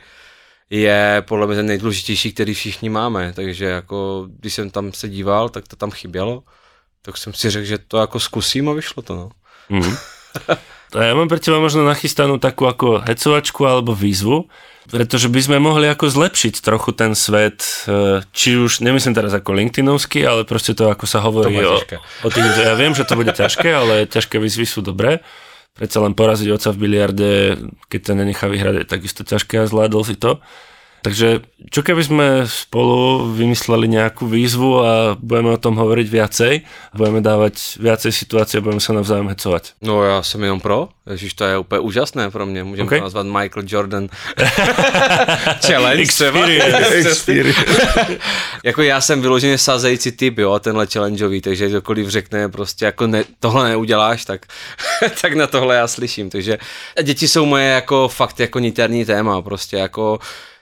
je 0.71 1.23
podle 1.29 1.47
mě 1.47 1.57
ten 1.57 1.67
nejdůležitější, 1.67 2.33
který 2.33 2.55
všichni 2.55 2.89
máme, 2.89 3.33
takže 3.33 3.65
jako, 3.65 4.27
když 4.39 4.55
jsem 4.55 4.71
tam 4.71 4.93
se 4.93 5.09
díval, 5.09 5.49
tak 5.49 5.69
to 5.69 5.77
tam 5.77 5.91
chybělo, 5.91 6.43
tak 7.03 7.17
jsem 7.17 7.35
si 7.35 7.51
řekl, 7.51 7.67
že 7.67 7.79
to 7.79 7.99
jako 7.99 8.21
zkusím 8.21 8.69
a 8.69 8.73
vyšlo 8.73 9.03
to, 9.03 9.15
no. 9.15 9.31
Mhm. 9.69 9.97
A 10.97 11.11
ja 11.11 11.15
mám 11.15 11.31
pre 11.31 11.39
teba 11.39 11.63
možno 11.63 11.87
nachystanú 11.87 12.43
takú 12.43 12.67
ako 12.67 13.07
hecovačku 13.07 13.63
alebo 13.63 13.95
výzvu, 13.95 14.51
pretože 14.91 15.31
by 15.31 15.41
sme 15.41 15.57
mohli 15.63 15.87
ako 15.87 16.11
zlepšiť 16.11 16.59
trochu 16.59 16.91
ten 16.97 17.15
svet, 17.15 17.63
e, 17.87 18.27
či 18.35 18.59
už, 18.59 18.83
nemyslím 18.83 19.15
teraz 19.15 19.31
ako 19.31 19.55
LinkedInovský, 19.55 20.27
ale 20.27 20.43
proste 20.43 20.75
to, 20.75 20.91
ako 20.91 21.07
sa 21.07 21.23
hovorí 21.23 21.63
o, 21.63 21.79
o 22.27 22.29
tých, 22.29 22.47
ja 22.59 22.75
viem, 22.75 22.91
že 22.91 23.07
to 23.07 23.15
bude 23.15 23.31
ťažké, 23.31 23.71
ale 23.71 24.11
ťažké 24.11 24.43
výzvy 24.43 24.67
sú 24.67 24.83
dobré. 24.83 25.23
Predsa 25.79 26.03
len 26.03 26.19
poraziť 26.19 26.49
oca 26.51 26.75
v 26.75 26.81
biliarde, 26.83 27.31
keď 27.87 28.01
sa 28.03 28.13
nenechá 28.19 28.51
vyhrať, 28.51 28.83
je 28.83 28.87
takisto 28.91 29.23
ťažké 29.23 29.63
a 29.63 29.71
zvládol 29.71 30.03
si 30.03 30.19
to. 30.19 30.43
Takže 31.03 31.41
čo 31.71 31.81
keby 31.81 32.03
sme 32.05 32.27
spolu 32.45 33.31
vymysleli 33.33 33.89
nejakú 33.89 34.29
výzvu 34.29 34.71
a 34.85 34.93
budeme 35.17 35.55
o 35.55 35.61
tom 35.61 35.77
hovoriť 35.77 36.07
viacej, 36.09 36.55
a 36.65 36.95
budeme 36.97 37.21
dávať 37.25 37.81
viacej 37.81 38.13
situácií 38.13 38.59
a 38.61 38.65
budeme 38.65 38.81
sa 38.85 38.93
navzájom 38.93 39.29
hecovať. 39.29 39.81
No 39.83 40.05
já 40.05 40.23
jsem 40.23 40.43
jenom 40.43 40.61
pro, 40.61 40.89
Ježiš, 41.11 41.35
to 41.35 41.45
je 41.45 41.59
úplně 41.59 41.81
úžasné 41.81 42.31
pro 42.31 42.47
mě, 42.47 42.65
můžeme 42.65 42.87
Okay. 42.87 42.99
to 42.99 43.05
nazvat 43.05 43.27
Michael 43.27 43.65
Jordan 43.67 44.09
Challenge 45.67 46.07
třeba. 46.07 46.47
Experience. 46.47 48.19
jako 48.65 48.83
já 48.83 49.01
jsem 49.01 49.21
vyloženě 49.21 49.59
sázející 49.59 50.13
typ, 50.13 50.39
jo, 50.39 50.59
tenhle 50.59 50.87
challengeový, 50.87 51.41
takže 51.41 51.69
kdokoliv 51.69 52.09
řekne 52.09 52.49
prostě 52.49 52.85
jako 52.85 53.07
ne, 53.07 53.25
tohle 53.41 53.69
neuděláš, 53.69 54.25
tak, 54.25 54.47
tak 55.23 55.35
na 55.35 55.47
tohle 55.47 55.77
já 55.77 55.89
slyším, 55.89 56.31
takže 56.31 56.59
děti 57.03 57.29
jsou 57.29 57.47
moje 57.47 57.67
jako 57.69 58.09
fakt 58.09 58.41
jako 58.41 58.59
niterní 58.59 59.05
téma, 59.05 59.43
prostě 59.43 59.77
jako 59.77 60.19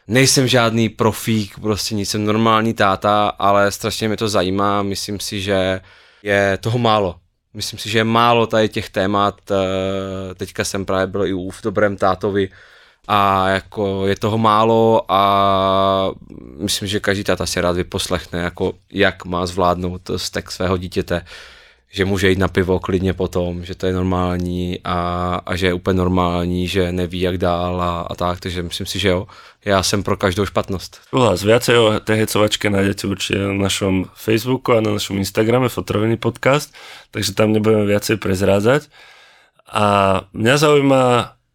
nejsem 0.08 0.48
žádný 0.48 0.88
profík, 0.88 1.58
prostě 1.60 1.94
nic, 1.94 2.10
jsem 2.10 2.24
normální 2.24 2.74
táta, 2.74 3.28
ale 3.28 3.70
strašně 3.70 4.08
mě 4.08 4.16
to 4.16 4.28
zajímá, 4.28 4.82
myslím 4.82 5.20
si, 5.20 5.40
že 5.40 5.80
je 6.22 6.58
toho 6.60 6.78
málo. 6.78 7.16
Myslím 7.54 7.78
si, 7.78 7.90
že 7.90 7.98
je 7.98 8.04
málo 8.04 8.46
tady 8.46 8.68
těch 8.68 8.90
témat, 8.90 9.50
eh, 9.50 10.34
teďka 10.34 10.64
jsem 10.64 10.84
právě 10.84 11.06
byl 11.06 11.26
i 11.26 11.32
u 11.32 11.50
v 11.50 11.62
dobrém 11.62 11.96
tátovi, 11.96 12.48
a 13.08 13.48
jako 13.48 14.06
je 14.06 14.16
toho 14.16 14.38
málo 14.38 15.12
a 15.12 16.10
myslím, 16.58 16.88
že 16.88 17.00
každý 17.00 17.24
táta 17.24 17.46
si 17.46 17.60
rád 17.60 17.76
vyposlechne, 17.76 18.38
jako 18.38 18.72
jak 18.92 19.24
má 19.24 19.46
zvládnout 19.46 20.10
vztek 20.16 20.50
svého 20.50 20.76
dítěte, 20.76 21.24
že 21.90 22.04
může 22.04 22.30
jít 22.30 22.38
na 22.38 22.48
pivo 22.48 22.80
klidně 22.80 23.12
potom, 23.12 23.64
že 23.64 23.74
to 23.74 23.86
je 23.86 23.92
normální 23.92 24.78
a, 24.84 25.40
a 25.46 25.56
že 25.56 25.66
je 25.66 25.74
úplně 25.74 25.96
normální, 25.96 26.68
že 26.68 26.92
neví 26.92 27.20
jak 27.20 27.38
dál 27.38 27.82
a, 27.82 28.00
a 28.00 28.14
tak, 28.14 28.40
takže 28.40 28.62
myslím 28.62 28.86
si, 28.86 28.98
že 28.98 29.08
jo, 29.08 29.26
já 29.64 29.82
jsem 29.82 30.02
pro 30.02 30.16
každou 30.16 30.46
špatnost. 30.46 31.00
Súhlas, 31.08 31.42
viacej 31.42 31.76
o 31.78 32.00
tej 32.00 32.16
hecovačke 32.24 32.70
nájdete 32.70 33.06
určite 33.06 33.38
na 33.40 33.68
našom 33.68 34.12
Facebooku 34.14 34.72
a 34.72 34.84
na 34.84 35.00
našom 35.00 35.16
Instagrame 35.18 35.68
Fotrovený 35.68 36.16
podcast, 36.16 36.72
takže 37.10 37.32
tam 37.32 37.52
nebudeme 37.52 37.88
viacej 37.88 38.20
prezrádzať. 38.20 38.92
A 39.68 40.20
mňa 40.32 40.54
zaujíma 40.56 41.02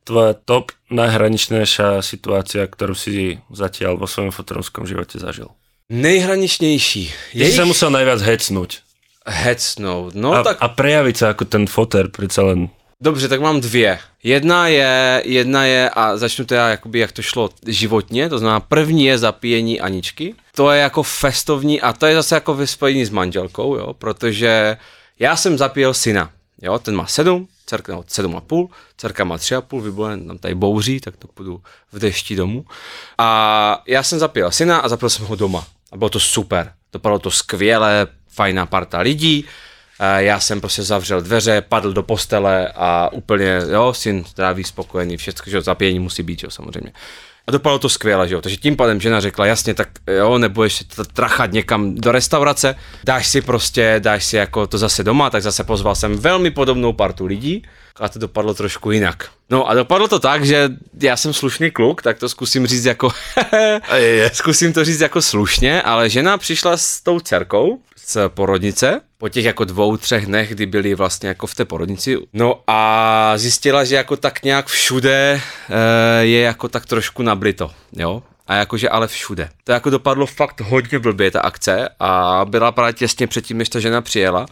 tvoja 0.04 0.34
top 0.34 0.74
najhraničnejšia 0.92 2.02
situácia, 2.02 2.68
ktorú 2.68 2.98
si 2.98 3.40
zatiaľ 3.54 4.02
vo 4.02 4.10
svojom 4.10 4.34
fotorovskom 4.34 4.84
živote 4.86 5.22
zažil. 5.22 5.54
Nejhraničnější. 5.94 7.04
Si 7.34 7.52
sa 7.54 7.66
musel 7.66 7.94
najviac 7.94 8.20
hecnúť 8.20 8.84
hecnout. 9.26 10.16
No 10.16 10.34
a, 10.34 10.44
tak 10.44 10.58
a 10.60 10.68
prejaviť 10.68 11.16
sa 11.16 11.26
ako 11.32 11.44
ten 11.46 11.64
foter, 11.68 12.12
predsa 12.12 12.44
len 12.44 12.70
Dobře, 13.04 13.28
tak 13.28 13.42
mám 13.42 13.62
dvě. 13.62 14.00
Jedna 14.24 14.68
je, 14.68 15.22
jedna 15.26 15.66
je, 15.66 15.90
a 15.90 16.18
začnu 16.18 16.46
teda 16.46 16.70
jakoby, 16.70 17.00
jak 17.00 17.12
to 17.12 17.22
šlo 17.22 17.50
životně, 17.68 18.30
to 18.30 18.40
znamená 18.40 18.60
první 18.60 19.06
je 19.06 19.18
zapíjení 19.18 19.82
Aničky. 19.82 20.36
To 20.56 20.72
je 20.72 20.82
jako 20.82 21.04
festovní 21.04 21.82
a 21.82 21.94
to 21.94 22.06
je 22.06 22.16
zase 22.16 22.36
jako 22.36 22.54
ve 22.54 22.68
spojení 22.68 23.06
s 23.06 23.10
manželkou, 23.10 23.76
jo, 23.76 23.94
protože 23.94 24.78
já 25.20 25.36
jsem 25.36 25.58
zapíjel 25.58 25.94
syna, 25.94 26.30
jo, 26.62 26.80
ten 26.80 26.96
má 26.96 27.08
sedm, 27.08 27.48
dcerka, 27.66 27.94
no, 27.94 28.04
sedm 28.08 28.36
a 28.36 28.42
půl, 28.42 28.70
dcerka 28.98 29.24
má 29.24 29.38
tři 29.38 29.56
a 29.56 29.62
půl, 29.62 29.82
vybulen, 29.82 30.28
tam 30.28 30.38
tady 30.38 30.56
bouří, 30.56 31.00
tak 31.00 31.18
to 31.18 31.28
půjdu 31.28 31.62
v 31.92 32.00
dešti 32.00 32.36
domů. 32.36 32.66
A 33.18 33.82
já 33.88 34.04
jsem 34.04 34.20
zapíjel 34.20 34.52
syna 34.52 34.80
a 34.80 34.90
zapil 34.90 35.10
jsem 35.10 35.26
ho 35.26 35.36
doma. 35.36 35.66
A 35.92 35.98
bylo 35.98 36.10
to 36.10 36.20
super. 36.20 36.74
Dopadlo 36.94 37.20
to 37.20 37.32
skvěle, 37.32 38.08
fajná 38.36 38.66
parta 38.66 39.00
lidí, 39.00 39.46
já 40.18 40.40
jsem 40.40 40.62
prostě 40.62 40.84
zavřel 40.84 41.22
dveře, 41.22 41.64
padl 41.70 41.94
do 41.94 42.04
postele 42.04 42.68
a 42.76 43.10
úplně, 43.12 43.62
jo, 43.72 43.94
syn 43.94 44.24
zdraví, 44.28 44.64
spokojený, 44.64 45.18
všechno, 45.18 45.52
že 45.52 45.62
zapění 45.62 46.00
musí 46.00 46.24
být, 46.24 46.44
jo, 46.44 46.50
samozřejmě. 46.50 46.92
A 47.48 47.52
dopadlo 47.52 47.80
to 47.80 47.90
skvěle, 47.90 48.28
že 48.28 48.34
jo, 48.34 48.42
takže 48.42 48.58
tím 48.58 48.76
pádem 48.76 49.02
žena 49.02 49.20
řekla, 49.20 49.46
jasně, 49.46 49.74
tak 49.74 49.90
jo, 50.18 50.38
nebudeš 50.38 50.74
se 50.76 51.04
trachat 51.14 51.52
někam 51.52 51.96
do 51.96 52.12
restaurace, 52.12 52.76
dáš 53.04 53.28
si 53.28 53.42
prostě, 53.42 53.96
dáš 54.00 54.26
si 54.26 54.36
jako 54.36 54.68
to 54.68 54.78
zase 54.78 55.04
doma, 55.04 55.30
tak 55.30 55.44
zase 55.44 55.64
pozval 55.64 55.96
jsem 55.96 56.18
velmi 56.18 56.52
podobnou 56.52 56.94
partu 56.94 57.26
lidí, 57.26 57.64
a 58.00 58.10
to 58.10 58.20
dopadlo 58.20 58.54
trošku 58.54 58.92
jinak. 58.92 59.30
No 59.50 59.70
a 59.70 59.74
dopadlo 59.74 60.08
to 60.08 60.20
tak, 60.20 60.46
že 60.46 60.70
já 61.02 61.18
jsem 61.18 61.34
slušný 61.34 61.72
kluk, 61.72 62.02
tak 62.02 62.20
to 62.20 62.30
zkusím 62.30 62.68
říct 62.68 62.86
jako, 62.86 63.12
zkusím 64.34 64.74
to 64.74 64.86
říct 64.86 65.02
jako 65.02 65.22
slušně, 65.22 65.82
ale 65.82 66.10
žena 66.10 66.38
přišla 66.38 66.78
s 66.78 67.02
tou 67.02 67.20
dcerkou 67.20 67.80
z 68.06 68.18
porodnice, 68.28 69.02
po 69.18 69.30
těch 69.30 69.46
jako 69.46 69.64
dvou, 69.64 69.98
třech 69.98 70.26
dnech, 70.26 70.50
kdy 70.50 70.66
byli 70.66 70.96
vlastně 70.96 71.30
jako 71.30 71.48
v 71.48 71.56
té 71.56 71.66
porodnici. 71.66 72.18
No 72.34 72.62
a 72.68 73.34
zjistila, 73.36 73.84
že 73.84 73.96
jako 73.96 74.18
tak 74.18 74.44
nějak 74.44 74.68
všude 74.68 75.42
e, 75.70 76.26
je 76.26 76.42
jako 76.42 76.68
tak 76.68 76.86
trošku 76.86 77.24
nablito, 77.24 77.72
jo. 77.94 78.24
A 78.48 78.56
jakože 78.56 78.90
ale 78.90 79.08
všude. 79.08 79.50
To 79.64 79.72
jako 79.72 79.90
dopadlo 79.90 80.26
fakt 80.26 80.62
hodně 80.62 81.00
blbě 81.00 81.32
ta 81.32 81.42
akce 81.42 81.90
a 82.00 82.42
byla 82.50 82.72
právě 82.72 82.94
těsně 82.94 83.28
předtím, 83.28 83.58
než 83.58 83.70
ta 83.70 83.80
žena 83.80 84.02
přijela. 84.02 84.46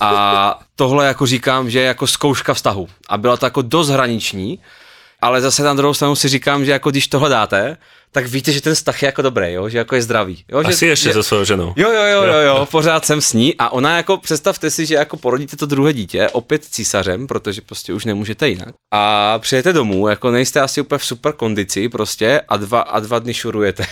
A 0.00 0.60
tohle 0.76 1.06
jako 1.06 1.26
říkám, 1.26 1.70
že 1.70 1.78
je 1.80 1.86
jako 1.86 2.06
zkouška 2.06 2.54
vztahu. 2.54 2.88
A 3.08 3.18
byla 3.18 3.36
to 3.36 3.46
jako 3.46 3.62
dost 3.62 3.88
hraniční, 3.88 4.58
Ale 5.22 5.40
zase 5.40 5.62
na 5.62 5.74
druhou 5.74 5.94
stranu 5.94 6.16
si 6.16 6.28
říkám, 6.28 6.64
že 6.64 6.70
jako 6.70 6.90
když 6.90 7.08
to 7.08 7.18
hledáte, 7.18 7.76
tak 8.12 8.26
víte, 8.26 8.52
že 8.52 8.60
ten 8.60 8.74
vztah 8.74 9.02
je 9.02 9.06
jako 9.06 9.22
dobrý, 9.22 9.52
jo? 9.52 9.68
že 9.68 9.78
jako 9.78 9.94
je 9.94 10.02
zdravý. 10.02 10.44
Jo? 10.48 10.58
Asi 10.58 10.86
že, 10.86 10.86
ještě 10.86 11.08
že, 11.08 11.12
so 11.12 11.22
svojou 11.22 11.44
ženou. 11.44 11.74
Jo, 11.76 11.90
jo, 11.92 12.02
jo, 12.04 12.22
jo, 12.22 12.38
jo, 12.38 12.66
pořád 12.70 13.06
jsem 13.06 13.20
s 13.20 13.32
ní 13.32 13.54
a 13.58 13.68
ona 13.70 13.96
jako, 13.96 14.16
představte 14.16 14.70
si, 14.70 14.86
že 14.86 14.94
jako 14.94 15.16
porodíte 15.16 15.56
to 15.56 15.66
druhé 15.66 15.92
dítě, 15.92 16.28
opět 16.32 16.64
císařem, 16.64 17.26
protože 17.26 17.60
prostě 17.60 17.92
už 17.92 18.04
nemůžete 18.04 18.48
jinak. 18.48 18.74
A 18.94 19.38
přijete 19.38 19.72
domů, 19.72 20.08
jako 20.08 20.30
nejste 20.30 20.60
asi 20.60 20.80
úplně 20.80 20.98
v 20.98 21.04
super 21.04 21.32
kondici 21.32 21.88
prostě 21.88 22.40
a 22.48 22.56
dva, 22.56 22.80
a 22.80 23.00
dva 23.00 23.18
dny 23.18 23.34
šurujete. 23.34 23.86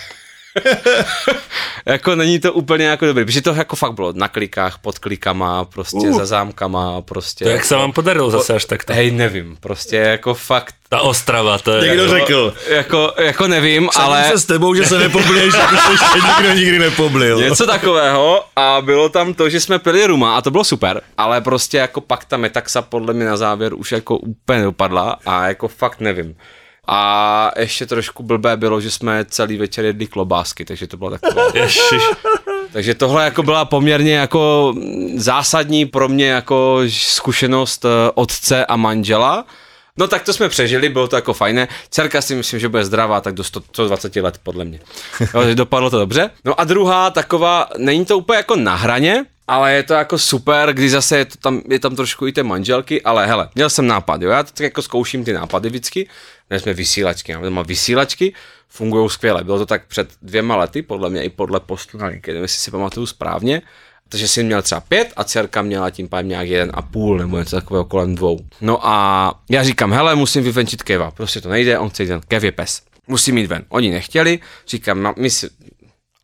jako 1.86 2.14
není 2.14 2.40
to 2.40 2.52
úplně 2.52 2.86
jako 2.86 3.06
dobrý, 3.06 3.24
protože 3.24 3.42
to 3.42 3.54
jako 3.54 3.76
fakt 3.76 3.92
bylo 3.92 4.12
na 4.12 4.28
klikách, 4.28 4.78
pod 4.78 4.98
klikama, 4.98 5.64
prostě 5.64 6.08
uh. 6.08 6.18
za 6.18 6.26
zámkama, 6.26 7.02
prostě. 7.02 7.44
To 7.44 7.50
jak 7.50 7.64
se 7.64 7.74
vám 7.74 7.92
podarilo 7.92 8.30
zase 8.30 8.54
až 8.54 8.64
takto? 8.64 8.92
Hej, 8.92 9.10
nevím, 9.10 9.56
prostě 9.60 9.96
jako 9.96 10.34
fakt. 10.34 10.74
Ta 10.88 11.00
Ostrava, 11.00 11.58
to 11.58 11.72
je... 11.72 11.88
Někdo 11.88 12.02
jako, 12.02 12.14
řekl. 12.14 12.54
Jako, 12.68 13.12
jako 13.18 13.46
nevím, 13.48 13.88
ale... 13.96 14.24
se 14.24 14.38
s 14.38 14.44
tebou, 14.44 14.74
že 14.74 14.86
se 14.86 14.98
nepoblíš, 14.98 15.54
jako 15.54 15.76
se 15.76 15.92
ještě 15.92 16.28
nikdo 16.28 16.54
nikdy 16.54 16.78
nepoblil. 16.78 17.38
Něco 17.38 17.66
takového 17.66 18.44
a 18.56 18.80
bylo 18.80 19.08
tam 19.08 19.34
to, 19.34 19.48
že 19.48 19.60
jsme 19.60 19.78
pili 19.78 20.06
ruma 20.06 20.36
a 20.36 20.42
to 20.42 20.50
bylo 20.50 20.64
super, 20.64 21.00
ale 21.18 21.40
prostě 21.40 21.76
jako 21.76 22.00
pak 22.00 22.24
ta 22.24 22.36
metaxa 22.36 22.82
podle 22.82 23.14
mě 23.14 23.26
na 23.26 23.36
závěr 23.36 23.74
už 23.74 23.92
jako 23.92 24.16
úplně 24.16 24.62
dopadla 24.62 25.18
a 25.26 25.48
jako 25.48 25.68
fakt 25.68 26.00
nevím. 26.00 26.36
A 26.86 27.50
ještě 27.58 27.86
trošku 27.86 28.22
blbé 28.22 28.56
bylo, 28.56 28.80
že 28.80 28.90
jsme 28.90 29.24
celý 29.28 29.56
večer 29.56 29.84
jedli 29.84 30.06
klobásky, 30.06 30.64
takže 30.64 30.86
to 30.86 30.96
bylo 30.96 31.10
takové. 31.10 31.42
Ježiš. 31.54 32.02
takže 32.72 32.94
tohle 32.94 33.24
jako 33.24 33.42
byla 33.42 33.64
poměrně 33.64 34.14
jako 34.14 34.74
zásadní 35.16 35.86
pro 35.86 36.08
mě 36.08 36.28
jako 36.28 36.80
zkušenost 36.88 37.84
eh, 37.84 37.88
otce 38.14 38.66
a 38.66 38.76
manžela. 38.76 39.44
No 39.96 40.06
tak 40.06 40.22
to 40.22 40.32
jsme 40.32 40.48
přežili, 40.48 40.88
bylo 40.88 41.08
to 41.08 41.16
jako 41.16 41.32
fajné. 41.32 41.68
Dcerka 41.90 42.22
si 42.22 42.34
myslím, 42.34 42.60
že 42.60 42.68
bude 42.68 42.84
zdravá, 42.84 43.20
tak 43.20 43.34
do 43.34 43.44
100, 43.44 43.60
120 43.60 44.16
let 44.16 44.38
podle 44.42 44.64
mě. 44.64 44.80
Jo, 45.20 45.42
dopadlo 45.54 45.90
to 45.90 45.98
dobře. 45.98 46.30
No 46.44 46.60
a 46.60 46.64
druhá 46.64 47.10
taková, 47.10 47.68
není 47.78 48.04
to 48.04 48.18
úplně 48.18 48.36
jako 48.36 48.56
na 48.56 48.74
hraně, 48.74 49.24
ale 49.48 49.72
je 49.72 49.82
to 49.82 49.94
jako 49.94 50.18
super, 50.18 50.72
když 50.72 50.90
zase 50.90 51.18
je, 51.18 51.24
to 51.24 51.36
tam, 51.38 51.62
je 51.70 51.78
tam 51.78 51.96
trošku 51.96 52.26
i 52.26 52.32
té 52.32 52.42
manželky, 52.42 53.02
ale 53.02 53.26
hele, 53.26 53.48
měl 53.54 53.70
jsem 53.70 53.86
nápad, 53.86 54.22
jo, 54.22 54.30
já 54.30 54.42
tak 54.42 54.60
jako 54.60 54.82
zkouším 54.82 55.24
ty 55.24 55.32
nápady 55.32 55.68
vždycky, 55.68 56.08
měli 56.50 56.60
jsme 56.60 56.72
vysílačky, 56.72 57.32
máme 57.32 57.44
doma 57.44 57.62
vysílačky, 57.62 58.34
fungují 58.68 59.10
skvěle, 59.10 59.44
bylo 59.44 59.58
to 59.58 59.66
tak 59.66 59.86
před 59.86 60.08
dvěma 60.22 60.56
lety, 60.56 60.82
podle 60.82 61.10
mě 61.10 61.22
i 61.24 61.28
podle 61.28 61.60
postu 61.60 61.98
na 61.98 62.06
LinkedIn, 62.06 62.42
jestli 62.42 62.58
si 62.58 62.70
pamatuju 62.70 63.06
správně, 63.06 63.62
takže 64.08 64.28
jsem 64.28 64.46
měl 64.46 64.62
třeba 64.62 64.80
pět 64.80 65.12
a 65.16 65.24
dcerka 65.24 65.62
měla 65.62 65.90
tím 65.90 66.08
pádem 66.08 66.28
nějak 66.28 66.48
jeden 66.48 66.70
a 66.74 66.82
půl 66.82 67.18
nebo 67.18 67.38
něco 67.38 67.56
takového 67.56 67.84
kolem 67.84 68.14
dvou. 68.14 68.38
No 68.60 68.86
a 68.86 69.34
já 69.50 69.62
říkám, 69.62 69.92
hele, 69.92 70.14
musím 70.14 70.44
vyvenčit 70.44 70.82
Keva, 70.82 71.10
prostě 71.10 71.40
to 71.40 71.48
nejde, 71.48 71.78
on 71.78 71.88
chce 71.88 72.02
jít 72.02 72.08
ven, 72.08 72.20
Kev 72.28 72.44
je 72.44 72.52
pes, 72.52 72.82
musí 73.06 73.32
mít 73.32 73.46
ven. 73.46 73.64
Oni 73.68 73.90
nechtěli, 73.90 74.40
říkám, 74.68 75.02
no, 75.02 75.14
my 75.18 75.30
si, 75.30 75.48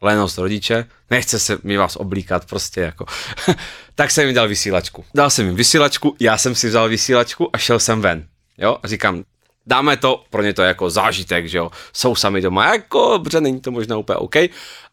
lenost 0.02 0.38
rodiče, 0.38 0.84
nechce 1.10 1.38
se 1.38 1.58
mi 1.62 1.76
vás 1.76 1.96
oblíkat 1.96 2.44
prostě 2.44 2.80
jako. 2.80 3.06
tak 3.94 4.10
jsem 4.10 4.26
jim 4.26 4.34
dal 4.34 4.48
vysílačku. 4.48 5.04
Dal 5.14 5.30
jsem 5.30 5.46
jim 5.46 5.54
vysílačku, 5.54 6.16
já 6.20 6.38
jsem 6.38 6.54
si 6.54 6.68
vzal 6.68 6.88
vysílačku 6.88 7.50
a 7.52 7.58
šel 7.58 7.78
jsem 7.78 8.00
ven. 8.00 8.26
Jo, 8.58 8.78
a 8.82 8.88
říkám, 8.88 9.24
dáme 9.66 9.96
to, 9.96 10.24
pro 10.30 10.42
ně 10.42 10.52
to 10.52 10.62
je 10.62 10.68
jako 10.68 10.90
zážitek, 10.90 11.48
že 11.48 11.58
jo, 11.58 11.70
jsou 11.92 12.14
sami 12.14 12.40
doma, 12.40 12.72
jako, 12.72 13.10
dobře, 13.12 13.40
není 13.40 13.60
to 13.60 13.70
možná 13.70 13.96
úplně 13.96 14.16
OK, 14.16 14.34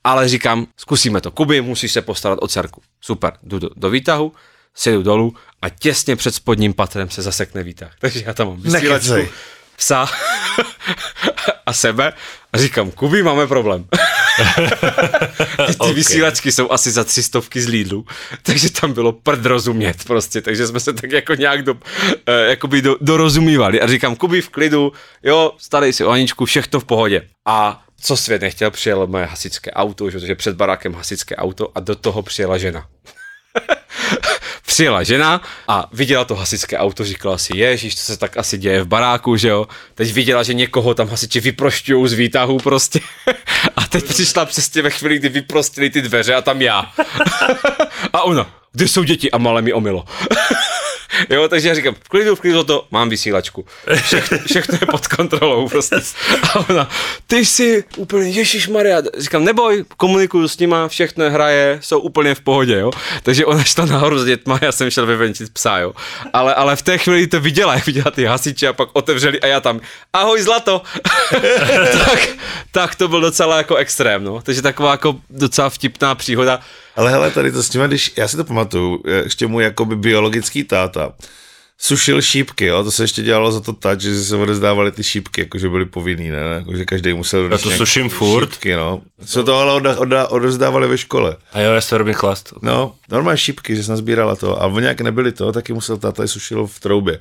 ale 0.04 0.28
říkám, 0.28 0.68
zkusíme 0.78 1.22
to, 1.22 1.32
Kuby, 1.32 1.62
musíš 1.62 1.92
se 1.92 2.02
postarat 2.02 2.40
o 2.42 2.48
dcerku. 2.48 2.82
Super, 3.02 3.34
jdu 3.44 3.60
do, 3.60 3.70
do 3.76 3.90
výtahu, 3.90 4.34
sedu 4.76 5.04
dolů 5.04 5.34
a 5.62 5.70
těsně 5.70 6.16
před 6.16 6.36
spodním 6.36 6.74
patrem 6.74 7.10
se 7.10 7.22
zasekne 7.22 7.64
výtah. 7.64 7.92
Takže 8.00 8.24
já 8.26 8.34
tam 8.34 8.48
mám 8.48 8.62
vysílačku, 8.62 9.34
psa 9.76 10.10
a 11.66 11.74
sebe 11.74 12.14
a 12.54 12.58
říkám, 12.58 12.92
Kuby, 12.92 13.24
máme 13.24 13.48
problém. 13.48 13.86
Ty, 15.68 15.74
ty 15.74 15.78
Ok. 15.80 15.96
vysílačky 15.96 16.52
jsou 16.52 16.72
asi 16.72 16.92
za 16.92 17.04
tři 17.04 17.24
stovky 17.24 17.62
z 17.62 17.68
Lidlu, 17.68 18.06
takže 18.44 18.72
tam 18.72 18.94
bylo 18.94 19.12
prd 19.12 19.46
rozumět 19.46 20.04
prostě, 20.04 20.42
takže 20.42 20.68
jsme 20.68 20.80
se 20.80 20.94
tak 20.94 21.12
jako 21.12 21.34
nějak 21.36 21.64
do, 21.64 21.76
eh, 22.26 22.50
jakoby 22.50 22.82
do, 22.82 22.96
dorozumívali 23.02 23.82
a 23.82 23.88
říkám, 23.88 24.16
Kuby 24.16 24.42
v 24.42 24.50
klidu, 24.50 24.92
jo, 25.24 25.52
starej 25.58 25.94
si 25.94 26.04
o 26.06 26.10
Aničku, 26.10 26.46
všechno 26.46 26.80
v 26.80 26.86
pohodě. 26.86 27.22
A 27.48 27.84
co 28.02 28.18
svět 28.18 28.42
nechtěl, 28.42 28.72
přijelo 28.72 29.08
moje 29.08 29.26
hasičské 29.26 29.72
auto, 29.72 30.10
že, 30.10 30.20
že 30.20 30.36
před 30.36 30.56
barákem 30.56 30.94
hasičské 30.94 31.36
auto 31.36 31.72
a 31.76 31.80
do 31.80 31.96
toho 31.96 32.22
přijela 32.24 32.58
žena. 32.58 32.88
Přijela 34.66 35.04
žena 35.04 35.42
a 35.68 35.90
viděla 35.94 36.26
to 36.26 36.36
hasičské 36.36 36.78
auto, 36.78 37.06
říkala 37.06 37.38
si, 37.38 37.58
ježíš, 37.58 37.96
to 37.96 38.02
se 38.02 38.18
tak 38.18 38.38
asi 38.38 38.58
děje 38.58 38.84
v 38.84 38.88
baráku, 38.88 39.38
že 39.38 39.50
jo. 39.50 39.68
Teď 39.96 40.14
viděla, 40.14 40.44
že 40.44 40.54
někoho 40.54 40.94
tam 40.94 41.08
hasiči 41.08 41.40
vyprošťují 41.40 42.10
z 42.10 42.14
výtahu 42.14 42.58
prostě. 42.58 43.00
A 43.76 43.88
teď 43.88 44.04
přišla 44.04 44.46
přesně 44.46 44.82
ve 44.82 44.90
chvíli, 44.90 45.20
kdy 45.20 45.30
vyprostili 45.30 45.90
ty 45.90 46.02
dveře 46.02 46.36
a 46.36 46.42
tam 46.42 46.62
já. 46.62 46.92
A 48.14 48.22
ona, 48.22 48.52
kde 48.72 48.88
jsou 48.88 49.04
děti? 49.04 49.32
A 49.32 49.38
malé 49.38 49.62
mi 49.62 49.74
omilo. 49.74 50.06
Jo, 51.30 51.48
takže 51.48 51.70
já 51.70 51.76
říkám, 51.76 51.96
v 52.04 52.10
klidu, 52.10 52.36
v 52.36 52.40
klidu 52.40 52.64
to, 52.64 52.88
mám 52.92 53.10
vysílačku. 53.10 53.66
Všechno, 54.02 54.38
všechno 54.46 54.78
je 54.82 54.88
pod 54.88 55.08
kontrolou 55.08 55.70
prostě. 55.70 55.96
A 56.44 56.70
ona, 56.70 56.90
ty 57.28 57.46
jsi 57.46 57.84
úplně, 57.98 58.30
Ježíš 58.30 58.68
Maria, 58.68 59.02
říkám, 59.18 59.44
neboj, 59.44 59.86
komunikuju 59.98 60.48
s 60.48 60.58
nima, 60.58 60.88
všechno 60.88 61.24
je 61.24 61.30
hraje, 61.30 61.80
jsou 61.82 62.00
úplně 62.00 62.36
v 62.36 62.42
pohodě, 62.42 62.80
jo. 62.80 62.92
Takže 63.24 63.46
ona 63.46 63.64
šla 63.64 63.86
nahoru 63.86 64.20
s 64.20 64.26
dětma, 64.26 64.60
já 64.62 64.72
jsem 64.72 64.90
šel 64.90 65.06
vyvenčit 65.06 65.54
psa, 65.54 65.78
jo. 65.78 65.94
Ale, 66.34 66.56
ale 66.56 66.76
v 66.76 66.82
té 66.82 66.98
chvíli 66.98 67.28
to 67.28 67.40
viděla, 67.40 67.74
jak 67.74 67.86
viděla 67.86 68.12
ty 68.12 68.26
hasiče 68.26 68.68
a 68.68 68.74
pak 68.74 68.90
otevřeli 68.94 69.42
a 69.42 69.48
já 69.48 69.60
tam, 69.62 69.82
ahoj 70.14 70.42
zlato. 70.42 70.82
tak, 72.06 72.30
tak 72.72 72.96
to 72.96 73.08
byl 73.08 73.22
docela 73.22 73.58
jako 73.58 73.76
extrém, 73.76 74.24
no. 74.24 74.42
Takže 74.42 74.62
taková 74.62 74.92
jako 74.92 75.16
docela 75.30 75.70
vtipná 75.70 76.16
příhoda. 76.16 76.60
Ale 76.96 77.12
hele, 77.12 77.32
tady 77.32 77.52
to 77.52 77.64
s 77.64 77.70
tím, 77.70 77.82
když, 77.82 78.14
já 78.18 78.28
si 78.28 78.38
to 78.38 78.44
pamatuju, 78.44 79.04
ještě 79.24 79.48
můj 79.48 79.64
jakoby 79.64 79.96
biologický 79.96 80.64
táta 80.64 81.14
sušil 81.82 82.22
šípky, 82.22 82.66
jo, 82.66 82.84
to 82.84 82.92
se 82.92 83.04
ještě 83.04 83.22
dělalo 83.22 83.52
za 83.52 83.60
to 83.60 83.74
tak, 83.74 84.02
že 84.02 84.24
se 84.24 84.36
odezdávaly 84.36 84.92
ty 84.92 85.04
šípky, 85.04 85.42
jakože 85.42 85.70
byly 85.70 85.86
povinný, 85.86 86.30
ne, 86.30 86.38
jakože 86.38 86.86
každý 86.86 87.14
musel 87.14 87.52
Já 87.52 87.58
to 87.58 87.72
suším 87.72 88.10
furt. 88.10 88.50
Šípky, 88.50 88.76
no. 88.76 89.02
Se 89.26 89.44
to 89.44 89.56
ale 89.56 89.98
odezdávali 90.28 90.88
ve 90.88 90.98
škole. 90.98 91.36
A 91.54 91.62
jo, 91.62 91.72
já 91.72 91.82
se 91.82 91.98
robím 91.98 92.14
chlast. 92.14 92.54
No, 92.62 92.96
normálně 93.12 93.38
šípky, 93.38 93.76
že 93.76 93.84
jsem 93.84 93.98
sbírala 93.98 94.36
to 94.36 94.62
a 94.62 94.66
oni 94.66 94.82
nějak 94.82 95.02
nebyli 95.02 95.32
to, 95.32 95.52
taky 95.52 95.74
musel 95.74 95.98
táta 95.98 96.22
je 96.22 96.28
sušilo 96.28 96.68
v 96.68 96.80
troubě. 96.80 97.20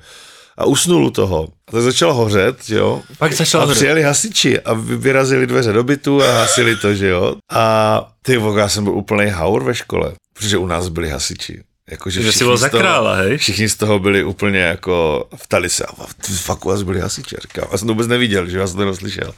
A 0.59 0.65
usnul 0.65 1.05
u 1.07 1.11
toho. 1.11 1.49
A 1.69 1.71
to 1.71 1.83
začalo 1.83 2.15
hořet, 2.15 2.65
že 2.65 2.77
jo. 2.77 3.03
Pak 3.19 3.33
začalo 3.33 3.63
a 3.63 3.67
hořet. 3.67 3.79
přijeli 3.79 4.03
hasiči 4.03 4.61
a 4.61 4.75
vy- 4.75 4.97
vyrazili 4.97 5.47
dveře 5.47 5.73
do 5.73 5.85
bytu 5.85 6.23
a 6.23 6.33
hasili 6.33 6.77
to, 6.77 6.95
že 6.95 7.09
jo. 7.09 7.35
A 7.53 8.09
ty 8.23 8.41
já 8.59 8.69
jsem 8.69 8.85
byl 8.85 8.93
úplný 8.93 9.27
haur 9.31 9.65
ve 9.65 9.75
škole, 9.75 10.13
protože 10.35 10.59
u 10.59 10.67
nás 10.67 10.89
byli 10.89 11.09
hasiči. 11.11 11.63
Jako, 11.91 12.11
Že 12.11 12.23
si 12.23 12.29
všichni 12.29 12.47
byl 12.47 12.57
z 12.57 12.61
za 12.61 12.69
toho- 12.69 12.81
krála, 12.81 13.15
hej? 13.17 13.39
Všichni 13.39 13.69
z 13.69 13.77
toho 13.77 13.99
byli 13.99 14.25
úplně 14.25 14.59
jako, 14.61 15.29
vtali 15.37 15.69
se, 15.71 15.85
a 15.85 15.93
fakt 16.37 16.65
u 16.65 16.69
vás 16.69 16.83
byli 16.83 17.01
hasiči, 17.01 17.35
já 17.35 17.41
říkám, 17.43 17.65
já 17.73 17.79
jsem 17.79 17.89
to 17.89 17.95
vůbec 17.95 18.07
neviděl, 18.09 18.49
že 18.49 18.59
já 18.59 18.67
jsem 18.67 18.77
to 18.77 18.85
neslyšel. 18.85 19.35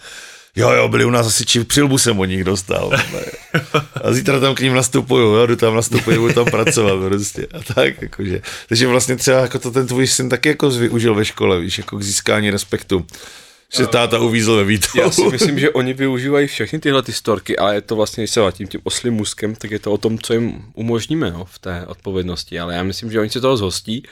Jo, 0.56 0.70
jo, 0.70 0.88
byli 0.88 1.04
u 1.04 1.10
nás 1.10 1.26
hasiči, 1.26 1.64
přilbu 1.64 1.98
jsem 1.98 2.20
od 2.20 2.24
nich 2.24 2.44
dostal. 2.44 2.90
A 4.10 4.12
zítra 4.12 4.40
tam 4.40 4.54
k 4.54 4.60
ním 4.60 4.74
nastupuju, 4.74 5.34
jo, 5.34 5.46
jdu 5.46 5.56
tam 5.56 5.74
nastupuju, 5.74 6.20
budu 6.20 6.34
tam 6.34 6.44
pracovat 6.44 7.08
prostě. 7.08 7.46
A 7.52 7.74
tak, 7.74 8.02
jakože. 8.02 8.42
Takže 8.68 8.86
vlastně 8.86 9.16
třeba 9.16 9.40
jako 9.40 9.58
to 9.58 9.70
ten 9.70 9.86
tvůj 9.86 10.06
syn 10.06 10.28
taky 10.28 10.48
jako 10.48 10.70
využil 10.70 11.14
ve 11.14 11.24
škole, 11.24 11.60
víš, 11.60 11.78
jako 11.78 11.98
k 11.98 12.02
získání 12.02 12.50
respektu. 12.50 13.06
Že 13.76 13.86
táta 13.86 14.18
uvízl 14.18 14.56
ve 14.56 14.64
výtahu. 14.64 15.00
Já 15.00 15.10
si 15.10 15.22
myslím, 15.22 15.58
že 15.58 15.70
oni 15.70 15.92
využívají 15.92 16.46
všechny 16.46 16.78
tyhle 16.78 17.02
ty 17.02 17.12
storky, 17.12 17.58
ale 17.58 17.74
je 17.74 17.80
to 17.80 17.96
vlastně, 17.96 18.22
když 18.22 18.30
se 18.30 18.40
vrátím 18.40 18.68
tím 18.68 18.80
oslým 18.84 19.14
muskem, 19.14 19.54
tak 19.54 19.70
je 19.70 19.78
to 19.78 19.92
o 19.92 19.98
tom, 19.98 20.18
co 20.18 20.32
jim 20.32 20.64
umožníme 20.74 21.30
no, 21.30 21.44
v 21.44 21.58
té 21.58 21.86
odpovědnosti. 21.86 22.60
Ale 22.60 22.74
já 22.74 22.82
myslím, 22.82 23.12
že 23.12 23.20
oni 23.20 23.30
se 23.30 23.40
toho 23.40 23.56
zhostí 23.56 24.02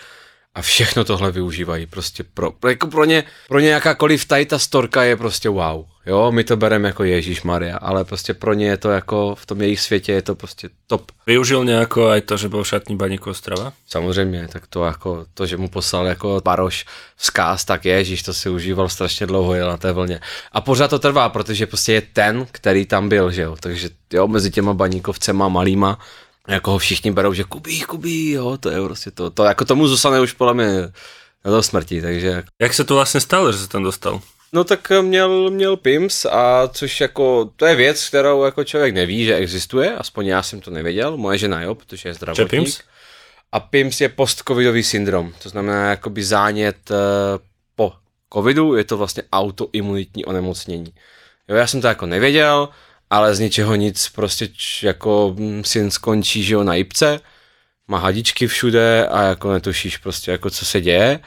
a 0.55 0.63
všechno 0.63 1.05
tohle 1.05 1.33
využívají. 1.33 1.87
Prostě 1.87 2.25
pro, 2.25 2.51
pro, 2.51 2.71
jako 2.71 2.87
pro, 2.87 3.05
ně, 3.05 3.25
pro 3.49 3.61
ně 3.61 3.69
jakákoliv 3.69 4.25
tady 4.25 4.47
ta 4.47 4.59
storka 4.59 5.03
je 5.03 5.17
prostě 5.17 5.49
wow. 5.49 5.85
Jo, 6.09 6.33
my 6.33 6.45
to 6.45 6.57
bereme 6.57 6.89
jako 6.89 7.05
Ježíš 7.05 7.43
Maria, 7.43 7.77
ale 7.77 8.05
prostě 8.05 8.35
pro 8.35 8.55
ně 8.55 8.67
je 8.67 8.77
to 8.77 8.91
jako 8.91 9.35
v 9.35 9.47
tom 9.47 9.61
jejich 9.61 9.81
světě 9.81 10.13
je 10.13 10.23
to 10.23 10.35
prostě 10.35 10.69
top. 10.87 11.13
Využil 11.27 11.65
nejako 11.65 12.09
aj 12.09 12.21
to, 12.21 12.37
že 12.37 12.49
byl 12.49 12.65
šatní 12.65 12.97
baníku 12.97 13.31
Ostrava? 13.31 13.73
Samozřejmě, 13.89 14.49
tak 14.53 14.67
to 14.67 14.85
jako, 14.85 15.27
to, 15.35 15.47
že 15.47 15.57
mu 15.57 15.69
poslal 15.69 16.07
jako 16.07 16.41
Baroš 16.45 16.87
vzkaz, 17.17 17.65
tak 17.65 17.85
ježíš, 17.85 18.23
to 18.23 18.35
si 18.35 18.49
užíval 18.49 18.89
strašně 18.89 19.27
dlouho, 19.27 19.55
jel 19.55 19.69
na 19.69 19.77
té 19.77 19.93
vlně. 19.93 20.21
A 20.53 20.61
pořád 20.61 20.89
to 20.89 20.99
trvá, 20.99 21.29
protože 21.29 21.67
prostě 21.67 21.93
je 21.93 22.03
ten, 22.13 22.47
který 22.51 22.87
tam 22.87 23.09
byl, 23.09 23.31
že 23.31 23.43
jo, 23.43 23.57
takže 23.61 23.91
jo, 24.13 24.29
mezi 24.29 24.51
těma 24.51 24.75
baníkovcema 24.75 25.49
malýma, 25.49 25.99
jako 26.49 26.71
ho 26.71 26.79
všichni 26.79 27.11
berou, 27.11 27.33
že 27.33 27.45
Kubí, 27.45 27.81
Kubí, 27.81 28.31
jo, 28.31 28.57
to 28.61 28.71
je 28.71 28.81
prostě 28.85 29.11
to, 29.11 29.31
to 29.31 29.45
jako 29.45 29.65
tomu 29.65 29.89
zůstane 29.89 30.21
už 30.21 30.33
podle 30.33 30.55
mě 30.55 30.93
do 31.45 31.63
smrti, 31.63 32.03
takže 32.03 32.45
Jak 32.61 32.75
se 32.75 32.85
to 32.85 32.95
vlastně 32.95 33.21
stalo, 33.21 33.53
že 33.53 33.59
se 33.59 33.69
tam 33.69 33.83
dostal? 33.83 34.21
No 34.53 34.65
tak 34.65 34.93
měl, 35.03 35.51
měl 35.51 35.77
PIMS 35.77 36.25
a 36.25 36.69
což 36.69 37.01
jako, 37.01 37.51
to 37.57 37.67
je 37.67 37.75
věc, 37.75 38.09
kterou 38.09 38.45
jako 38.45 38.65
člověk 38.65 38.95
neví, 38.95 39.25
že 39.25 39.37
existuje, 39.37 39.97
aspoň 39.97 40.27
já 40.27 40.43
jsem 40.43 40.61
to 40.61 40.71
nevěděl, 40.71 41.17
moje 41.17 41.39
žena 41.39 41.63
jo, 41.63 41.75
protože 41.75 42.09
je 42.09 42.15
zdravotník. 42.15 42.51
PIMS? 42.51 42.81
A 43.53 43.61
PIMS 43.61 44.01
je 44.01 44.09
post-covidový 44.09 44.83
syndrom, 44.83 45.33
to 45.43 45.49
znamená 45.49 45.91
jakoby 45.91 46.25
zánět 46.25 46.91
eh, 46.91 46.95
po 47.77 47.93
covidu, 48.33 48.77
je 48.77 48.85
to 48.85 48.97
vlastně 48.97 49.23
autoimunitní 49.33 50.25
onemocnění. 50.25 50.93
Jo, 51.49 51.57
já 51.57 51.67
jsem 51.67 51.81
to 51.81 51.87
jako 51.87 52.07
nevěděl, 52.07 52.69
ale 53.11 53.35
z 53.35 53.41
ničeho 53.41 53.75
nic 53.75 54.09
prostě 54.09 54.49
č, 54.49 54.87
jako 54.87 55.35
hm, 55.39 55.65
syn 55.65 55.91
skončí, 55.91 56.43
že 56.43 56.55
jo, 56.55 56.65
na 56.65 56.75
jipce, 56.75 57.21
má 57.89 57.99
hadičky 57.99 58.47
všude 58.47 59.07
a 59.07 59.23
jako 59.23 59.53
netušíš 59.53 59.97
prostě 59.97 60.31
jako 60.31 60.51
co 60.51 60.65
se 60.65 60.81
děje. 60.81 61.21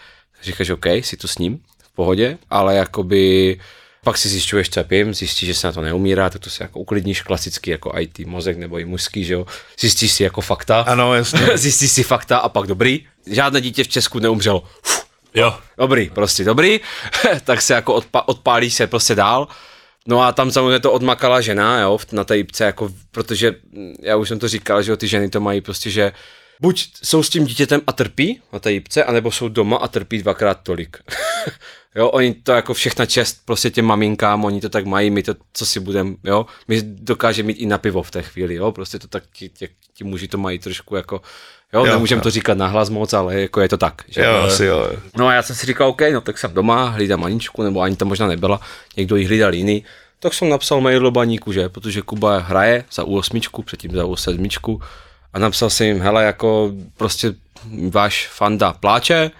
Říkáš, 0.43 0.69
OK, 0.69 0.85
si 1.01 1.17
to 1.17 1.27
s 1.27 1.37
ním, 1.37 1.63
pohodě, 2.01 2.37
ale 2.49 2.75
jakoby 2.75 3.59
pak 4.03 4.17
si 4.17 4.29
zjišťuješ, 4.29 4.69
co 4.69 4.79
je 4.79 4.83
pím, 4.83 5.13
zjistíš, 5.13 5.47
že 5.47 5.53
se 5.53 5.67
na 5.67 5.73
to 5.73 5.81
neumírá, 5.81 6.29
tak 6.29 6.41
to 6.41 6.49
se 6.49 6.63
jako 6.63 6.79
uklidníš 6.79 7.21
klasicky 7.21 7.71
jako 7.71 7.93
IT 7.99 8.19
mozek 8.19 8.57
nebo 8.57 8.79
i 8.79 8.85
mužský, 8.85 9.23
že 9.23 9.33
jo. 9.33 9.45
Zjistíš 9.79 10.11
si 10.11 10.23
jako 10.23 10.41
fakta. 10.41 10.81
Ano, 10.81 11.13
jasně. 11.13 11.39
zjistíš 11.57 11.91
si 11.91 12.03
fakta 12.03 12.37
a 12.37 12.49
pak 12.49 12.67
dobrý. 12.67 13.05
Žádné 13.27 13.61
dítě 13.61 13.83
v 13.83 13.87
Česku 13.87 14.19
neumřelo. 14.19 14.59
Uf, 14.59 15.05
Jo. 15.33 15.57
Dobrý, 15.77 16.09
prostě 16.09 16.43
dobrý, 16.43 16.79
tak 17.43 17.61
se 17.61 17.73
jako 17.73 17.99
odpa- 17.99 18.23
odpálí 18.25 18.71
se 18.71 18.87
prostě 18.87 19.15
dál. 19.15 19.47
No 20.07 20.21
a 20.21 20.31
tam 20.31 20.51
samozřejmě 20.51 20.79
to 20.79 20.91
odmakala 20.91 21.41
žena, 21.41 21.79
jo, 21.79 21.99
na 22.11 22.23
té 22.23 22.37
jipce, 22.37 22.63
jako, 22.63 22.89
protože 23.11 23.55
mm, 23.71 23.95
já 24.01 24.15
už 24.15 24.27
jsem 24.27 24.39
to 24.39 24.47
říkal, 24.47 24.83
že 24.83 24.91
jo, 24.91 24.97
ty 24.97 25.07
ženy 25.07 25.29
to 25.29 25.39
mají 25.39 25.61
prostě, 25.61 25.89
že 25.89 26.11
buď 26.61 26.89
jsou 27.03 27.23
s 27.23 27.29
tím 27.29 27.45
dítětem 27.45 27.81
a 27.87 27.91
trpí 27.91 28.41
na 28.53 28.59
té 28.59 28.71
jipce, 28.71 29.03
anebo 29.03 29.31
jsou 29.31 29.49
doma 29.49 29.77
a 29.77 29.87
trpí 29.87 30.17
dvakrát 30.17 30.59
tolik. 30.63 30.97
jo, 31.95 32.09
oni 32.09 32.33
to 32.33 32.51
jako 32.51 32.73
všechna 32.73 33.05
čest 33.05 33.41
prostě 33.45 33.69
těm 33.69 33.85
maminkám, 33.85 34.45
oni 34.45 34.61
to 34.61 34.69
tak 34.69 34.85
mají, 34.85 35.09
my 35.09 35.23
to, 35.23 35.35
co 35.53 35.65
si 35.65 35.79
budem, 35.79 36.15
jo, 36.23 36.45
my 36.67 36.81
dokážeme 36.81 37.47
mít 37.47 37.53
i 37.53 37.65
na 37.65 37.77
pivo 37.77 38.03
v 38.03 38.11
té 38.11 38.21
chvíli, 38.21 38.55
jo, 38.55 38.71
prostě 38.71 38.99
to 38.99 39.07
tak, 39.07 39.23
ti, 39.33 39.49
ti, 39.49 39.69
ti 39.93 40.03
muži 40.03 40.27
to 40.27 40.37
mají 40.37 40.59
trošku 40.59 40.95
jako, 40.95 41.21
jo, 41.73 41.85
Jo, 41.85 41.91
nemůžeme 41.91 42.19
jo. 42.19 42.23
to 42.23 42.29
říkat 42.31 42.57
nahlas 42.57 42.89
moc, 42.89 43.13
ale 43.13 43.41
jako 43.41 43.61
je 43.61 43.69
to 43.69 43.77
tak. 43.77 44.01
Že? 44.07 44.21
Jo, 44.21 44.33
asi 44.33 44.65
jo. 44.65 44.91
No 45.17 45.27
a 45.27 45.33
já 45.33 45.43
jsem 45.43 45.55
si 45.55 45.65
říkal, 45.65 45.87
OK, 45.87 46.01
no 46.13 46.21
tak 46.21 46.37
jsem 46.37 46.53
doma, 46.53 46.89
hlídám 46.89 47.23
Aničku, 47.23 47.63
nebo 47.63 47.81
ani 47.81 47.95
tam 47.95 48.07
možná 48.07 48.27
nebyla, 48.27 48.59
někdo 48.97 49.15
jí 49.15 49.25
hlídal 49.25 49.53
jiný. 49.53 49.85
Tak 50.19 50.33
jsem 50.33 50.49
napsal 50.49 50.81
mail 50.81 50.99
do 50.99 51.11
baníku, 51.11 51.51
že, 51.51 51.69
protože 51.69 52.01
Kuba 52.01 52.37
hraje 52.37 52.85
za 52.91 53.03
U8, 53.03 53.63
předtím 53.63 53.91
za 53.91 54.03
U7 54.03 54.79
a 55.33 55.39
napsal 55.39 55.69
jsem 55.69 55.87
jim, 55.87 56.01
hele, 56.01 56.23
jako 56.23 56.71
prostě 56.97 57.33
váš 57.89 58.27
fanda 58.27 58.73
pláče, 58.73 59.31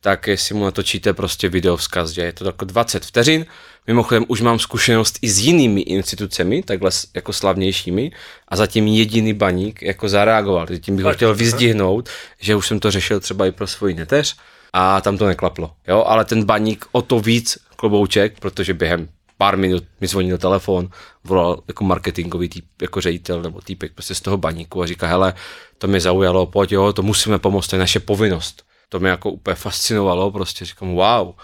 tak 0.00 0.26
jestli 0.26 0.54
mu 0.54 0.64
natočíte 0.64 1.12
prostě 1.12 1.48
video 1.48 1.76
vzkaz, 1.76 2.10
že 2.10 2.22
je 2.22 2.32
to 2.32 2.44
jako 2.44 2.64
20 2.64 3.04
vteřin. 3.04 3.46
Mimochodem 3.86 4.24
už 4.28 4.40
mám 4.40 4.58
zkušenost 4.58 5.18
i 5.22 5.30
s 5.30 5.38
jinými 5.38 5.80
institucemi, 5.80 6.62
takhle 6.62 6.90
jako 7.14 7.32
slavnějšími 7.32 8.10
a 8.48 8.56
zatím 8.56 8.86
jediný 8.86 9.32
baník 9.32 9.82
jako 9.82 10.08
zareagoval. 10.08 10.66
Tím 10.80 10.96
bych 10.96 11.04
ho 11.04 11.12
chtěl 11.12 11.34
vyzdihnout, 11.34 12.08
že 12.40 12.56
už 12.56 12.66
jsem 12.66 12.80
to 12.80 12.90
řešil 12.90 13.20
třeba 13.20 13.46
i 13.46 13.52
pro 13.52 13.66
svoji 13.66 13.94
neteř 13.94 14.36
a 14.72 15.00
tam 15.00 15.18
to 15.18 15.26
neklaplo. 15.26 15.72
Jo, 15.88 16.04
ale 16.06 16.24
ten 16.24 16.44
baník 16.44 16.86
o 16.92 17.02
to 17.02 17.20
víc 17.20 17.58
klobouček, 17.76 18.40
protože 18.40 18.74
během 18.74 19.08
pár 19.38 19.56
minut 19.56 19.84
mi 20.00 20.06
zvonil 20.06 20.38
telefon, 20.38 20.88
volal 21.24 21.62
jako 21.68 21.84
marketingový 21.84 22.48
typ, 22.48 22.64
jako 22.82 23.00
ředitel 23.00 23.42
nebo 23.42 23.60
týpek 23.60 23.92
prostě 23.92 24.14
z 24.14 24.20
toho 24.20 24.36
baníku 24.36 24.82
a 24.82 24.86
říká, 24.86 25.06
hele, 25.06 25.34
to 25.78 25.88
mě 25.88 26.00
zaujalo, 26.00 26.46
pojď 26.46 26.72
jo, 26.72 26.92
to 26.92 27.02
musíme 27.02 27.38
pomoct, 27.38 27.66
to 27.66 27.76
je 27.76 27.80
naše 27.80 28.00
povinnost. 28.00 28.69
To 28.92 29.00
mě 29.00 29.10
jako 29.10 29.30
úplně 29.30 29.54
fascinovalo, 29.54 30.30
prostě 30.30 30.64
říkám, 30.64 30.94
wow. 30.94 31.34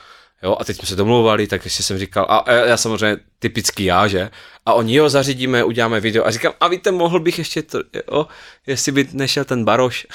Jo, 0.43 0.57
a 0.61 0.65
teď 0.65 0.77
jsme 0.77 0.89
se 0.89 0.97
domlouvali, 0.97 1.47
tak 1.47 1.65
ještě 1.65 1.83
jsem 1.83 1.99
říkal, 1.99 2.27
a, 2.29 2.37
a 2.37 2.53
já 2.53 2.77
samozřejmě 2.77 3.17
typický 3.39 3.85
já, 3.85 4.09
že? 4.09 4.31
A 4.67 4.75
oni, 4.75 4.95
jo, 4.95 5.09
zařídíme, 5.09 5.65
uděláme 5.65 6.01
video. 6.01 6.27
A 6.27 6.31
říkám, 6.31 6.53
a 6.61 6.69
víte, 6.69 6.91
mohl 6.91 7.21
bych 7.21 7.39
ještě 7.39 7.63
to, 7.63 7.79
jo, 8.13 8.27
jestli 8.67 8.93
by 8.93 9.09
nešel 9.13 9.45
ten 9.45 9.65
Baroš. 9.65 10.07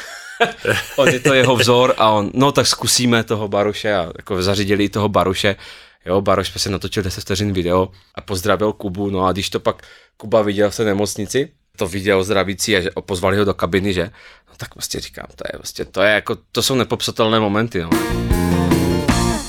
on 0.96 1.08
je 1.08 1.20
to 1.20 1.34
jeho 1.34 1.56
vzor 1.56 1.94
a 1.98 2.10
on, 2.10 2.32
no 2.34 2.52
tak 2.52 2.68
zkusíme 2.68 3.24
toho 3.24 3.48
Baroše 3.48 3.94
a 3.96 4.12
jako 4.18 4.44
zařídili 4.44 4.90
toho 4.90 5.10
Baroše. 5.10 5.56
Jo, 6.06 6.22
Baroš 6.22 6.50
prostě 6.50 6.70
natočil 6.70 7.04
10 7.04 7.22
vteřin 7.22 7.54
video 7.54 7.90
a 8.16 8.22
pozdravil 8.22 8.74
Kubu, 8.74 9.10
no 9.10 9.26
a 9.26 9.32
když 9.32 9.50
to 9.50 9.60
pak 9.60 9.88
Kuba 10.18 10.42
viděl 10.42 10.70
v 10.72 10.78
té 10.78 10.86
nemocnici, 10.86 11.52
to 11.82 11.90
viděl 11.90 12.22
zdravící 12.22 12.78
a 12.78 12.82
že 12.86 12.90
pozvali 13.02 13.42
ho 13.42 13.46
do 13.46 13.58
kabiny, 13.58 13.90
že? 13.94 14.14
No 14.50 14.54
tak 14.58 14.78
prostě 14.78 15.00
říkám, 15.00 15.34
to 15.34 15.44
je 15.50 15.58
prostě, 15.58 15.86
to 15.86 16.02
je 16.02 16.12
jako, 16.14 16.38
to 16.52 16.62
jsou 16.62 16.76
nepopsatelné 16.76 17.40
momenty, 17.42 17.82
no. 17.82 17.90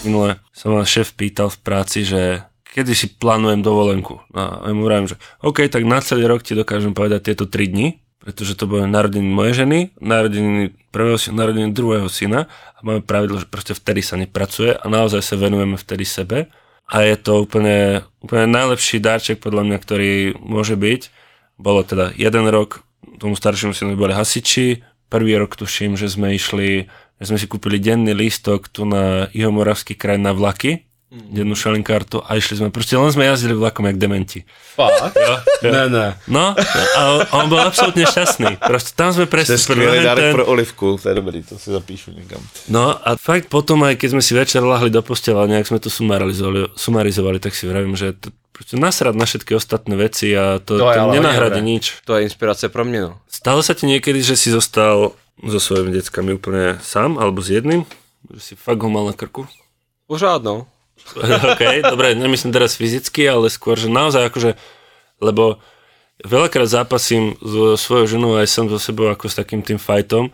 Minule 0.03 0.43
sa 0.51 0.67
ma 0.67 0.83
šéf 0.83 1.15
pýtal 1.15 1.47
v 1.47 1.63
práci, 1.63 2.03
že 2.03 2.43
kedy 2.75 2.91
si 2.91 3.07
plánujem 3.07 3.63
dovolenku. 3.63 4.19
A 4.35 4.67
ja 4.67 4.75
mu 4.75 4.83
vravím, 4.83 5.07
že 5.07 5.15
OK, 5.47 5.71
tak 5.71 5.87
na 5.87 6.03
celý 6.03 6.27
rok 6.27 6.43
ti 6.43 6.59
dokážem 6.59 6.91
povedať 6.91 7.31
tieto 7.31 7.47
3 7.47 7.71
dni, 7.71 8.03
pretože 8.19 8.59
to 8.59 8.67
boli 8.67 8.83
narodeniny 8.91 9.31
mojej 9.31 9.63
ženy, 9.63 9.95
narodeniny 10.03 10.75
prvého 10.91 11.23
syna, 11.23 11.47
narodeniny 11.47 11.71
druhého 11.71 12.11
syna 12.11 12.51
a 12.75 12.79
máme 12.83 13.07
pravidlo, 13.07 13.39
že 13.39 13.47
proste 13.47 13.79
vtedy 13.79 14.03
sa 14.03 14.19
nepracuje 14.19 14.75
a 14.75 14.85
naozaj 14.91 15.23
sa 15.23 15.39
venujeme 15.39 15.79
vtedy 15.79 16.03
sebe. 16.03 16.51
A 16.91 17.07
je 17.07 17.15
to 17.15 17.47
úplne, 17.47 18.03
úplne 18.19 18.51
najlepší 18.51 18.99
darček 18.99 19.39
podľa 19.39 19.71
mňa, 19.71 19.79
ktorý 19.79 20.13
môže 20.43 20.75
byť. 20.75 21.22
Bolo 21.63 21.87
teda 21.87 22.11
jeden 22.19 22.51
rok, 22.51 22.83
tomu 23.23 23.39
staršiemu 23.39 23.71
synovi 23.71 23.95
boli 23.95 24.11
hasiči, 24.11 24.83
prvý 25.07 25.39
rok 25.39 25.55
tuším, 25.55 25.95
že 25.95 26.11
sme 26.11 26.35
išli, 26.35 26.91
že 27.23 27.25
sme 27.31 27.39
si 27.39 27.47
kúpili 27.47 27.79
denný 27.79 28.19
lístok 28.19 28.67
tu 28.67 28.83
na 28.83 29.31
Ihomoravský 29.31 29.95
kraj 29.95 30.19
na 30.19 30.35
vlaky, 30.35 30.91
dennú 31.13 31.53
šalinkartu 31.53 32.25
a 32.25 32.41
išli 32.41 32.57
sme, 32.57 32.73
proste 32.73 32.97
len 32.97 33.13
sme 33.13 33.29
jazdili 33.29 33.53
vlakom 33.53 33.85
jak 33.85 34.01
dementi. 34.01 34.49
Fakt? 34.73 35.13
Ne, 35.61 35.85
ne. 35.93 36.17
No 36.25 36.57
a 36.97 37.01
on 37.37 37.53
bol 37.53 37.61
absolútne 37.61 38.09
šťastný. 38.09 38.57
Proste 38.57 38.97
tam 38.97 39.13
sme 39.13 39.29
To 39.29 39.37
je 39.37 39.59
skvělý 39.61 40.01
dárek 40.01 40.25
ten- 40.25 40.35
pro 40.35 40.49
Olivku, 40.49 40.97
to 40.97 41.09
je 41.09 41.15
dobrý, 41.15 41.45
to 41.45 41.61
si 41.61 41.69
zapíšu 41.71 42.11
někam. 42.17 42.41
No 42.73 42.97
a 42.97 43.17
fakt 43.21 43.53
potom, 43.53 43.85
aj 43.85 44.01
keď 44.01 44.09
sme 44.17 44.23
si 44.25 44.33
večer 44.33 44.65
lahli 44.65 44.89
do 44.89 45.05
postela 45.05 45.45
a 45.45 45.51
nejak 45.53 45.69
sme 45.69 45.79
to 45.85 45.93
sumarizovali, 45.93 46.73
sumarizovali 46.81 47.37
tak 47.45 47.53
si 47.53 47.69
vravím, 47.69 47.93
že 47.93 48.17
to 48.17 48.33
proste 48.57 48.81
nasrať 48.81 49.13
na 49.13 49.29
všetky 49.29 49.53
ostatné 49.53 49.97
veci 50.01 50.33
a 50.33 50.65
to, 50.65 50.81
To 50.81 50.89
to, 50.89 50.93
je 50.93 50.99
ale 50.99 51.13
nenahradí 51.21 51.61
nič. 51.61 52.01
To 52.09 52.17
je 52.17 52.23
inspirace 52.25 52.69
pro 52.73 52.85
mě, 52.89 53.01
no. 53.01 53.21
Stalo 53.29 53.61
sa 53.63 53.75
ti 53.77 53.85
niekedy, 53.85 54.23
že 54.25 54.37
si 54.37 54.49
zostal 54.49 55.13
so 55.45 55.61
svojimi 55.61 55.93
deckami 55.93 56.33
úplne 56.41 56.79
sám, 56.81 57.19
alebo 57.21 57.41
s 57.45 57.49
jedným? 57.53 57.85
Že 58.33 58.41
si 58.41 58.55
fakt 58.57 58.81
ho 58.81 58.89
mal 58.89 59.05
na 59.09 59.13
krku? 59.13 59.45
Pořád, 60.07 60.43
no. 60.45 60.67
OK, 61.53 61.63
dobre, 61.85 62.15
nemyslím 62.17 62.55
teraz 62.55 62.79
fyzicky, 62.79 63.27
ale 63.29 63.53
skôr, 63.53 63.77
že 63.77 63.93
naozaj 63.93 64.33
akože, 64.33 64.57
lebo 65.21 65.61
veľakrát 66.23 66.71
zápasím 66.71 67.37
so 67.43 67.75
svojou 67.75 68.07
ženou 68.19 68.39
aj 68.39 68.49
som 68.49 68.67
so 68.71 68.79
sebou 68.79 69.11
ako 69.11 69.27
s 69.29 69.39
takým 69.39 69.61
tým 69.61 69.77
fightom, 69.77 70.31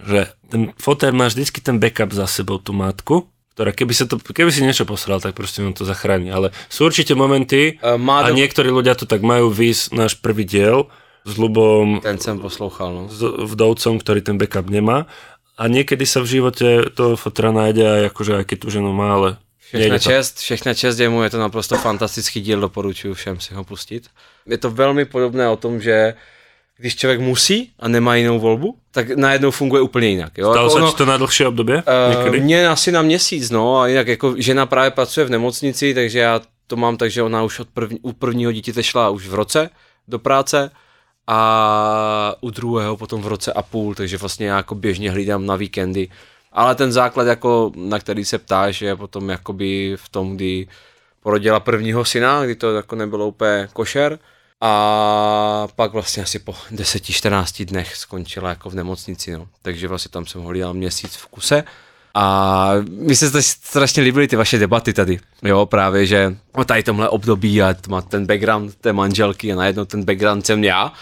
že 0.00 0.30
ten 0.50 0.74
fotér 0.78 1.14
má 1.14 1.26
vždycky 1.30 1.58
ten 1.62 1.78
backup 1.78 2.14
za 2.14 2.26
sebou, 2.26 2.58
tú 2.58 2.74
matku, 2.74 3.26
ktorá 3.54 3.70
keby, 3.70 3.94
sa 3.94 4.04
to, 4.10 4.18
keby 4.18 4.50
si 4.50 4.66
niečo 4.66 4.82
posral, 4.82 5.22
tak 5.22 5.38
proste 5.38 5.62
on 5.62 5.70
to 5.70 5.86
zachráni. 5.86 6.34
Ale 6.34 6.50
sú 6.66 6.90
určite 6.90 7.14
momenty, 7.14 7.78
E, 7.78 7.94
má 7.94 8.26
a 8.26 8.30
do- 8.30 8.34
niektorí 8.34 8.66
ľudia 8.66 8.98
to 8.98 9.06
tak 9.06 9.22
majú, 9.22 9.46
vys 9.50 9.94
náš 9.94 10.18
prvý 10.18 10.42
diel 10.42 10.90
s 11.22 11.38
Lubom 11.38 12.02
Ten 12.02 12.18
jsem 12.18 12.36
poslouchal, 12.36 12.90
no. 12.92 13.02
s 13.08 13.22
vdovcom, 13.22 14.02
ktorý 14.02 14.20
ten 14.26 14.36
backup 14.36 14.66
nemá. 14.66 15.06
A 15.54 15.70
niekedy 15.70 16.02
sa 16.02 16.18
v 16.18 16.34
živote 16.34 16.90
toho 16.98 17.14
fotra 17.14 17.54
nájde 17.54 17.86
aj 17.86 18.02
akože 18.10 18.32
aj 18.42 18.44
keď 18.50 18.58
tu 18.58 18.68
ženu 18.74 18.90
má, 18.90 19.14
ale 19.14 19.28
Všechna 19.78 19.98
čest, 19.98 20.38
všechna 20.38 20.74
čest 20.74 20.98
jemu, 20.98 21.22
je 21.22 21.30
to 21.30 21.38
naprosto 21.38 21.76
fantastický 21.76 22.40
díl, 22.40 22.60
doporučuji 22.60 23.14
všem 23.14 23.40
si 23.40 23.54
ho 23.54 23.64
pustit. 23.64 24.06
Je 24.46 24.58
to 24.58 24.70
velmi 24.70 25.04
podobné 25.04 25.48
o 25.48 25.56
tom, 25.56 25.80
že 25.80 26.14
když 26.76 26.96
člověk 26.96 27.20
musí 27.20 27.72
a 27.78 27.88
nemá 27.88 28.14
jinou 28.14 28.38
volbu, 28.38 28.76
tak 28.90 29.10
najednou 29.10 29.50
funguje 29.50 29.82
úplně 29.82 30.08
jinak. 30.08 30.38
Jo? 30.38 30.52
Stalo 30.52 30.66
Jako 30.66 30.76
ono- 30.76 30.90
ti 30.90 30.96
to 30.96 31.06
na 31.06 31.16
dlhšie 31.16 31.46
obdobie? 31.48 31.82
Uh, 31.82 32.14
Niekedy? 32.16 32.40
mně 32.40 32.68
asi 32.68 32.92
na 32.92 33.02
měsíc, 33.02 33.50
no, 33.50 33.80
a 33.80 33.86
jinak 33.86 34.08
jako 34.08 34.34
žena 34.38 34.66
právě 34.66 34.90
pracuje 34.90 35.26
v 35.26 35.30
nemocnici, 35.30 35.94
takže 35.94 36.18
já 36.18 36.40
to 36.66 36.76
mám 36.76 36.96
tak, 36.96 37.10
že 37.10 37.22
ona 37.22 37.42
už 37.42 37.60
od 37.60 37.68
první, 37.68 37.98
u 38.02 38.12
prvního 38.12 38.52
dítěte 38.52 38.82
šla 38.82 39.10
už 39.10 39.28
v 39.28 39.34
roce 39.34 39.70
do 40.08 40.18
práce 40.18 40.70
a 41.26 42.34
u 42.40 42.50
druhého 42.50 42.96
potom 42.96 43.22
v 43.22 43.26
roce 43.26 43.52
a 43.52 43.62
půl, 43.62 43.94
takže 43.94 44.16
vlastně 44.16 44.46
já 44.46 44.56
jako 44.56 44.74
běžně 44.74 45.10
hlídám 45.10 45.46
na 45.46 45.56
víkendy. 45.56 46.08
Ale 46.54 46.74
ten 46.74 46.92
základ, 46.92 47.26
jako, 47.26 47.72
na 47.76 47.98
který 47.98 48.24
se 48.24 48.38
ptáš, 48.38 48.82
je 48.82 48.96
potom 48.96 49.28
jakoby 49.28 49.96
v 49.96 50.08
tom, 50.08 50.36
kdy 50.36 50.68
porodila 51.22 51.60
prvního 51.60 52.04
syna, 52.04 52.44
kdy 52.44 52.54
to 52.54 52.76
jako 52.76 52.96
nebylo 52.96 53.28
úplně 53.28 53.68
košer. 53.72 54.18
A 54.60 55.68
pak 55.76 55.92
vlastně 55.92 56.22
asi 56.22 56.38
po 56.38 56.52
10-14 56.72 57.64
dnech 57.64 57.96
skončila 57.96 58.48
jako 58.48 58.70
v 58.70 58.74
nemocnici, 58.74 59.32
no. 59.32 59.48
Takže 59.62 59.88
vlastně 59.88 60.08
tam 60.10 60.26
jsem 60.26 60.42
hlídal 60.42 60.74
měsíc 60.74 61.16
v 61.16 61.26
kuse. 61.26 61.64
A 62.14 62.70
mi 62.88 63.16
se 63.16 63.28
straš- 63.28 63.58
strašně 63.62 64.02
líbily 64.02 64.28
ty 64.28 64.36
vaše 64.36 64.58
debaty 64.58 64.92
tady, 64.92 65.20
jo, 65.42 65.66
právě, 65.66 66.06
že 66.06 66.36
o 66.52 66.64
tady 66.64 66.82
tomhle 66.82 67.08
období 67.08 67.62
a 67.62 67.74
má 67.88 68.02
ten 68.02 68.26
background 68.26 68.74
té 68.74 68.92
manželky 68.92 69.52
a 69.52 69.56
najednou 69.56 69.84
ten 69.84 70.04
background 70.04 70.46
jsem 70.46 70.64
já, 70.64 70.92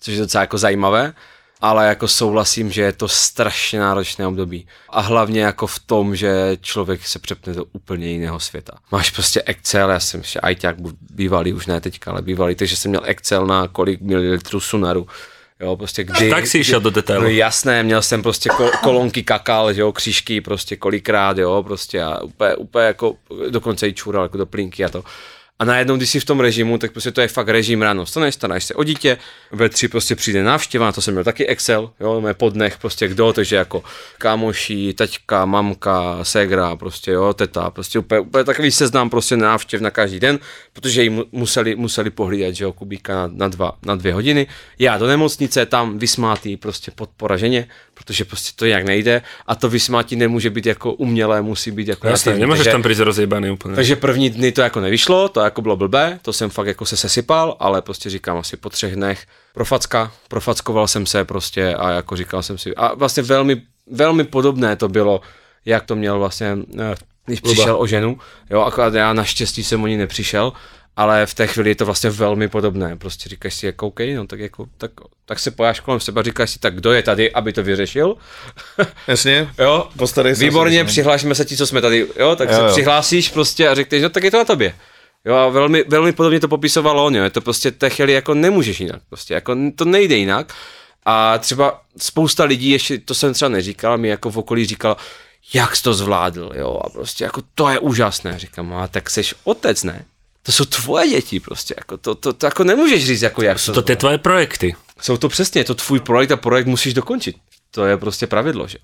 což 0.00 0.14
je 0.14 0.20
docela 0.20 0.40
jako 0.40 0.58
zajímavé, 0.58 1.12
ale 1.60 1.86
jako 1.86 2.08
souhlasím, 2.08 2.70
že 2.70 2.82
je 2.82 2.92
to 2.92 3.08
strašně 3.08 3.80
náročné 3.80 4.26
období. 4.26 4.66
A 4.88 5.00
hlavně 5.00 5.40
jako 5.40 5.66
v 5.66 5.78
tom, 5.78 6.16
že 6.16 6.56
člověk 6.60 7.06
se 7.06 7.18
přepne 7.18 7.52
do 7.52 7.64
úplně 7.72 8.06
jiného 8.06 8.40
světa. 8.40 8.72
Máš 8.92 9.10
prostě 9.10 9.42
Excel, 9.46 9.90
já 9.90 10.00
jsem 10.00 10.20
ještě 10.20 10.40
ajťák, 10.40 10.76
bývalý 11.10 11.52
už 11.52 11.66
ne 11.66 11.80
teďka, 11.80 12.10
ale 12.10 12.22
bývalý, 12.22 12.54
takže 12.54 12.76
jsem 12.76 12.90
měl 12.90 13.02
Excel 13.04 13.46
na 13.46 13.68
kolik 13.68 14.00
mililitrů 14.00 14.60
sunaru, 14.60 15.06
Jo, 15.60 15.76
prostě 15.76 16.04
kdy... 16.04 16.30
Tak 16.30 16.46
si 16.46 16.58
išel 16.58 16.80
do 16.80 16.90
detailu. 16.90 17.22
No 17.22 17.28
jasné, 17.28 17.82
měl 17.82 18.02
jsem 18.02 18.22
prostě 18.22 18.48
kol, 18.56 18.70
kolonky 18.82 19.22
kakal, 19.22 19.72
že 19.72 19.80
jo, 19.80 19.92
křížky 19.92 20.40
prostě 20.40 20.76
kolikrát, 20.76 21.38
jo, 21.38 21.62
prostě 21.62 22.02
a 22.02 22.22
úplně, 22.22 22.54
úplně 22.54 22.84
jako, 22.84 23.14
dokonce 23.50 23.88
i 23.88 23.92
čural 23.92 24.22
jako 24.24 24.38
do 24.38 24.46
plínky 24.46 24.84
a 24.84 24.88
to. 24.88 25.04
A 25.60 25.64
najednou, 25.64 25.96
když 25.96 26.10
jsi 26.10 26.20
v 26.20 26.24
tom 26.24 26.40
režimu, 26.40 26.78
tak 26.78 26.92
prostě 26.92 27.10
to 27.10 27.20
je 27.20 27.28
fakt 27.28 27.48
režim 27.48 27.82
ráno. 27.82 28.06
Staneš, 28.06 28.34
staráš 28.34 28.64
se 28.64 28.74
o 28.74 28.84
dítě, 28.84 29.18
ve 29.52 29.68
tři 29.68 29.88
prostě 29.88 30.16
přijde 30.16 30.42
návštěva, 30.42 30.86
na 30.86 30.92
to 30.92 31.00
jsem 31.00 31.14
měl 31.14 31.24
taky 31.24 31.46
Excel, 31.46 31.90
jo, 32.00 32.20
mé 32.20 32.34
po 32.34 32.50
dnech 32.50 32.78
prostě 32.78 33.08
kdo, 33.08 33.32
takže 33.32 33.56
jako 33.56 33.82
kámoši, 34.18 34.94
taťka, 34.94 35.44
mamka, 35.44 36.18
segra, 36.22 36.76
prostě 36.76 37.10
jo, 37.10 37.32
teta, 37.32 37.70
prostě 37.70 37.98
úplně, 37.98 38.20
úplně 38.20 38.44
takový 38.44 38.70
seznam 38.70 39.10
prostě 39.10 39.36
návštěv 39.36 39.80
na 39.80 39.90
každý 39.90 40.20
den, 40.20 40.38
protože 40.72 41.02
jim 41.02 41.24
museli, 41.32 41.76
museli 41.76 42.10
pohlídat, 42.10 42.54
že 42.54 42.64
jo, 42.64 42.72
Kubíka 42.72 43.14
na, 43.14 43.28
na, 43.32 43.48
dva, 43.48 43.78
na 43.82 43.94
dvě 43.94 44.14
hodiny. 44.14 44.46
Já 44.78 44.98
do 44.98 45.06
nemocnice, 45.06 45.66
tam 45.66 45.98
vysmátý 45.98 46.56
prostě 46.56 46.90
podpora 46.90 47.36
ženě, 47.36 47.68
protože 48.04 48.24
prostě 48.24 48.52
to 48.56 48.64
jak 48.66 48.84
nejde 48.84 49.22
a 49.46 49.54
to 49.54 49.68
vysmátí 49.68 50.16
nemůže 50.16 50.50
být 50.50 50.66
jako 50.66 50.92
umělé, 50.92 51.42
musí 51.42 51.70
být 51.70 51.88
jako 51.88 52.06
Jasně, 52.08 52.30
nativní. 52.30 52.40
nemůžeš 52.40 52.58
Takže- 52.58 52.72
tam 52.72 52.82
prísť 52.82 53.00
rozjebaný 53.00 53.50
úplně. 53.50 53.74
takže 53.74 53.96
první 53.96 54.30
dny 54.30 54.52
to 54.52 54.60
jako 54.60 54.80
nevyšlo, 54.80 55.28
to 55.28 55.40
jako 55.40 55.62
bylo 55.62 55.76
blbé, 55.76 56.18
to 56.22 56.32
jsem 56.32 56.50
fakt 56.50 56.66
jako 56.66 56.86
se 56.86 56.96
sesypal, 56.96 57.56
ale 57.60 57.82
prostě 57.82 58.10
říkám 58.10 58.36
asi 58.38 58.56
po 58.56 58.70
třech 58.70 58.94
dnech 58.96 59.26
profacka, 59.54 60.12
profackoval 60.28 60.88
jsem 60.88 61.06
se 61.06 61.24
prostě 61.24 61.74
a 61.74 61.90
jako 61.90 62.16
říkal 62.16 62.42
jsem 62.42 62.58
si, 62.58 62.74
a 62.76 62.94
vlastně 62.94 63.22
velmi, 63.22 63.62
velmi 63.90 64.24
podobné 64.24 64.76
to 64.76 64.88
bylo, 64.88 65.20
jak 65.64 65.84
to 65.84 65.96
měl 65.96 66.18
vlastně, 66.18 66.56
eh, 66.78 66.94
když 67.26 67.40
přišel 67.40 67.76
o 67.80 67.86
ženu, 67.86 68.18
jo, 68.50 68.60
akorát 68.60 68.94
já 68.94 69.12
naštěstí 69.12 69.64
jsem 69.64 69.82
o 69.82 69.86
ní 69.86 69.96
nepřišel, 69.96 70.52
ale 70.96 71.26
v 71.26 71.34
té 71.34 71.46
chvíli 71.46 71.70
je 71.70 71.74
to 71.74 71.84
vlastně 71.84 72.10
velmi 72.10 72.48
podobné. 72.48 72.96
Prostě 72.96 73.28
říkáš 73.28 73.54
si, 73.54 73.66
jako 73.66 73.86
OK, 73.86 74.00
no 74.16 74.26
tak 74.26 74.40
jako, 74.40 74.66
tak, 74.78 74.90
tak 75.26 75.38
se 75.38 75.50
pojáš 75.50 75.80
kolem 75.80 76.00
sebe, 76.00 76.22
říkáš 76.22 76.50
si, 76.50 76.58
tak 76.58 76.74
kdo 76.74 76.92
je 76.92 77.02
tady, 77.02 77.32
aby 77.32 77.52
to 77.52 77.62
vyřešil? 77.62 78.16
Jasně? 79.06 79.48
Jo, 79.58 79.88
Postarej 79.96 80.34
se. 80.36 80.44
Výborně, 80.44 80.84
přihlášíme 80.84 81.34
se 81.34 81.44
ti, 81.44 81.56
co 81.56 81.66
jsme 81.66 81.80
tady, 81.80 82.06
jo, 82.18 82.36
tak 82.36 82.48
Jo, 82.50 82.56
se 82.56 82.62
jo. 82.62 82.68
přihlásíš 82.72 83.28
prostě 83.28 83.68
a 83.68 83.74
řekneš, 83.74 84.02
no 84.02 84.08
tak 84.10 84.24
je 84.24 84.30
to 84.30 84.36
na 84.36 84.44
tobě. 84.44 84.74
Jo, 85.24 85.34
a 85.34 85.48
velmi, 85.48 85.84
velmi 85.88 86.12
podobně 86.12 86.40
to 86.40 86.48
popisoval 86.48 87.00
on, 87.00 87.16
jo, 87.16 87.24
je 87.24 87.30
to 87.30 87.40
prostě 87.40 87.70
té 87.70 87.90
chvíli 87.90 88.12
jako 88.12 88.34
nemůžeš 88.34 88.80
jinak, 88.80 89.02
prostě 89.08 89.34
jako 89.34 89.56
to 89.76 89.84
nejde 89.84 90.16
jinak. 90.16 90.52
A 91.04 91.38
třeba 91.38 91.82
spousta 91.98 92.44
lidí, 92.44 92.70
ještě 92.70 92.98
to 92.98 93.14
jsem 93.14 93.34
třeba 93.34 93.48
neříkal, 93.48 93.98
mi 93.98 94.08
jako 94.08 94.30
v 94.30 94.38
okolí 94.38 94.66
říkal, 94.66 94.96
jak 95.54 95.76
jsi 95.76 95.82
to 95.82 95.94
zvládl, 95.94 96.52
jo, 96.54 96.80
a 96.84 96.88
prostě 96.90 97.24
jako 97.24 97.42
to 97.54 97.68
je 97.68 97.78
úžasné, 97.78 98.38
říkám, 98.38 98.74
a 98.74 98.88
tak 98.88 99.10
seš 99.10 99.34
otec, 99.44 99.82
ne? 99.84 100.04
To 100.42 100.52
jsou 100.52 100.64
tvoje 100.64 101.08
děti 101.08 101.40
prostě, 101.40 101.74
jako 101.78 101.96
to, 101.96 102.14
to, 102.14 102.32
to 102.32 102.46
jako 102.46 102.64
nemůžeš 102.64 103.06
říct, 103.06 103.22
jako 103.22 103.42
jak 103.42 103.58
Sú 103.58 103.72
to 103.72 103.82
tie 103.82 103.96
tvoje 103.96 104.18
projekty. 104.18 104.74
jsou 105.00 105.16
to 105.16 105.28
přesně, 105.28 105.64
to 105.64 105.74
tvůj 105.74 106.00
projekt 106.00 106.30
a 106.30 106.36
projekt 106.36 106.66
musíš 106.66 106.94
dokončit. 106.94 107.36
To 107.70 107.84
je 107.86 107.96
prostě 107.96 108.26
pravidlo, 108.26 108.68
že? 108.68 108.78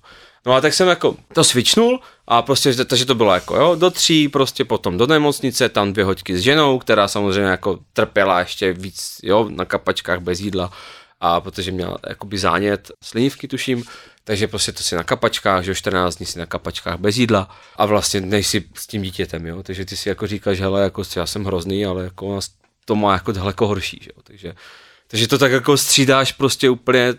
No 0.45 0.53
a 0.53 0.61
tak 0.61 0.73
jsem 0.73 0.87
jako 0.87 1.15
to 1.33 1.43
svičnul 1.43 1.99
a 2.27 2.41
prostě, 2.41 2.85
takže 2.85 3.05
to 3.05 3.15
bylo 3.15 3.33
jako, 3.33 3.55
jo, 3.55 3.75
do 3.75 3.91
tří, 3.91 4.29
prostě 4.29 4.65
potom 4.65 4.97
do 4.97 5.07
nemocnice, 5.07 5.69
tam 5.69 5.93
dvě 5.93 6.05
hoďky 6.05 6.37
s 6.37 6.41
ženou, 6.41 6.79
která 6.79 7.07
samozřejmě 7.07 7.49
jako 7.49 7.79
trpěla 7.93 8.39
ještě 8.39 8.73
víc, 8.73 9.17
jo, 9.23 9.49
na 9.49 9.65
kapačkách 9.65 10.19
bez 10.19 10.39
jídla 10.39 10.71
a 11.19 11.41
protože 11.41 11.71
měla 11.71 11.97
jakoby 12.09 12.37
zánět 12.37 12.91
slinivky, 13.03 13.47
tuším, 13.47 13.83
takže 14.27 14.47
prostě 14.47 14.71
to 14.71 14.83
si 14.83 14.95
na 14.95 15.03
kapačkách, 15.03 15.63
že 15.63 15.71
jo, 15.71 15.75
14 15.75 16.15
dní 16.15 16.25
si 16.25 16.39
na 16.39 16.45
kapačkách 16.45 16.99
bez 16.99 17.17
jídla 17.17 17.49
a 17.75 17.85
vlastně 17.85 18.21
nejsi 18.21 18.63
s 18.73 18.87
tím 18.87 19.01
dítětem, 19.01 19.45
jo, 19.45 19.63
takže 19.63 19.85
ty 19.85 19.97
si 19.97 20.09
jako 20.09 20.27
říkáš, 20.27 20.59
hele, 20.59 20.83
jako 20.83 21.03
já 21.15 21.25
jsem 21.25 21.45
hrozný, 21.45 21.85
ale 21.85 22.03
jako 22.03 22.35
nás 22.35 22.49
to 22.85 22.95
má 22.95 23.13
jako 23.13 23.31
daleko 23.31 23.67
horší, 23.67 23.99
že 24.01 24.09
jo, 24.15 24.21
takže, 24.23 24.53
takže 25.07 25.27
to 25.27 25.37
tak 25.37 25.51
jako 25.51 25.77
střídáš 25.77 26.31
prostě 26.31 26.69
úplně 26.69 27.13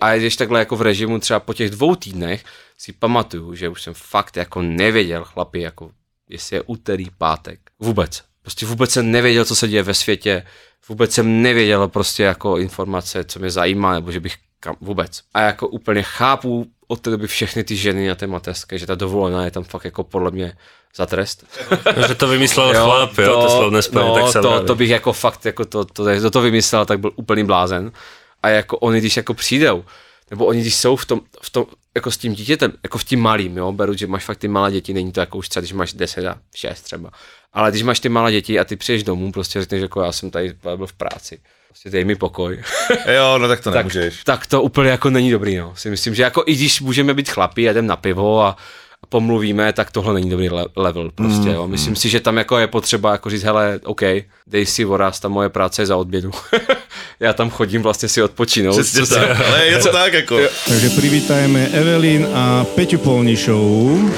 a 0.00 0.16
když 0.16 0.36
takhle 0.36 0.58
jako 0.58 0.76
v 0.76 0.82
režimu 0.82 1.18
třeba 1.18 1.40
po 1.40 1.54
těch 1.54 1.70
dvou 1.70 1.94
týdnech 1.94 2.44
si 2.78 2.92
pamatuju, 2.92 3.54
že 3.54 3.68
už 3.68 3.82
jsem 3.82 3.94
fakt 3.94 4.36
jako 4.36 4.62
nevěděl, 4.62 5.24
chlapi, 5.24 5.60
jako 5.60 5.90
jestli 6.28 6.56
je 6.56 6.62
úterý, 6.62 7.06
pátek, 7.18 7.60
vůbec. 7.78 8.22
Prostě 8.42 8.66
vůbec 8.66 8.90
jsem 8.90 9.10
nevěděl, 9.10 9.44
co 9.44 9.56
se 9.56 9.68
děje 9.68 9.82
ve 9.82 9.94
světě, 9.94 10.46
vůbec 10.88 11.12
jsem 11.12 11.42
nevěděl 11.42 11.88
prostě 11.88 12.22
jako 12.22 12.58
informace, 12.58 13.24
co 13.24 13.38
mě 13.38 13.50
zajímá, 13.50 13.94
nebo 13.94 14.12
že 14.12 14.20
bych 14.20 14.47
kam, 14.60 14.76
vůbec. 14.80 15.22
A 15.34 15.40
jako 15.40 15.68
úplně 15.68 16.02
chápu 16.02 16.66
od 16.88 17.00
té 17.00 17.10
doby 17.10 17.26
všechny 17.26 17.64
ty 17.64 17.76
ženy 17.76 18.08
na 18.08 18.14
té 18.14 18.26
mateřské, 18.26 18.78
že 18.78 18.86
ta 18.86 18.94
dovolená 18.94 19.44
je 19.44 19.50
tam 19.50 19.64
fakt 19.64 19.84
jako 19.84 20.04
podle 20.04 20.30
mě 20.30 20.56
za 20.96 21.06
trest. 21.06 21.44
Že 22.08 22.14
to 22.14 22.28
vymyslel 22.28 22.74
chlap, 22.74 23.18
jo, 23.18 23.42
to 23.42 23.82
spojení, 23.82 24.10
no, 24.10 24.32
tak 24.32 24.42
to, 24.42 24.64
to 24.64 24.74
bych 24.74 24.90
jako 24.90 25.12
fakt, 25.12 25.46
jako 25.46 25.64
to, 25.64 25.84
to, 25.84 26.20
to, 26.20 26.30
to 26.30 26.40
vymyslel, 26.40 26.86
tak 26.86 27.00
byl 27.00 27.12
úplný 27.16 27.44
blázen. 27.44 27.92
A 28.42 28.48
jako 28.48 28.78
oni, 28.78 28.98
když 28.98 29.16
jako 29.16 29.34
přijdou, 29.34 29.84
nebo 30.30 30.46
oni, 30.46 30.60
když 30.60 30.74
jsou 30.74 30.96
v 30.96 31.06
tom, 31.06 31.20
v 31.42 31.50
tom 31.50 31.66
jako 31.94 32.10
s 32.10 32.16
tím 32.16 32.34
dítětem, 32.34 32.72
jako 32.82 32.98
v 32.98 33.04
tím 33.04 33.20
malým, 33.20 33.56
jo, 33.56 33.72
beru, 33.72 33.94
že 33.94 34.06
máš 34.06 34.24
fakt 34.24 34.38
ty 34.38 34.48
malé 34.48 34.72
děti, 34.72 34.94
není 34.94 35.12
to 35.12 35.20
jako 35.20 35.38
už 35.38 35.48
třeba, 35.48 35.60
když 35.60 35.72
máš 35.72 35.92
10 35.92 36.26
a 36.26 36.38
6 36.54 36.82
třeba. 36.82 37.10
Ale 37.52 37.70
když 37.70 37.82
máš 37.82 38.00
ty 38.00 38.08
malé 38.08 38.32
děti 38.32 38.58
a 38.58 38.64
ty 38.64 38.76
přijdeš 38.76 39.02
domů, 39.02 39.32
prostě 39.32 39.60
řekneš, 39.60 39.82
jako 39.82 40.02
já 40.02 40.12
jsem 40.12 40.30
tady 40.30 40.54
byl 40.76 40.86
v 40.86 40.92
práci, 40.92 41.40
prostě 41.82 41.90
dej 41.96 42.04
mi 42.04 42.16
pokoj. 42.16 42.58
Jo, 43.14 43.38
no 43.38 43.48
tak 43.48 43.60
to 43.60 43.70
tak, 43.70 43.76
nemůžeš. 43.76 44.24
tak 44.24 44.46
to 44.46 44.62
úplně 44.62 44.90
jako 44.90 45.10
není 45.10 45.30
dobrý, 45.30 45.56
no. 45.56 45.72
Si 45.76 45.90
myslím, 45.90 46.14
že 46.14 46.22
jako 46.22 46.42
i 46.46 46.54
když 46.54 46.80
můžeme 46.80 47.14
být 47.14 47.30
chlapí, 47.30 47.62
jedem 47.62 47.86
na 47.86 47.96
pivo 47.96 48.42
a 48.42 48.56
a 49.02 49.06
pomluvíme, 49.08 49.72
tak 49.72 49.90
tohle 49.90 50.14
není 50.14 50.30
dobrý 50.30 50.50
le- 50.50 50.66
level 50.76 51.10
prostě, 51.14 51.48
jo. 51.48 51.68
Myslím 51.68 51.96
si, 51.96 52.08
že 52.08 52.20
tam 52.20 52.36
jako 52.36 52.58
je 52.58 52.66
potřeba 52.66 53.12
jako 53.12 53.30
říct, 53.30 53.42
hele, 53.42 53.80
OK, 53.84 54.00
dej 54.46 54.66
si 54.66 54.84
voraz, 54.84 55.20
ta 55.20 55.28
moje 55.28 55.48
práce 55.48 55.82
je 55.82 55.86
za 55.86 55.96
odbědu. 55.96 56.30
Já 57.20 57.32
tam 57.32 57.50
chodím 57.50 57.82
vlastně 57.82 58.08
si 58.08 58.22
odpočinout. 58.22 58.72
Přesně 58.72 59.06
co 59.06 59.14
tak, 59.14 59.40
ale 59.46 59.66
je 59.66 59.78
to 59.78 59.92
tak 59.92 60.12
jako. 60.12 60.38
Takže 60.68 60.90
privítajme 60.90 61.66
Evelyn 61.66 62.28
a 62.34 62.64
Peťu 62.74 62.98
Polnišovú. 62.98 64.10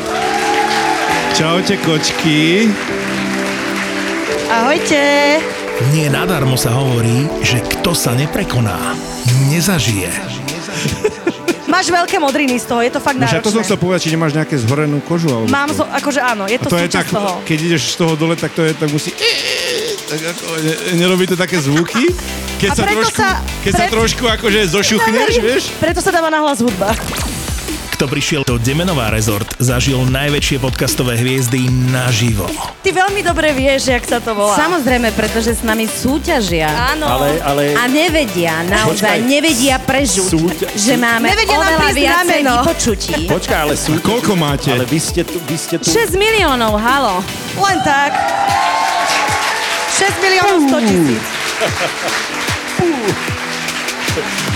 Čaute 1.37 1.77
kočky. 1.77 2.68
Ahojte. 4.51 5.60
Nie 5.90 6.07
nadarmo 6.07 6.55
sa 6.55 6.71
hovorí, 6.71 7.25
že 7.40 7.59
kto 7.59 7.90
sa 7.93 8.12
neprekoná, 8.12 8.93
nezažije. 9.49 10.12
Máš 11.66 11.88
veľké 11.88 12.19
modriny 12.19 12.57
z 12.57 12.66
toho, 12.66 12.81
je 12.81 12.90
to 12.90 12.99
fakt 12.99 13.16
No 13.16 13.25
však 13.25 13.40
to 13.40 13.49
som 13.49 13.57
náročné. 13.57 13.66
chcel 13.66 13.79
povedať, 13.79 14.01
či 14.03 14.11
nemáš 14.11 14.33
nejaké 14.35 14.55
zhorenú 14.57 15.01
kožu. 15.01 15.31
Alebo 15.31 15.49
Mám, 15.49 15.71
zo, 15.71 15.85
akože 15.85 16.21
áno, 16.21 16.45
je 16.45 16.57
A 16.57 16.61
to, 16.61 16.69
to 16.69 16.77
je 16.77 16.85
súčasť 16.85 16.99
tak, 17.01 17.07
toho. 17.09 17.31
keď 17.43 17.59
ideš 17.64 17.83
z 17.88 17.97
toho 17.97 18.12
dole, 18.14 18.35
tak 18.35 18.51
to 18.51 18.61
je, 18.61 18.73
tak 18.73 18.88
musí... 18.90 19.11
Tak 20.05 20.21
ako, 20.21 20.45
ne, 20.59 20.75
nerobí 20.99 21.25
to 21.25 21.35
také 21.35 21.57
zvuky? 21.57 22.11
Keď 22.59 22.69
A 22.69 22.75
sa 22.75 22.83
preto 22.83 23.01
trošku, 23.01 23.16
sa- 23.16 23.40
keď 23.62 23.73
sa 23.73 23.79
pre- 23.81 23.93
trošku 23.95 24.25
akože 24.29 24.61
zošuchneš, 24.69 25.33
vieš? 25.38 25.62
Preto 25.79 26.03
sa 26.03 26.11
dáva 26.11 26.29
nahlas 26.29 26.59
hudba. 26.59 26.90
Kto 28.01 28.09
prišiel 28.09 28.49
do 28.49 28.57
Demenová 28.57 29.13
rezort, 29.13 29.45
zažil 29.61 30.01
najväčšie 30.09 30.57
podcastové 30.57 31.21
hviezdy 31.21 31.69
naživo. 31.69 32.49
Ty 32.81 32.97
veľmi 32.97 33.21
dobre 33.21 33.53
vieš, 33.53 33.93
jak 33.93 34.01
sa 34.09 34.25
to 34.25 34.33
volá. 34.33 34.57
Samozrejme, 34.57 35.13
pretože 35.13 35.53
s 35.53 35.61
nami 35.61 35.85
súťažia. 35.85 36.97
Áno. 36.97 37.05
Ale, 37.05 37.37
ale... 37.45 37.77
A 37.77 37.85
nevedia, 37.93 38.65
naozaj 38.65 39.21
Počkaj. 39.21 39.29
nevedia 39.29 39.77
prežuť, 39.85 40.33
Súťa- 40.33 40.73
že 40.81 40.97
máme 40.97 41.29
Nevedia 41.29 41.61
oveľa 41.61 41.89
viacej 41.93 42.41
vypočutí. 42.41 43.15
Počkaj, 43.37 43.59
ale 43.69 43.75
sú... 43.77 43.93
Koľko 44.01 44.33
máte? 44.33 44.73
Ale 44.73 44.89
vy 44.89 44.97
ste 44.97 45.21
tu, 45.21 45.37
vy 45.45 45.61
ste 45.61 45.77
tu... 45.77 45.93
6 45.93 46.17
miliónov, 46.17 46.81
halo. 46.81 47.21
Len 47.61 47.79
tak. 47.85 48.17
6 49.93 50.25
miliónov 50.25 50.57
100 50.73 50.89
tisíc. 50.89 51.25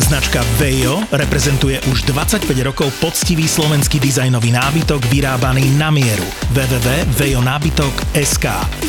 Značka 0.00 0.40
Vejo 0.56 1.04
reprezentuje 1.12 1.76
už 1.92 2.08
25 2.08 2.48
rokov 2.64 2.88
poctivý 3.04 3.44
slovenský 3.44 4.00
dizajnový 4.00 4.48
nábytok 4.48 5.04
vyrábaný 5.12 5.76
na 5.76 5.92
mieru. 5.92 6.24
www.vejonábytok.sk 6.56 8.46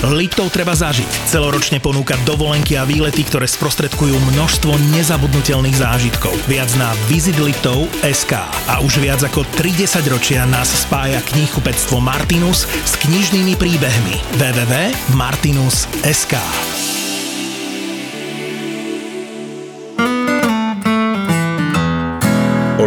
Liptov 0.08 0.48
treba 0.56 0.72
zažiť. 0.72 1.28
Celoročne 1.28 1.84
ponúka 1.84 2.16
dovolenky 2.24 2.80
a 2.80 2.88
výlety, 2.88 3.28
ktoré 3.28 3.44
sprostredkujú 3.44 4.16
množstvo 4.34 4.72
nezabudnutelných 4.96 5.78
zážitkov. 5.78 6.32
Viac 6.48 6.72
na 6.80 6.96
visitliptov.sk 7.12 8.34
A 8.72 8.80
už 8.80 9.04
viac 9.04 9.20
ako 9.20 9.44
30 9.60 10.08
ročia 10.08 10.48
nás 10.48 10.72
spája 10.72 11.20
knihkupectvo 11.28 12.00
Martinus 12.00 12.64
s 12.88 12.96
knižnými 13.04 13.60
príbehmi. 13.60 14.16
www.martinus.sk 14.40 16.34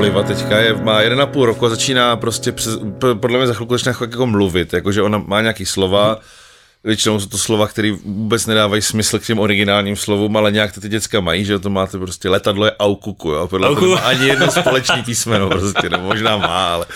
Oliva 0.04 0.22
teďka 0.22 0.58
je, 0.58 0.74
má 0.74 1.00
jeden 1.00 1.20
a 1.20 1.26
půl 1.26 1.46
roku 1.46 1.66
a 1.66 1.68
začíná 1.68 2.16
prostě, 2.16 2.52
přes, 2.52 2.78
podle 3.20 3.38
mě 3.38 3.46
za 3.46 3.54
chvilku 3.54 3.74
začíná 3.74 3.90
jako, 3.90 4.04
jako 4.04 4.26
mluvit, 4.26 4.72
jakože 4.72 5.02
ona 5.02 5.18
má 5.18 5.40
nějaký 5.40 5.66
slova, 5.66 6.20
většinou 6.84 7.20
jsou 7.20 7.28
to 7.28 7.38
slova, 7.38 7.66
které 7.66 7.92
vůbec 8.04 8.46
nedávají 8.46 8.82
smysl 8.82 9.18
k 9.18 9.26
těm 9.26 9.38
originálním 9.38 9.96
slovům, 9.96 10.36
ale 10.36 10.52
nějak 10.52 10.72
to 10.72 10.80
ty 10.80 10.88
děcka 10.88 11.20
mají, 11.20 11.44
že 11.44 11.58
to 11.58 11.70
máte 11.70 11.98
prostě 11.98 12.28
letadlo 12.28 12.64
je 12.64 12.76
aukuku, 12.76 13.30
jo, 13.30 13.48
podle 13.48 13.68
toho 13.68 13.86
nemá 13.86 14.00
ani 14.00 14.26
jedno 14.26 14.50
společný 14.50 15.02
písmeno 15.02 15.48
prostě, 15.48 15.88
nebo 15.88 16.04
možná 16.04 16.36
má, 16.36 16.74
ale, 16.74 16.86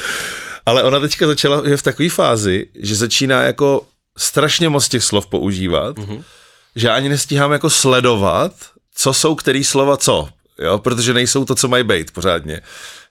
ale 0.67 0.83
ona 0.83 1.01
teďka 1.01 1.27
začala, 1.27 1.63
je 1.65 1.77
v 1.77 1.83
takové 1.83 2.09
fázi, 2.09 2.67
že 2.81 2.95
začíná 2.95 3.43
jako 3.43 3.87
strašně 4.19 4.69
moc 4.69 4.89
těch 4.89 5.05
slov 5.05 5.27
používat, 5.27 5.97
mm-hmm. 5.97 6.23
že 6.77 6.91
ani 6.91 7.09
nestíhám 7.09 7.53
jako 7.53 7.71
sledovat, 7.71 8.53
co 8.95 9.15
jsou 9.15 9.35
který 9.35 9.65
slova 9.65 9.97
co, 9.97 10.29
jo, 10.59 10.79
protože 10.79 11.15
nejsou 11.15 11.45
to, 11.45 11.55
co 11.55 11.69
mají 11.69 11.85
být 11.85 12.11
pořádně. 12.11 12.61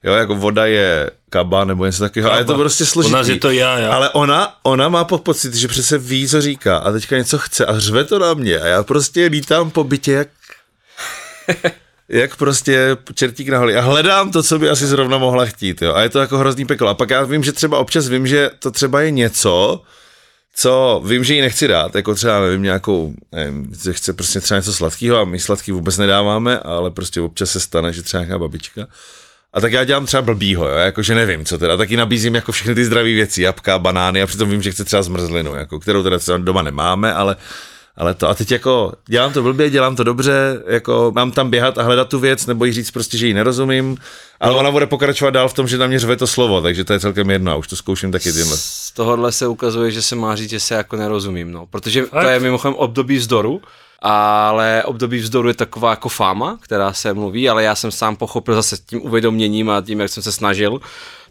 Jo, 0.04 0.14
jako 0.14 0.36
voda 0.36 0.66
je 0.66 1.10
kaba 1.30 1.66
nebo 1.66 1.86
něco 1.86 2.04
takového, 2.04 2.34
a 2.34 2.38
je 2.38 2.46
to 2.46 2.56
prostě 2.56 2.86
složitý. 2.86 3.14
Nás 3.14 3.28
je 3.28 3.40
to 3.40 3.52
já, 3.52 3.80
já. 3.80 3.92
Ale 3.92 4.10
ona, 4.10 4.56
ona 4.64 4.90
má 4.90 5.04
po 5.04 5.18
pocit, 5.18 5.54
že 5.54 5.68
přece 5.68 5.98
ví, 5.98 6.28
co 6.28 6.42
říká 6.42 6.78
a 6.78 6.92
teďka 6.92 7.18
něco 7.18 7.38
chce 7.38 7.66
a 7.66 7.80
řve 7.80 8.04
to 8.04 8.20
na 8.20 8.34
mě 8.34 8.60
a 8.60 8.68
já 8.68 8.84
prostě 8.84 9.26
lítám 9.26 9.72
po 9.72 9.84
bytě 9.84 10.12
jak 10.12 10.28
jak 12.10 12.36
prostě 12.36 12.98
čertík 13.14 13.50
na 13.50 13.58
holi. 13.58 13.76
A 13.76 13.82
hledám 13.82 14.32
to, 14.32 14.44
co 14.44 14.60
by 14.60 14.70
asi 14.70 14.88
zrovna 14.88 15.18
mohla 15.18 15.46
chtít. 15.46 15.82
Jo. 15.82 15.94
A 15.94 16.02
je 16.02 16.10
to 16.10 16.20
jako 16.20 16.38
hrozný 16.38 16.66
peklo. 16.66 16.88
A 16.88 16.94
pak 16.94 17.10
já 17.10 17.24
vím, 17.24 17.44
že 17.44 17.52
třeba 17.52 17.78
občas 17.78 18.08
vím, 18.08 18.28
že 18.28 18.50
to 18.60 18.72
třeba 18.72 19.02
je 19.02 19.12
něco, 19.12 19.82
co 20.60 21.04
vím, 21.06 21.24
že 21.24 21.36
jí 21.36 21.42
nechci 21.42 21.68
dát, 21.68 21.96
jako 21.96 22.16
třeba 22.16 22.42
nevím, 22.42 22.64
nějakou, 22.64 23.14
nevím, 23.32 23.72
že 23.84 23.94
chce 23.94 24.14
prostě 24.14 24.40
třeba 24.40 24.58
něco 24.58 24.74
sladkého 24.74 25.18
a 25.18 25.26
my 25.26 25.40
sladký 25.40 25.72
vůbec 25.72 25.98
nedáváme, 25.98 26.60
ale 26.60 26.92
prostě 26.92 27.22
občas 27.22 27.52
se 27.52 27.60
stane, 27.60 27.94
že 27.94 28.02
třeba 28.02 28.24
nějaká 28.24 28.40
babička. 28.40 28.88
A 29.54 29.62
tak 29.62 29.72
já 29.72 29.84
dělám 29.84 30.06
třeba 30.06 30.22
blbýho, 30.22 30.68
jo, 30.68 30.76
jakože 30.76 31.16
nevím, 31.16 31.46
co 31.46 31.58
teda, 31.58 31.78
taky 31.78 31.98
nabízím 31.98 32.36
jako 32.36 32.52
všechny 32.52 32.76
ty 32.76 32.86
zdravé 32.86 33.14
věci, 33.14 33.42
jabka, 33.42 33.80
banány 33.80 34.22
a 34.22 34.28
přitom 34.28 34.50
vím, 34.50 34.62
že 34.62 34.72
chce 34.72 34.86
třeba 34.86 35.04
zmrzlinu, 35.04 35.56
jako, 35.56 35.80
kterou 35.80 36.04
teda 36.04 36.20
třeba 36.20 36.38
doma 36.38 36.62
nemáme, 36.62 37.14
ale 37.14 37.36
ale 37.98 38.14
to 38.14 38.30
a 38.30 38.34
teď 38.34 38.52
jako 38.52 38.94
dělám 39.08 39.34
to 39.34 39.44
blbě, 39.44 39.70
dělám 39.70 39.96
to 39.96 40.04
dobře, 40.04 40.64
jako 40.68 41.12
mám 41.16 41.32
tam 41.32 41.50
běhat 41.50 41.78
a 41.78 41.84
hledat 41.84 42.10
tu 42.10 42.20
věc, 42.20 42.46
nebo 42.46 42.66
jí 42.66 42.74
říct 42.74 42.92
prostě, 42.92 43.18
že 43.18 43.28
ji 43.28 43.34
nerozumím, 43.34 43.98
ale 44.40 44.56
ona 44.56 44.72
bude 44.72 44.86
pokračovat 44.86 45.32
dál 45.32 45.50
v 45.50 45.54
tom, 45.54 45.68
že 45.68 45.78
na 45.78 45.88
mě 45.88 46.00
řve 46.00 46.16
to 46.16 46.28
slovo, 46.28 46.62
takže 46.62 46.84
to 46.84 46.94
je 46.94 47.00
celkem 47.00 47.30
jedno 47.30 47.52
a 47.52 47.56
už 47.56 47.68
to 47.68 47.76
zkouším 47.76 48.12
taky 48.12 48.34
tímhle. 48.34 48.58
Z 48.58 48.92
tohohle 48.92 49.32
se 49.32 49.48
ukazuje, 49.48 49.92
že 49.92 50.02
se 50.02 50.16
má 50.16 50.36
říct, 50.36 50.50
že 50.50 50.60
se 50.60 50.76
jako 50.76 50.96
nerozumím, 50.96 51.52
no. 51.52 51.66
Protože 51.66 52.06
to 52.06 52.28
je 52.28 52.40
mimochodem 52.40 52.76
období 52.76 53.18
vzdoru, 53.18 53.62
ale 54.02 54.84
období 54.86 55.20
vzdoru 55.20 55.48
je 55.48 55.54
taková 55.54 55.90
jako 55.90 56.10
fáma, 56.10 56.60
která 56.62 56.94
se 56.94 57.14
mluví, 57.14 57.50
ale 57.50 57.64
já 57.64 57.76
jsem 57.76 57.92
sám 57.92 58.16
pochopil 58.16 58.56
zase 58.56 58.78
tím 58.86 59.06
uvědoměním 59.06 59.70
a 59.70 59.82
tím, 59.82 60.00
jak 60.00 60.10
jsem 60.10 60.24
se 60.24 60.32
snažil, 60.32 60.80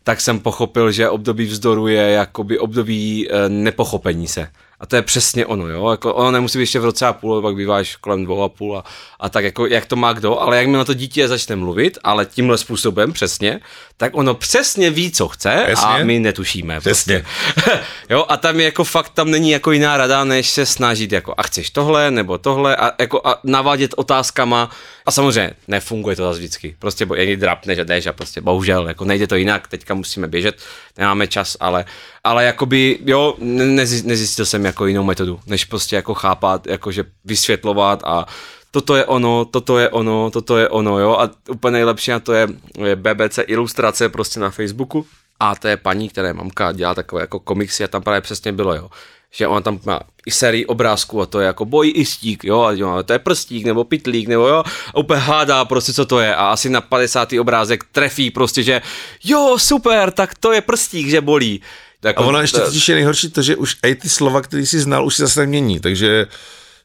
tak 0.04 0.20
jsem 0.20 0.40
pochopil, 0.40 0.92
že 0.92 1.08
období 1.08 1.46
vzdoru 1.46 1.86
je 1.88 2.10
jakoby 2.10 2.58
období 2.58 3.28
e, 3.30 3.48
nepochopení 3.48 4.28
se. 4.28 4.48
A 4.80 4.86
to 4.86 4.96
je 4.96 5.02
přesně 5.02 5.46
ono, 5.46 5.68
jo. 5.68 5.90
Jako 5.90 6.14
ono 6.14 6.30
nemusí 6.30 6.58
být 6.58 6.62
ještě 6.62 6.80
v 6.80 6.84
roce 6.84 7.06
a 7.06 7.12
půl, 7.12 7.42
pak 7.42 7.56
býváš 7.56 7.96
kolem 7.96 8.24
dvou 8.24 8.42
a 8.42 8.48
půl 8.48 8.78
a, 8.78 8.84
a 9.20 9.28
tak 9.28 9.44
jako, 9.44 9.66
jak 9.66 9.86
to 9.86 9.96
má 9.96 10.12
kdo, 10.12 10.40
ale 10.40 10.56
jak 10.56 10.66
mi 10.66 10.76
na 10.76 10.84
to 10.84 10.94
dítě 10.94 11.28
začne 11.28 11.56
mluvit, 11.56 11.98
ale 12.04 12.26
tímhle 12.26 12.58
způsobem 12.58 13.12
přesně, 13.12 13.60
tak 13.96 14.16
ono 14.16 14.34
přesně 14.34 14.90
ví, 14.90 15.10
co 15.10 15.28
chce 15.28 15.62
Přesně. 15.66 15.86
a 15.86 15.98
my 16.04 16.18
netušíme. 16.18 16.80
Přesně. 16.80 17.24
Prostě. 17.54 17.80
jo, 18.10 18.24
a 18.28 18.36
tam 18.36 18.60
je 18.60 18.64
jako 18.64 18.84
fakt, 18.84 19.08
tam 19.14 19.30
není 19.30 19.50
jako 19.50 19.72
jiná 19.72 19.96
rada, 19.96 20.24
než 20.24 20.50
se 20.50 20.66
snažit 20.66 21.12
jako 21.12 21.34
a 21.36 21.42
chceš 21.42 21.70
tohle 21.70 22.10
nebo 22.10 22.38
tohle 22.38 22.76
a, 22.76 22.92
jako 22.98 23.26
a 23.26 23.40
navádět 23.44 23.94
otázkama 23.96 24.70
a 25.06 25.10
samozřejmě 25.10 25.52
nefunguje 25.68 26.16
to 26.16 26.24
zase 26.24 26.38
vždycky. 26.38 26.76
Prostě 26.78 27.06
bo, 27.06 27.14
jen 27.14 27.40
drapneš 27.40 27.78
a 27.78 27.84
jdeš 27.84 28.06
a 28.06 28.12
prostě 28.12 28.40
bohužel, 28.40 28.88
jako 28.88 29.04
nejde 29.04 29.26
to 29.26 29.36
jinak, 29.36 29.68
teďka 29.68 29.94
musíme 29.94 30.28
běžet, 30.28 30.56
nemáme 30.98 31.26
čas, 31.26 31.56
ale, 31.60 31.84
ale 32.24 32.44
jakoby, 32.44 32.98
jo, 33.04 33.34
nezjistil 33.38 34.46
jsem 34.46 34.64
jako 34.64 34.86
jinou 34.86 35.04
metodu, 35.04 35.40
než 35.46 35.64
prostě 35.64 35.96
jako 35.96 36.14
chápat, 36.14 36.66
jakože 36.66 37.04
vysvětlovat 37.24 38.02
a 38.04 38.26
toto 38.70 38.96
je 38.96 39.04
ono, 39.04 39.44
toto 39.44 39.78
je 39.78 39.88
ono, 39.88 40.30
toto 40.30 40.56
je 40.56 40.68
ono, 40.68 40.98
jo, 40.98 41.16
a 41.20 41.30
úplně 41.48 41.72
nejlepší 41.72 42.10
na 42.10 42.20
to 42.20 42.32
je, 42.32 42.48
je 42.84 42.96
BBC 42.96 43.38
ilustrace 43.46 44.08
prostě 44.08 44.40
na 44.40 44.50
Facebooku. 44.50 45.06
A 45.40 45.54
to 45.54 45.68
je 45.68 45.76
paní, 45.76 46.08
která 46.08 46.28
je 46.28 46.34
mamka, 46.34 46.72
dělá 46.72 46.94
takové 46.94 47.20
jako 47.20 47.40
komiksy 47.40 47.84
a 47.84 47.88
tam 47.88 48.02
právě 48.02 48.20
přesně 48.20 48.52
bylo, 48.52 48.74
jo, 48.74 48.88
že 49.30 49.46
ona 49.46 49.60
tam 49.60 49.80
má 49.84 50.00
i 50.26 50.30
sérii 50.30 50.66
obrázků 50.66 51.22
a 51.22 51.26
to 51.26 51.40
je 51.40 51.46
jako 51.46 51.64
boj 51.64 51.92
i 51.96 52.04
stík, 52.04 52.44
jo, 52.44 52.62
a 52.62 52.72
jo, 52.72 53.02
to 53.02 53.12
je 53.12 53.18
prstík 53.18 53.64
nebo 53.66 53.84
pitlík, 53.84 54.28
nebo 54.28 54.48
jo, 54.48 54.64
a 54.94 54.96
úplně 54.96 55.20
hádá 55.20 55.64
prostě, 55.64 55.92
co 55.92 56.06
to 56.06 56.20
je. 56.20 56.34
A 56.34 56.48
asi 56.48 56.70
na 56.70 56.80
50. 56.80 57.32
obrázek 57.32 57.84
trefí 57.92 58.30
prostě, 58.30 58.62
že 58.62 58.82
jo, 59.24 59.58
super, 59.58 60.10
tak 60.10 60.34
to 60.34 60.52
je 60.52 60.60
prstík, 60.60 61.08
že 61.08 61.20
bolí. 61.20 61.62
Tak 62.00 62.18
A 62.18 62.20
ona 62.20 62.40
ještě 62.40 62.60
totiž 62.60 62.88
je 62.88 62.94
nejhorší 62.94 63.30
to, 63.30 63.42
že 63.42 63.56
už 63.56 63.76
i 63.86 63.94
ty 63.94 64.08
slova, 64.08 64.40
které 64.40 64.66
si 64.66 64.80
znal, 64.80 65.06
už 65.06 65.16
si 65.16 65.22
zase 65.22 65.40
nemění, 65.40 65.80
takže 65.80 66.26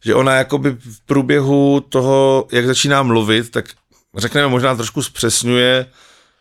že 0.04 0.16
ona 0.16 0.36
jakoby 0.36 0.72
v 0.72 1.06
průběhu 1.06 1.80
toho, 1.90 2.48
jak 2.52 2.66
začíná 2.66 3.04
mluvit, 3.04 3.52
tak 3.52 3.66
řekneme 4.18 4.48
možná 4.48 4.76
trošku 4.76 5.04
zpřesňuje, 5.04 5.86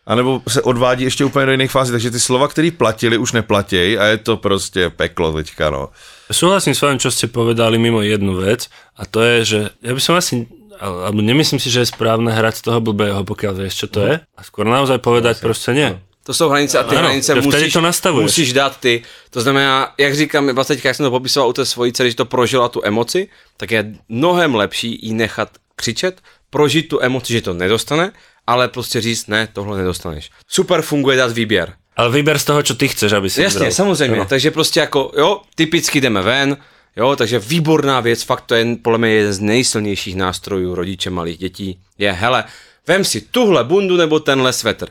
anebo 0.05 0.41
se 0.47 0.61
odvádí 0.61 1.03
ještě 1.03 1.25
úplně 1.25 1.45
do 1.45 1.51
jiných 1.51 1.71
fází, 1.71 1.91
takže 1.91 2.11
ty 2.11 2.19
slova, 2.19 2.47
které 2.47 2.71
platily, 2.71 3.17
už 3.17 3.31
neplatí 3.31 3.97
a 3.97 4.05
je 4.05 4.17
to 4.17 4.37
prostě 4.37 4.89
peklo 4.89 5.33
teďka, 5.33 5.69
no. 5.69 5.89
Súhlasím 6.31 6.75
s 6.75 6.81
vami, 6.81 6.95
čo 6.95 7.11
ste 7.11 7.27
povedali 7.27 7.75
mimo 7.75 7.99
jednu 8.01 8.39
vec 8.39 8.71
a 8.95 9.03
to 9.03 9.19
je, 9.19 9.37
že 9.45 9.59
ja 9.83 9.91
by 9.91 10.01
som 10.01 10.15
asi 10.15 10.47
alebo 10.81 11.21
nemyslím 11.21 11.61
si, 11.61 11.69
že 11.69 11.85
je 11.85 11.93
správne 11.93 12.33
hrať 12.33 12.55
z 12.57 12.61
toho 12.65 12.79
blbého, 12.81 13.21
pokiaľ 13.21 13.53
vieš, 13.53 13.85
čo 13.85 13.87
to 13.93 14.01
je. 14.01 14.15
A 14.17 14.41
skôr 14.41 14.65
naozaj 14.65 14.97
povedať 14.97 15.37
proste 15.37 15.77
nie. 15.77 15.93
To 16.23 16.33
jsou 16.33 16.49
hranice 16.49 16.79
a 16.79 16.83
ty 16.83 16.95
Ano, 16.95 17.07
hranice 17.07 17.35
musíš, 17.35 17.73
to 17.73 17.81
nastavuješ. 17.81 18.23
musíš 18.25 18.53
dát 18.53 18.79
ty. 18.79 19.03
To 19.29 19.41
znamená, 19.41 19.93
jak 19.97 20.15
říkám, 20.15 20.55
vlastně 20.55 20.77
jak 20.83 20.95
jsem 20.95 21.03
to 21.03 21.11
popisoval 21.11 21.49
u 21.49 21.53
té 21.53 21.65
svojí 21.65 21.93
dcery, 21.93 22.09
že 22.09 22.15
to 22.15 22.25
prožila 22.25 22.69
tu 22.69 22.81
emoci, 22.83 23.27
tak 23.57 23.71
je 23.71 23.93
mnohem 24.09 24.55
lepší 24.55 24.99
jí 25.01 25.13
nechat 25.13 25.49
křičet, 25.75 26.21
prožít 26.49 26.87
tu 26.87 27.01
emoci, 27.01 27.33
že 27.33 27.41
to 27.41 27.53
nedostane, 27.53 28.11
ale 28.47 28.67
prostě 28.67 29.01
říct, 29.01 29.27
ne, 29.27 29.47
tohle 29.53 29.77
nedostaneš. 29.77 30.29
Super 30.47 30.81
funguje 30.81 31.17
dát 31.17 31.31
výběr. 31.31 31.73
Ale 31.95 32.09
vyber 32.09 32.39
z 32.39 32.43
toho, 32.43 32.63
čo 32.63 32.75
ty 32.75 32.87
chceš, 32.87 33.11
aby 33.11 33.29
si 33.29 33.41
Jasně, 33.41 33.59
vybral. 33.59 33.71
samozřejmě. 33.71 34.17
Jo. 34.17 34.25
Takže 34.29 34.51
prostě 34.51 34.79
jako, 34.79 35.11
jo, 35.17 35.41
typicky 35.55 36.01
jdeme 36.01 36.21
ven, 36.21 36.57
jo, 36.95 37.15
takže 37.15 37.39
výborná 37.39 37.99
věc, 37.99 38.23
fakt 38.23 38.41
to 38.45 38.55
je 38.55 38.65
podle 38.81 38.97
mě 38.97 39.09
jeden 39.09 39.33
z 39.33 39.39
nejsilnějších 39.39 40.15
nástrojů 40.15 40.75
rodiče 40.75 41.09
malých 41.09 41.37
dětí, 41.37 41.79
je, 41.97 42.11
hele, 42.11 42.43
vem 42.87 43.05
si 43.05 43.21
tuhle 43.21 43.63
bundu 43.63 43.97
nebo 43.97 44.19
tenhle 44.19 44.53
svetr. 44.53 44.87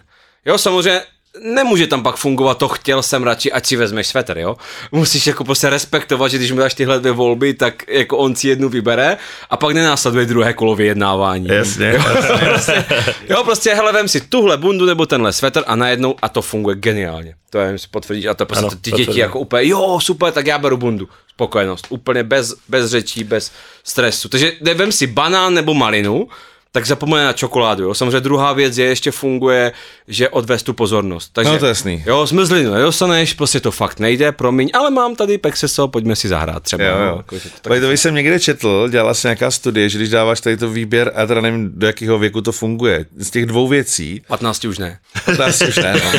Jo, 0.47 0.59
samozřejmě 0.59 1.01
nemůže 1.43 1.87
tam 1.87 2.03
pak 2.03 2.17
fungovat 2.17 2.59
to 2.59 2.69
chtěl 2.69 3.03
jsem 3.03 3.23
radši, 3.23 3.53
ať 3.53 3.67
si 3.67 3.77
vezmeš 3.77 4.07
svetr, 4.07 4.39
jo. 4.39 4.57
Musíš 4.93 5.27
jako 5.27 5.45
prostě 5.45 5.71
respektovat, 5.71 6.31
že 6.31 6.37
když 6.39 6.53
mu 6.53 6.59
dáš 6.59 6.75
tyhle 6.75 6.99
dvě 7.01 7.13
volby, 7.13 7.55
tak 7.55 7.83
jako 7.89 8.19
on 8.19 8.37
si 8.37 8.49
jednu 8.49 8.69
vybere 8.69 9.17
a 9.51 9.57
pak 9.57 9.75
nenásleduje 9.75 10.27
druhé 10.27 10.53
kolo 10.53 10.75
vyjednávání. 10.77 11.47
Jasně, 11.49 11.93
Jo, 11.95 12.03
prostě, 12.53 12.85
jo, 13.29 13.45
prostě 13.45 13.75
hele, 13.75 13.93
vem 13.93 14.09
si 14.09 14.21
tuhle 14.21 14.57
bundu 14.57 14.87
nebo 14.87 15.07
tenhle 15.07 15.33
svetr 15.33 15.63
a 15.67 15.77
najednou 15.77 16.15
a 16.23 16.29
to 16.29 16.43
funguje 16.43 16.77
geniálně. 16.77 17.35
To 17.51 17.59
je, 17.59 17.79
si 17.79 17.87
potvrdíš 17.91 18.27
a 18.27 18.35
to 18.35 18.47
prostě 18.47 18.67
Ano, 18.67 18.71
ty 18.81 18.91
děti 18.91 19.03
potvrdím. 19.03 19.21
jako 19.23 19.39
úplně, 19.39 19.69
jo, 19.69 19.99
super, 20.03 20.33
tak 20.33 20.47
já 20.47 20.59
beru 20.59 20.77
bundu. 20.77 21.09
Spokojenost, 21.31 21.87
úplně 21.89 22.23
bez, 22.25 22.55
bez 22.69 22.91
řečí, 22.91 23.25
bez 23.25 23.53
stresu. 23.85 24.29
Takže 24.29 24.53
vem 24.75 24.93
si 24.93 25.07
banán 25.07 25.55
nebo 25.55 25.75
malinu, 25.75 26.29
tak 26.73 26.87
zapomene 26.87 27.25
na 27.25 27.33
čokoládu. 27.33 27.85
Jo. 27.85 27.95
Samozřejmě 27.95 28.21
druhá 28.21 28.53
věc 28.53 28.79
je, 28.79 28.87
ještě 28.87 29.11
funguje, 29.11 29.73
že 30.09 30.29
odvést 30.29 30.63
tu 30.63 30.73
pozornost. 30.75 31.31
Takže, 31.33 31.53
No, 31.53 31.59
to 31.59 31.65
je 31.65 31.69
jasný. 31.69 32.03
Jo, 32.07 32.27
zmrzlinu 32.27 32.75
nedostaneš, 32.75 33.33
prostě 33.35 33.61
to 33.61 33.71
fakt 33.71 34.01
nejde, 34.01 34.33
promiň, 34.33 34.71
ale 34.75 34.91
mám 34.91 35.17
tady 35.17 35.39
pexeso, 35.39 35.89
pojďme 35.89 36.17
si 36.17 36.29
zahrát 36.29 36.63
třeba. 36.63 36.85
Jo, 36.85 36.95
no, 36.99 37.05
jo. 37.05 37.15
jako, 37.17 37.39
že 37.39 37.49
to 37.63 37.69
tak- 37.69 37.83
By 37.83 37.97
jsem 37.97 38.15
někde 38.15 38.41
četl, 38.41 38.89
dělala 38.91 39.15
se 39.15 39.29
nějaká 39.29 39.51
studie, 39.51 39.89
že 39.89 39.99
když 39.99 40.11
dáváš 40.11 40.41
tady 40.41 40.57
to 40.57 40.71
výběr, 40.71 41.13
a 41.15 41.27
teda 41.27 41.41
nevím, 41.41 41.71
do 41.75 41.87
jakého 41.87 42.19
věku 42.19 42.41
to 42.41 42.53
funguje, 42.53 43.07
z 43.17 43.31
těch 43.31 43.47
dvou 43.47 43.69
věcí, 43.69 44.23
15 44.29 44.65
už 44.65 44.79
ne. 44.79 44.99
15 45.25 45.63
už 45.63 45.77
ne, 45.77 46.01
no. 46.05 46.11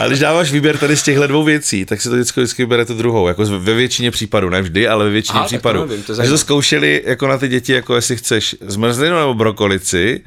Ale 0.00 0.08
když 0.08 0.18
dáváš 0.20 0.52
výběr 0.52 0.78
tady 0.78 0.96
z 0.96 1.02
těchto 1.02 1.26
dvou 1.26 1.42
věcí, 1.44 1.84
tak 1.84 2.00
si 2.00 2.08
to 2.08 2.14
vždycky, 2.14 2.40
vždycky 2.40 2.62
vybere 2.62 2.84
tu 2.84 2.94
druhou, 2.94 3.28
jako 3.28 3.44
ve 3.44 3.74
většině 3.74 4.10
případů, 4.10 4.48
ne 4.50 4.62
vždy, 4.62 4.88
ale 4.88 5.04
ve 5.04 5.10
většině 5.10 5.38
Aha, 5.38 5.44
tak 5.44 5.50
to 5.50 5.56
případů. 5.56 5.80
nevím, 5.86 6.02
to 6.02 6.16
to 6.16 6.38
zkoušeli 6.38 7.02
jako 7.06 7.26
na 7.26 7.38
ty 7.38 7.48
děti, 7.48 7.72
jako 7.72 7.94
jestli 7.94 8.16
chceš 8.16 8.56
zmrzlinu 8.60 9.16
nebo 9.18 9.34
brokolici, 9.54 10.20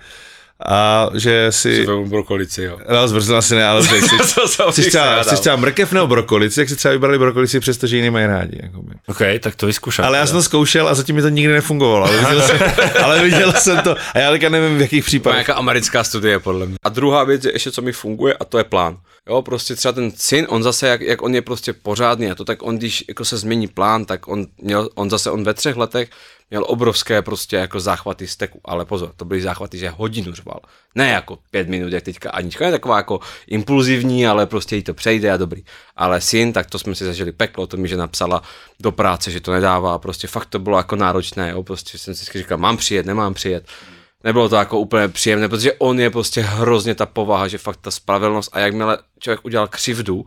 a 0.66 1.10
že 1.14 1.48
si... 1.50 1.86
brokolici, 2.06 2.64
jo. 2.64 2.80
No, 2.92 3.08
zmrzlina 3.08 3.42
si 3.42 3.56
ne, 3.56 3.66
ale 3.66 3.84
že 3.88 4.02
si, 4.02 4.18
To 4.36 4.72
jsi 4.72 4.82
si 4.84 4.90
třeba, 4.90 5.06
hádal. 5.06 5.24
jsi 5.24 5.36
třeba 5.42 5.56
mrkev 5.56 5.92
nebo 5.92 6.08
brokolici, 6.08 6.60
jak 6.60 6.70
si 6.70 6.76
třeba 6.76 6.92
vybrali 6.92 7.20
brokolici, 7.20 7.60
přestože 7.60 7.96
ji 7.96 8.02
nemají 8.02 8.26
rádi. 8.26 8.60
Jakoby. 8.64 8.96
OK, 9.08 9.18
tak 9.40 9.56
to 9.56 9.66
vyskúšam. 9.66 10.06
Ale 10.06 10.18
já 10.18 10.26
jsem 10.28 10.36
to 10.36 10.44
zkoušel 10.44 10.88
a 10.88 10.94
zatím 10.94 11.16
mi 11.16 11.22
to 11.22 11.30
nikdy 11.30 11.54
nefungovalo. 11.54 12.06
Ale 12.06 12.18
viděl 12.18 12.42
jsem, 12.42 12.58
ale 13.04 13.24
viděl 13.24 13.54
jsem 13.54 13.80
to. 13.80 13.96
A 14.14 14.20
já 14.20 14.32
teďka 14.32 14.50
nevím, 14.50 14.78
v 14.78 14.82
jakých 14.82 15.06
případech. 15.06 15.36
nějaká 15.36 15.54
americká 15.54 16.04
studie, 16.04 16.40
podle 16.40 16.66
mě. 16.66 16.76
A 16.84 16.90
druhá 16.90 17.24
věc 17.24 17.46
je 17.46 17.54
ještě, 17.54 17.72
co 17.72 17.82
mi 17.82 17.92
funguje, 17.92 18.34
a 18.34 18.46
to 18.46 18.58
je 18.58 18.64
plán. 18.64 18.98
Jo, 19.30 19.42
prostě 19.42 19.76
třeba 19.76 19.92
ten 19.92 20.12
syn, 20.16 20.46
on 20.50 20.64
zase, 20.64 20.88
jak, 20.88 21.02
jak 21.02 21.22
on 21.22 21.36
je 21.36 21.42
prostě 21.42 21.74
pořádný 21.74 22.32
a 22.32 22.36
to, 22.36 22.46
tak 22.46 22.64
on, 22.64 22.78
když 22.78 23.06
jako 23.08 23.26
se 23.26 23.38
změní 23.38 23.68
plán, 23.68 24.06
tak 24.06 24.28
on, 24.28 24.46
měl, 24.62 24.90
on 24.96 25.10
zase, 25.10 25.32
on 25.32 25.44
ve 25.44 25.54
třech 25.54 25.76
letech 25.76 26.10
měl 26.50 26.66
obrovské 26.68 27.22
prostě 27.22 27.56
jako 27.56 27.80
záchvaty 27.80 28.28
steku, 28.28 28.62
ale 28.66 28.86
pozor, 28.86 29.14
to 29.16 29.26
byly 29.26 29.42
záchvaty, 29.42 29.78
že 29.78 29.90
hodinu 29.90 30.34
řval. 30.34 30.60
Ne 30.96 31.10
jako 31.10 31.40
pět 31.52 31.68
minut, 31.70 31.94
jak 31.94 32.04
teďka 32.04 32.32
Anička, 32.32 32.66
je 32.66 32.72
taková 32.72 32.98
jako 32.98 33.20
impulzivní, 33.48 34.28
ale 34.28 34.46
prostě 34.46 34.76
jí 34.76 34.84
to 34.84 34.94
přejde 34.94 35.32
a 35.32 35.38
dobrý. 35.38 35.64
Ale 35.96 36.22
syn, 36.22 36.54
tak 36.54 36.70
to 36.70 36.80
jsme 36.80 36.96
si 36.96 37.06
zažili 37.06 37.32
peklo, 37.32 37.68
to 37.68 37.78
mi, 37.78 37.88
že 37.88 37.98
napsala 37.98 38.42
do 38.80 38.92
práce, 38.92 39.32
že 39.32 39.40
to 39.40 39.52
nedává, 39.52 40.00
prostě 40.00 40.28
fakt 40.28 40.46
to 40.46 40.60
bylo 40.60 40.78
jako 40.78 40.96
náročné, 40.96 41.50
jo, 41.50 41.64
prostě 41.64 41.98
jsem 41.98 42.16
si 42.16 42.38
říkal, 42.38 42.58
mám 42.58 42.78
přijet, 42.78 43.06
nemám 43.06 43.34
přijet. 43.34 43.68
Nebylo 44.24 44.50
to 44.50 44.56
jako 44.56 44.80
úplně 44.80 45.08
příjemné, 45.08 45.50
protože 45.50 45.74
on 45.74 46.00
je 46.00 46.10
prostě 46.10 46.42
hrozně 46.42 46.96
ta 46.96 47.06
povaha, 47.06 47.48
že 47.48 47.58
fakt 47.58 47.78
ta 47.82 47.92
spravedlnost 47.92 48.50
a 48.54 48.60
jakmile 48.60 48.98
člověk 49.20 49.46
udělal 49.46 49.68
křivdu, 49.68 50.26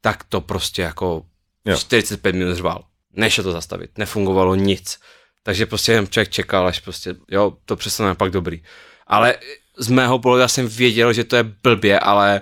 tak 0.00 0.24
to 0.24 0.40
prostě 0.40 0.82
jako 0.82 1.22
Jo. 1.66 1.76
45 1.76 2.34
minut 2.34 2.54
řval. 2.54 2.84
Nešlo 3.12 3.44
to 3.44 3.52
zastavit, 3.52 3.98
nefungovalo 3.98 4.54
nic. 4.54 4.98
Takže 5.46 5.66
prostě 5.66 5.92
jen 5.92 6.06
člověk 6.08 6.28
čekal, 6.28 6.66
až 6.66 6.80
prostě, 6.80 7.14
jo, 7.30 7.52
to 7.64 7.76
přestane 7.76 8.14
pak 8.14 8.30
dobrý. 8.30 8.62
Ale 9.06 9.34
z 9.78 9.88
mého 9.88 10.18
pohledu 10.18 10.40
já 10.40 10.48
jsem 10.48 10.68
věděl, 10.68 11.12
že 11.12 11.24
to 11.24 11.36
je 11.36 11.42
blbě, 11.62 12.00
ale 12.00 12.40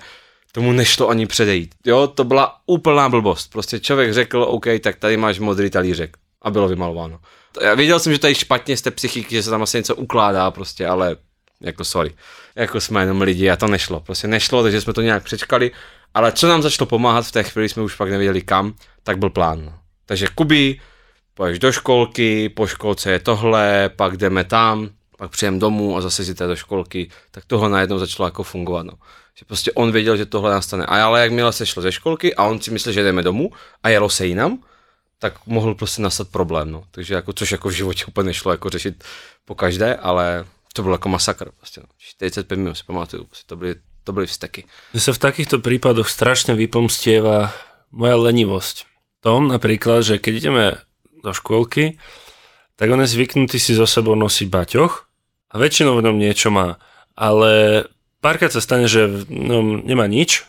tomu 0.53 0.73
nešlo 0.73 1.09
ani 1.09 1.27
předejít. 1.27 1.75
Jo, 1.85 2.07
to 2.07 2.25
byla 2.25 2.57
úplná 2.67 3.09
blbost. 3.09 3.53
Prostě 3.53 3.81
člověk 3.81 4.13
řekl, 4.13 4.43
OK, 4.43 4.67
tak 4.81 4.97
tady 4.97 5.17
máš 5.17 5.39
modrý 5.39 5.71
talířek. 5.71 6.17
A 6.43 6.51
bylo 6.51 6.69
vymalováno. 6.69 7.21
Já 7.61 7.75
věděl 7.75 8.01
jsem, 8.01 8.13
že 8.13 8.19
tady 8.19 8.35
špatně 8.35 8.77
z 8.77 8.83
té 8.83 8.91
psychiky, 8.91 9.35
že 9.35 9.43
se 9.43 9.51
tam 9.51 9.63
asi 9.63 9.77
něco 9.77 9.97
ukládá 9.97 10.51
prostě, 10.51 10.87
ale 10.87 11.17
jako 11.61 11.85
sorry. 11.85 12.15
Jako 12.57 12.81
jsme 12.81 13.03
jenom 13.03 13.21
lidi 13.21 13.51
a 13.51 13.57
to 13.57 13.69
nešlo. 13.69 14.01
Prostě 14.01 14.29
nešlo, 14.29 14.63
takže 14.63 14.81
jsme 14.81 14.93
to 14.93 15.03
nějak 15.03 15.23
přečkali. 15.23 15.71
Ale 16.15 16.33
co 16.33 16.49
nám 16.49 16.63
začalo 16.63 16.87
pomáhat 16.87 17.27
v 17.27 17.33
té 17.33 17.43
chvíli, 17.43 17.69
jsme 17.69 17.83
už 17.83 17.97
pak 17.97 18.11
nevěděli 18.11 18.43
kam, 18.43 18.75
tak 19.03 19.19
byl 19.19 19.31
plán. 19.31 19.79
Takže 20.07 20.27
Kubi, 20.35 20.81
poješ 21.35 21.59
do 21.59 21.73
školky, 21.73 22.49
po 22.49 22.67
školce 22.67 23.13
je 23.13 23.19
tohle, 23.19 23.91
pak 23.97 24.17
jdeme 24.17 24.45
tam, 24.45 24.91
pak 25.19 25.31
přijem 25.31 25.59
domů 25.59 25.97
a 25.97 26.01
zase 26.01 26.25
si 26.25 26.35
do 26.35 26.57
školky, 26.57 27.11
tak 27.31 27.45
tohle 27.45 27.71
najednou 27.71 27.99
začalo 27.99 28.27
jako 28.27 28.43
fungovat. 28.43 28.87
No. 28.87 28.93
Že 29.35 29.45
prostě 29.45 29.73
on 29.73 29.93
věděl, 29.93 30.17
že 30.17 30.27
tohle 30.27 30.51
nastane. 30.51 30.87
A 30.87 31.05
ale 31.05 31.21
jakmile 31.21 31.53
se 31.53 31.67
šlo 31.67 31.83
ze 31.83 31.93
školky 31.93 32.35
a 32.35 32.45
on 32.45 32.61
si 32.61 32.71
myslel, 32.71 32.93
že 32.93 33.03
jdeme 33.03 33.23
domů 33.23 33.51
a 33.83 33.89
jelo 33.89 34.09
se 34.11 34.27
jinam, 34.27 34.59
tak 35.19 35.47
mohl 35.47 35.75
prostě 35.75 36.03
nastat 36.03 36.29
problém. 36.29 36.71
No. 36.71 36.85
Takže 36.91 37.15
jako, 37.15 37.33
což 37.33 37.53
jako 37.53 37.69
v 37.69 37.73
životě 37.73 38.05
úplně 38.05 38.27
nešlo 38.27 38.51
jako 38.51 38.71
řešit 38.71 39.05
po 39.45 39.55
každé, 39.55 39.97
ale 39.97 40.45
to 40.73 40.83
byl 40.83 40.93
jako 40.93 41.09
masakr. 41.09 41.51
Prostě, 41.57 41.81
no. 41.81 41.87
45 41.99 42.57
minut 42.57 42.75
si 42.75 42.85
pamatuju, 42.85 43.25
prostě 43.25 43.45
to 43.47 43.57
byly, 43.57 43.75
to 44.05 44.13
byly 44.13 44.27
vzteky. 44.27 44.65
Že 44.95 45.01
sa 45.01 45.13
v 45.17 45.23
takýchto 45.25 45.57
prípadoch 45.65 46.07
strašne 46.13 46.53
vypomstieva 46.55 47.57
moja 47.89 48.21
lenivosť. 48.21 48.85
Tom 49.25 49.49
napríklad, 49.49 50.05
že 50.05 50.21
keď 50.21 50.33
ideme 50.37 50.65
do 51.25 51.33
škôlky, 51.33 51.97
tak 52.77 52.93
on 52.93 53.01
je 53.01 53.09
zvyknutý 53.09 53.57
si 53.57 53.73
so 53.73 53.89
sebou 53.89 54.13
nosiť 54.13 54.53
baťoch 54.53 55.09
a 55.49 55.55
väčšinou 55.57 55.97
v 55.97 56.05
ňom 56.05 56.17
niečo 56.21 56.53
má. 56.53 56.77
Ale 57.17 57.85
párkrát 58.21 58.53
sa 58.53 58.61
stane, 58.61 58.85
že 58.91 59.09
v 59.09 59.25
ňom 59.31 59.89
nemá 59.89 60.05
nič 60.05 60.45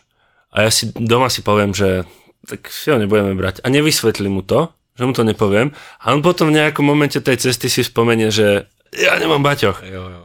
a 0.52 0.68
ja 0.68 0.70
si 0.74 0.92
doma 0.92 1.32
si 1.32 1.46
poviem, 1.46 1.72
že 1.72 2.04
tak 2.46 2.68
si 2.70 2.92
ho 2.92 2.98
nebudeme 3.00 3.34
brať. 3.34 3.62
A 3.64 3.72
nevysvetlím 3.72 4.42
mu 4.42 4.44
to, 4.46 4.74
že 4.96 5.04
mu 5.06 5.14
to 5.14 5.26
nepoviem. 5.26 5.74
A 6.02 6.14
on 6.14 6.22
potom 6.22 6.50
v 6.50 6.58
nejakom 6.62 6.86
momente 6.86 7.20
tej 7.20 7.42
cesty 7.42 7.68
si 7.68 7.82
spomenie, 7.84 8.30
že 8.30 8.70
ja 8.96 9.18
nemám 9.20 9.44
baťoch 9.44 9.84
Jo, 9.84 10.04
jo. 10.08 10.22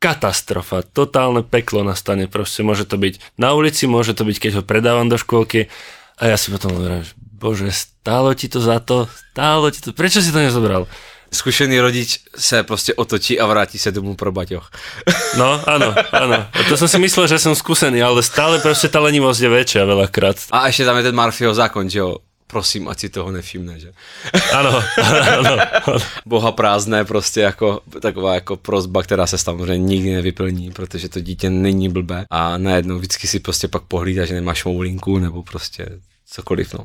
katastrofa, 0.00 0.80
totálne 0.80 1.44
peklo 1.44 1.84
nastane, 1.84 2.24
proste 2.24 2.64
môže 2.64 2.88
to 2.88 2.96
byť 2.96 3.36
na 3.36 3.52
ulici, 3.52 3.84
môže 3.84 4.16
to 4.16 4.24
byť, 4.24 4.36
keď 4.40 4.52
ho 4.60 4.62
predávam 4.64 5.12
do 5.12 5.20
škôlky 5.20 5.68
a 6.16 6.32
ja 6.32 6.36
si 6.40 6.48
potom 6.48 6.72
hovorím, 6.72 7.04
že 7.04 7.12
bože, 7.34 7.72
stálo 7.72 8.34
ti 8.34 8.48
to 8.48 8.60
za 8.60 8.78
to, 8.78 9.08
stálo 9.32 9.70
ti 9.70 9.80
to, 9.82 9.90
prečo 9.92 10.22
si 10.22 10.32
to 10.32 10.38
nezobral? 10.38 10.86
Zkušený 11.34 11.80
rodič 11.80 12.20
se 12.36 12.62
prostě 12.62 12.94
otočí 12.94 13.40
a 13.40 13.46
vrátí 13.46 13.78
se 13.78 13.92
domů 13.92 14.14
pro 14.14 14.32
baťoch. 14.32 14.70
No, 15.34 15.58
áno, 15.66 15.90
áno. 16.14 16.46
A 16.46 16.60
to 16.70 16.78
som 16.78 16.86
si 16.86 16.94
myslel, 17.02 17.26
že 17.26 17.42
som 17.42 17.58
skúsený, 17.58 17.98
ale 17.98 18.22
stále 18.22 18.62
proste 18.62 18.86
tá 18.86 19.02
lenivosť 19.02 19.40
je 19.42 19.50
väčšia 19.50 19.82
veľakrát. 19.82 20.38
A 20.54 20.70
ještě 20.70 20.84
tam 20.86 20.96
je 20.96 21.02
ten 21.02 21.16
Murphyho 21.16 21.54
zákon, 21.54 21.90
že 21.90 21.98
jo? 21.98 22.22
Prosím, 22.46 22.86
ať 22.86 22.98
si 23.00 23.08
toho 23.08 23.34
nevšimne, 23.34 23.82
že? 23.82 23.90
Áno, 24.54 24.78
áno, 25.02 25.18
áno. 25.50 25.98
Boha 26.22 26.52
prázdné 26.52 27.04
prostě 27.04 27.40
jako 27.40 27.80
taková 28.00 28.34
jako 28.34 28.56
prozba, 28.56 29.02
která 29.02 29.26
se 29.26 29.38
samozřejmě 29.38 29.86
nikdy 29.86 30.14
nevyplní, 30.14 30.70
protože 30.70 31.08
to 31.08 31.20
dítě 31.20 31.50
není 31.50 31.88
blbé 31.88 32.24
a 32.30 32.58
najednou 32.58 32.98
vždycky 32.98 33.26
si 33.26 33.40
prostě 33.40 33.68
pak 33.68 33.82
pohlídá, 33.82 34.24
že 34.24 34.34
nemá 34.34 34.54
šmoulinku 34.54 35.18
nebo 35.18 35.42
prostě 35.42 35.98
cokoliv, 36.34 36.66
no. 36.74 36.82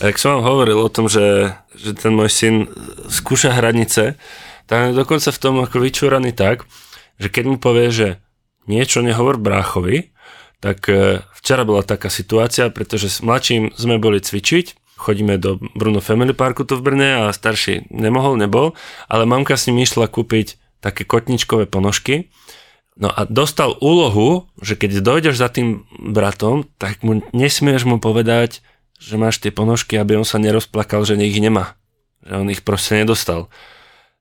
Jak 0.00 0.16
som 0.16 0.40
vám 0.40 0.44
hovoril 0.48 0.80
o 0.80 0.88
tom, 0.88 1.08
že, 1.08 1.52
že 1.76 1.92
ten 1.92 2.16
môj 2.16 2.32
syn 2.32 2.54
skúša 3.12 3.52
hranice, 3.52 4.16
tak 4.64 4.92
je 4.92 4.96
dokonca 4.96 5.28
v 5.28 5.40
tom 5.40 5.60
ako 5.60 5.76
vyčúraný 5.84 6.32
tak, 6.32 6.64
že 7.20 7.28
keď 7.28 7.44
mu 7.44 7.56
povie, 7.60 7.92
že 7.92 8.08
niečo 8.64 9.04
nehovor 9.04 9.36
bráchovi, 9.36 10.12
tak 10.64 10.88
e, 10.88 11.20
včera 11.36 11.68
bola 11.68 11.84
taká 11.84 12.08
situácia, 12.08 12.72
pretože 12.72 13.12
s 13.12 13.20
mladším 13.20 13.76
sme 13.76 14.00
boli 14.00 14.24
cvičiť, 14.24 14.96
chodíme 14.96 15.36
do 15.36 15.60
Bruno 15.76 16.00
Family 16.00 16.32
Parku 16.32 16.64
tu 16.64 16.80
v 16.80 16.84
Brne 16.84 17.28
a 17.28 17.36
starší 17.36 17.92
nemohol, 17.92 18.40
nebol, 18.40 18.72
ale 19.12 19.28
mamka 19.28 19.60
s 19.60 19.68
ním 19.68 19.84
išla 19.84 20.08
kúpiť 20.08 20.56
také 20.80 21.04
kotničkové 21.04 21.68
ponožky, 21.68 22.32
No 22.94 23.10
a 23.10 23.26
dostal 23.26 23.74
úlohu, 23.82 24.46
že 24.62 24.78
keď 24.78 25.02
dojdeš 25.02 25.34
za 25.34 25.50
tým 25.50 25.82
bratom, 25.98 26.62
tak 26.78 27.02
mu 27.02 27.18
nesmieš 27.34 27.90
mu 27.90 27.98
povedať, 27.98 28.62
že 29.02 29.18
máš 29.18 29.42
tie 29.42 29.50
ponožky, 29.50 29.98
aby 29.98 30.14
on 30.14 30.26
sa 30.26 30.38
nerozplakal, 30.38 31.02
že 31.02 31.18
ich 31.18 31.42
nemá. 31.42 31.74
Že 32.22 32.34
on 32.38 32.48
ich 32.54 32.62
proste 32.62 33.02
nedostal. 33.02 33.50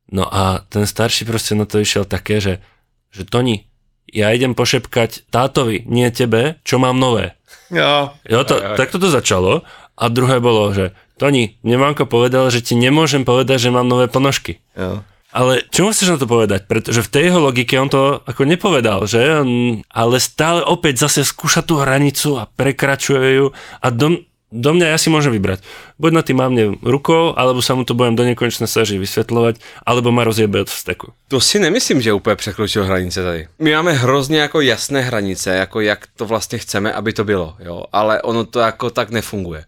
No 0.09 0.25
a 0.25 0.65
ten 0.73 0.89
starší 0.89 1.29
proste 1.29 1.53
na 1.53 1.69
to 1.69 1.77
išiel 1.77 2.03
také, 2.03 2.41
že, 2.41 2.65
že 3.13 3.29
Toni, 3.29 3.69
ja 4.09 4.33
idem 4.33 4.57
pošepkať 4.57 5.29
tátovi, 5.29 5.85
nie 5.85 6.09
tebe, 6.09 6.57
čo 6.65 6.81
mám 6.81 6.97
nové. 6.97 7.37
Jo. 7.69 8.13
Jo, 8.25 8.39
to, 8.41 8.57
tak 8.77 8.89
toto 8.89 9.09
začalo. 9.09 9.61
A 9.93 10.09
druhé 10.09 10.41
bolo, 10.41 10.73
že 10.73 10.97
Toni, 11.21 11.61
mne 11.61 11.77
mamka 11.77 12.09
povedala, 12.09 12.49
že 12.49 12.65
ti 12.65 12.73
nemôžem 12.73 13.21
povedať, 13.21 13.69
že 13.69 13.73
mám 13.73 13.85
nové 13.85 14.09
ponožky. 14.09 14.59
Jo. 14.73 15.05
Ale 15.33 15.65
čo 15.73 15.89
musíš 15.89 16.13
na 16.13 16.21
to 16.21 16.29
povedať? 16.29 16.69
Pretože 16.69 17.01
v 17.01 17.09
tej 17.09 17.23
jeho 17.33 17.41
logike 17.41 17.73
on 17.81 17.89
to 17.89 18.21
ako 18.21 18.45
nepovedal, 18.45 19.09
že? 19.09 19.41
On, 19.41 19.81
ale 19.89 20.21
stále 20.21 20.61
opäť 20.61 21.09
zase 21.09 21.25
skúša 21.25 21.65
tú 21.65 21.81
hranicu 21.81 22.37
a 22.37 22.45
prekračuje 22.45 23.41
ju 23.41 23.45
a 23.81 23.87
do, 23.89 24.21
do 24.53 24.69
mňa 24.77 24.93
ja 24.93 24.97
si 25.01 25.09
môžem 25.09 25.33
vybrať. 25.33 25.65
Buď 25.97 26.11
na 26.13 26.21
tým 26.21 26.37
mávne 26.37 26.63
rukou, 26.85 27.33
alebo 27.33 27.65
sa 27.65 27.73
mu 27.73 27.81
to 27.81 27.97
budem 27.97 28.13
do 28.13 28.21
nekonečna 28.21 28.69
snažiť 28.69 29.01
vysvetľovať, 29.01 29.57
alebo 29.81 30.13
ma 30.13 30.21
rozjebe 30.21 30.61
od 30.61 30.69
vsteku. 30.69 31.17
To 31.33 31.41
si 31.41 31.57
nemyslím, 31.57 32.01
že 32.01 32.13
úplně 32.13 32.35
překročil 32.35 32.85
hranice 32.85 33.23
tady. 33.23 33.47
My 33.59 33.73
máme 33.73 33.93
hrozně 33.93 34.39
jako 34.39 34.61
jasné 34.61 35.01
hranice, 35.01 35.55
jako 35.55 35.81
jak 35.81 36.07
to 36.15 36.25
vlastně 36.25 36.57
chceme, 36.57 36.93
aby 36.93 37.13
to 37.13 37.23
bylo, 37.23 37.55
jo, 37.59 37.83
ale 37.91 38.21
ono 38.21 38.45
to 38.45 38.59
jako 38.59 38.89
tak 38.89 39.09
nefunguje. 39.09 39.65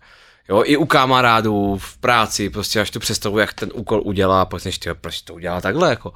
Jo, 0.49 0.63
i 0.65 0.77
u 0.77 0.85
kamarádů 0.85 1.77
v 1.77 1.97
práci, 1.97 2.49
prostě 2.49 2.81
až 2.81 2.91
tu 2.91 2.99
představu, 2.99 3.39
jak 3.39 3.53
ten 3.53 3.71
úkol 3.73 4.01
udělá, 4.05 4.45
pak 4.45 4.65
než 4.65 4.77
ty, 4.77 4.89
proč 5.01 5.21
to 5.21 5.33
udělá 5.33 5.61
takhle, 5.61 5.89
jako. 5.89 6.13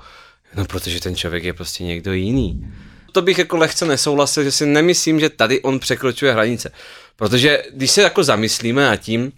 No, 0.56 0.66
protože 0.66 1.02
ten 1.02 1.16
člověk 1.16 1.44
je 1.44 1.54
prostě 1.54 1.84
někdo 1.84 2.14
jiný. 2.14 2.74
To 3.12 3.22
bych 3.22 3.38
jako 3.38 3.58
lehce 3.58 3.86
nesouhlasil, 3.86 4.44
že 4.44 4.52
si 4.52 4.66
nemyslím, 4.66 5.20
že 5.20 5.30
tady 5.30 5.62
on 5.62 5.80
překročuje 5.80 6.34
hranice. 6.34 6.72
Protože 7.16 7.64
když 7.74 7.92
se 7.92 8.02
jako 8.02 8.24
zamyslíme 8.24 8.86
nad 8.86 8.96
tím, 8.96 9.32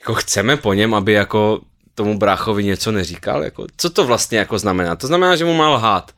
jako 0.00 0.14
chceme 0.14 0.56
po 0.56 0.72
něm, 0.72 0.94
aby 0.94 1.12
jako 1.12 1.60
tomu 1.94 2.18
bráchovi 2.18 2.64
něco 2.64 2.92
neříkal, 2.92 3.44
jako, 3.44 3.66
co 3.76 3.90
to 3.90 4.06
vlastně 4.06 4.38
jako 4.38 4.58
znamená? 4.58 4.96
To 4.96 5.06
znamená, 5.06 5.36
že 5.36 5.44
mu 5.44 5.54
má 5.54 5.68
lhát. 5.70 6.12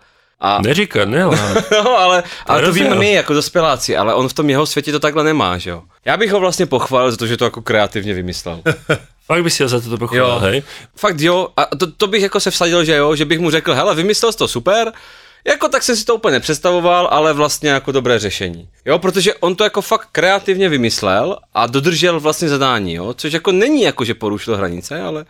A, 0.45 0.63
Neříká, 0.63 1.05
ne, 1.05 1.25
no, 1.85 1.99
ale, 1.99 2.23
ale 2.47 2.63
to 2.63 2.73
víme 2.73 2.95
my 2.95 3.13
jako 3.13 3.33
dospěláci, 3.35 3.97
ale 3.97 4.15
on 4.15 4.29
v 4.29 4.33
tom 4.33 4.51
jeho 4.51 4.67
světě 4.67 4.93
to 4.93 5.01
takhle 5.01 5.25
nemá, 5.25 5.59
že 5.59 5.71
jo. 5.71 5.83
Já 6.05 6.17
bych 6.17 6.33
ho 6.33 6.41
vlastně 6.41 6.67
pochválil 6.67 7.11
za 7.11 7.17
to, 7.17 7.27
že 7.27 7.37
to 7.37 7.45
jako 7.45 7.63
kreativně 7.63 8.15
vymyslel. 8.15 8.61
Fakt 9.27 9.43
by 9.43 9.51
si 9.51 9.63
ho 9.63 9.69
za 9.69 9.81
toto 9.81 9.99
pochválil, 9.99 10.25
Jo. 10.35 10.39
hej? 10.39 10.63
Fakt 10.97 11.21
jo, 11.21 11.49
a 11.57 11.67
to, 11.77 11.93
to 11.93 12.07
bych 12.07 12.23
jako 12.23 12.41
se 12.41 12.51
vsadil, 12.51 12.85
že 12.85 12.97
jo, 12.97 13.17
že 13.17 13.25
bych 13.25 13.39
mu 13.41 13.51
řekl, 13.51 13.75
hele, 13.75 13.95
vymyslel 13.95 14.33
jsi 14.33 14.39
to 14.39 14.49
super, 14.49 14.93
jako 15.45 15.69
tak 15.69 15.83
jsem 15.83 15.97
si 15.97 16.05
to 16.05 16.15
úplně 16.15 16.33
nepředstavoval, 16.33 17.09
ale 17.11 17.33
vlastně 17.33 17.71
jako 17.71 17.93
dobré 17.93 18.19
řešení. 18.19 18.69
Jo, 18.85 18.99
protože 18.99 19.35
on 19.35 19.57
to 19.57 19.65
jako 19.65 19.83
fakt 19.83 20.09
kreativně 20.13 20.69
vymyslel 20.69 21.39
a 21.55 21.67
dodržel 21.67 22.21
vlastně 22.21 22.49
zadání, 22.49 22.95
jo, 22.95 23.15
což 23.17 23.33
jako 23.33 23.53
není 23.53 23.83
jako, 23.83 24.05
že 24.05 24.15
porušil 24.15 24.57
hranice, 24.57 25.03
ale, 25.03 25.25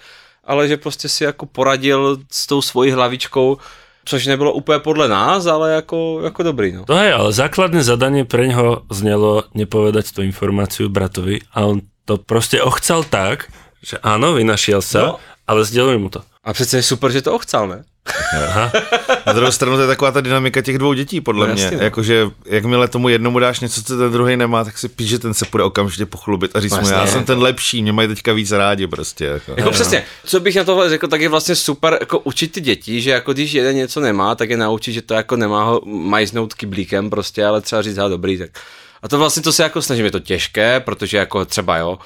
ale 0.45 0.69
že 0.69 0.77
prostě 0.77 1.09
si 1.09 1.25
jako 1.25 1.47
poradil 1.47 2.19
s 2.31 2.47
tou 2.47 2.63
svojí 2.63 2.91
hlavičkou, 2.91 3.59
což 4.05 4.27
nebylo 4.27 4.53
úplně 4.53 4.79
podle 4.79 5.09
nás, 5.09 5.47
ale 5.47 5.73
jako, 5.73 6.21
jako 6.25 6.43
dobrý, 6.43 6.73
no. 6.73 6.85
No 6.89 6.95
hej, 6.97 7.13
ale 7.13 7.33
základné 7.33 7.83
zadanie 7.83 8.25
pre 8.25 8.49
ňoho 8.49 8.85
znelo 8.93 9.45
nepovedať 9.55 10.13
tú 10.13 10.21
informáciu 10.23 10.89
bratovi 10.89 11.41
a 11.57 11.65
on 11.65 11.81
to 12.05 12.21
proste 12.21 12.61
ochcal 12.61 13.05
tak, 13.05 13.49
že 13.85 13.97
áno, 14.05 14.37
vynašiel 14.37 14.81
sa, 14.85 15.01
No. 15.01 15.13
ale 15.49 15.65
sdeluj 15.65 15.97
mu 15.99 16.09
to. 16.09 16.21
A 16.45 16.53
přece 16.53 16.77
je 16.77 16.83
super, 16.85 17.09
že 17.13 17.23
to 17.25 17.33
ochcal, 17.33 17.69
ne? 17.69 17.85
Na 19.27 19.33
druhou 19.33 19.53
stranu 19.53 19.77
to 19.77 19.83
je 19.83 19.89
taková 19.89 20.11
ta 20.11 20.21
dynamika 20.21 20.63
těch 20.63 20.79
dvou 20.79 20.93
dětí, 20.93 21.21
podle 21.21 21.49
No 21.49 21.55
mě. 21.55 21.63
jasně, 21.63 21.77
no. 21.77 21.85
Jakože 21.85 22.27
jakmile 22.47 22.89
tomu 22.89 23.09
jednomu 23.09 23.39
dáš 23.39 23.61
něco, 23.61 23.83
co 23.83 23.99
ten 23.99 24.13
druhý 24.13 24.37
nemá, 24.37 24.65
tak 24.65 24.79
si 24.79 24.89
píš, 24.89 25.09
že 25.09 25.19
ten 25.19 25.35
se 25.35 25.45
půjde 25.45 25.65
okamžitě 25.65 26.07
pochlubit 26.07 26.57
a 26.57 26.61
říct 26.61 26.73
No 26.73 26.81
mu, 26.81 26.89
já 26.89 26.95
jasně. 27.01 27.13
jsem 27.13 27.25
ten 27.25 27.39
lepší, 27.39 27.83
mě 27.83 27.93
mají 27.93 28.09
teďka 28.09 28.33
víc 28.33 28.53
rádi 28.53 28.87
prostě. 28.87 29.25
Jako. 29.25 29.55
Jako 29.57 29.71
přesně, 29.71 30.05
co 30.27 30.41
bych 30.41 30.57
na 30.57 30.65
tohle 30.65 30.89
řekl, 30.89 31.09
tak 31.09 31.21
je 31.21 31.29
vlastně 31.29 31.57
super 31.57 31.97
jako 32.01 32.19
učit 32.19 32.53
ty 32.53 32.61
děti, 32.61 33.01
že 33.01 33.11
jako 33.11 33.33
když 33.33 33.53
jeden 33.53 33.77
něco 33.77 34.01
nemá, 34.01 34.35
tak 34.35 34.51
je 34.51 34.57
naučit, 34.57 34.93
že 34.93 35.03
to 35.03 35.15
jako 35.15 35.37
nemá 35.37 35.65
ho 35.65 35.81
majznout 35.85 36.55
kyblíkem 36.55 37.11
prostě, 37.11 37.45
ale 37.47 37.61
třeba 37.61 37.83
říct, 37.83 37.97
ha, 37.97 38.09
dobrý, 38.09 38.39
tak. 38.39 38.51
A 39.03 39.09
to 39.09 39.19
vlastně 39.19 39.43
to 39.43 39.53
se 39.53 39.63
jako 39.63 39.83
snažím, 39.83 40.05
je 40.05 40.11
to 40.11 40.21
těžké, 40.21 40.81
protože 40.81 41.17
jako 41.17 41.45
třeba 41.45 41.77
jo, 41.77 41.99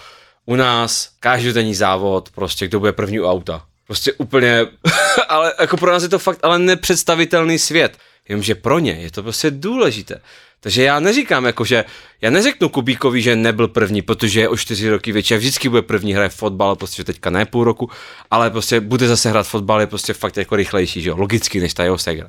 u 0.47 0.57
nás 0.57 1.09
každodenní 1.21 1.75
závod, 1.75 2.29
prostě 2.35 2.67
kdo 2.69 2.81
bude 2.81 2.93
první 2.93 3.21
u 3.21 3.27
auta. 3.27 3.63
Prostě 3.89 4.13
úplně, 4.13 4.67
ale 5.29 5.55
jako 5.61 5.77
pro 5.77 5.93
nás 5.93 6.03
je 6.03 6.09
to 6.09 6.19
fakt 6.19 6.39
ale 6.43 6.59
nepředstavitelný 6.59 7.59
svět. 7.59 7.99
Jenomže 8.29 8.55
pro 8.55 8.79
ně 8.79 8.93
je 8.93 9.11
to 9.11 9.23
prostě 9.23 9.51
důležité. 9.51 10.21
Takže 10.61 10.83
já 10.83 11.01
neříkám 11.01 11.45
jako, 11.45 11.65
že 11.65 11.85
já 12.21 12.31
neřeknu 12.31 12.69
Kubíkovi, 12.69 13.23
že 13.23 13.37
nebyl 13.37 13.69
první, 13.69 14.03
protože 14.03 14.41
je 14.41 14.49
o 14.49 14.57
čtyři 14.57 14.91
roky 14.91 15.13
větší 15.13 15.35
a 15.35 15.39
vždycky 15.39 15.69
bude 15.69 15.83
první 15.83 16.15
hraje 16.15 16.29
fotbal, 16.29 16.77
prostě 16.77 17.05
teďka 17.05 17.31
ne 17.31 17.47
půl 17.47 17.65
roku, 17.65 17.91
ale 18.31 18.51
prostě 18.51 18.81
bude 18.81 19.09
zase 19.09 19.31
hrát 19.31 19.47
fotbal, 19.47 19.81
je 19.81 19.87
prostě 19.87 20.13
fakt 20.13 20.37
jako 20.37 20.57
rychlejší, 20.57 21.03
že 21.03 21.09
jo, 21.09 21.17
logicky 21.17 21.61
než 21.61 21.75
ta 21.75 21.85
jeho 21.85 21.99
segra. 21.99 22.29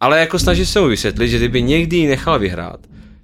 Ale 0.00 0.20
jako 0.20 0.38
snažím 0.38 0.66
se 0.66 0.80
mu 0.80 0.86
vysvětlit, 0.86 1.28
že 1.28 1.36
kdyby 1.36 1.62
někdy 1.62 1.96
ji 1.96 2.06
nechal 2.06 2.38
vyhrát, 2.38 2.80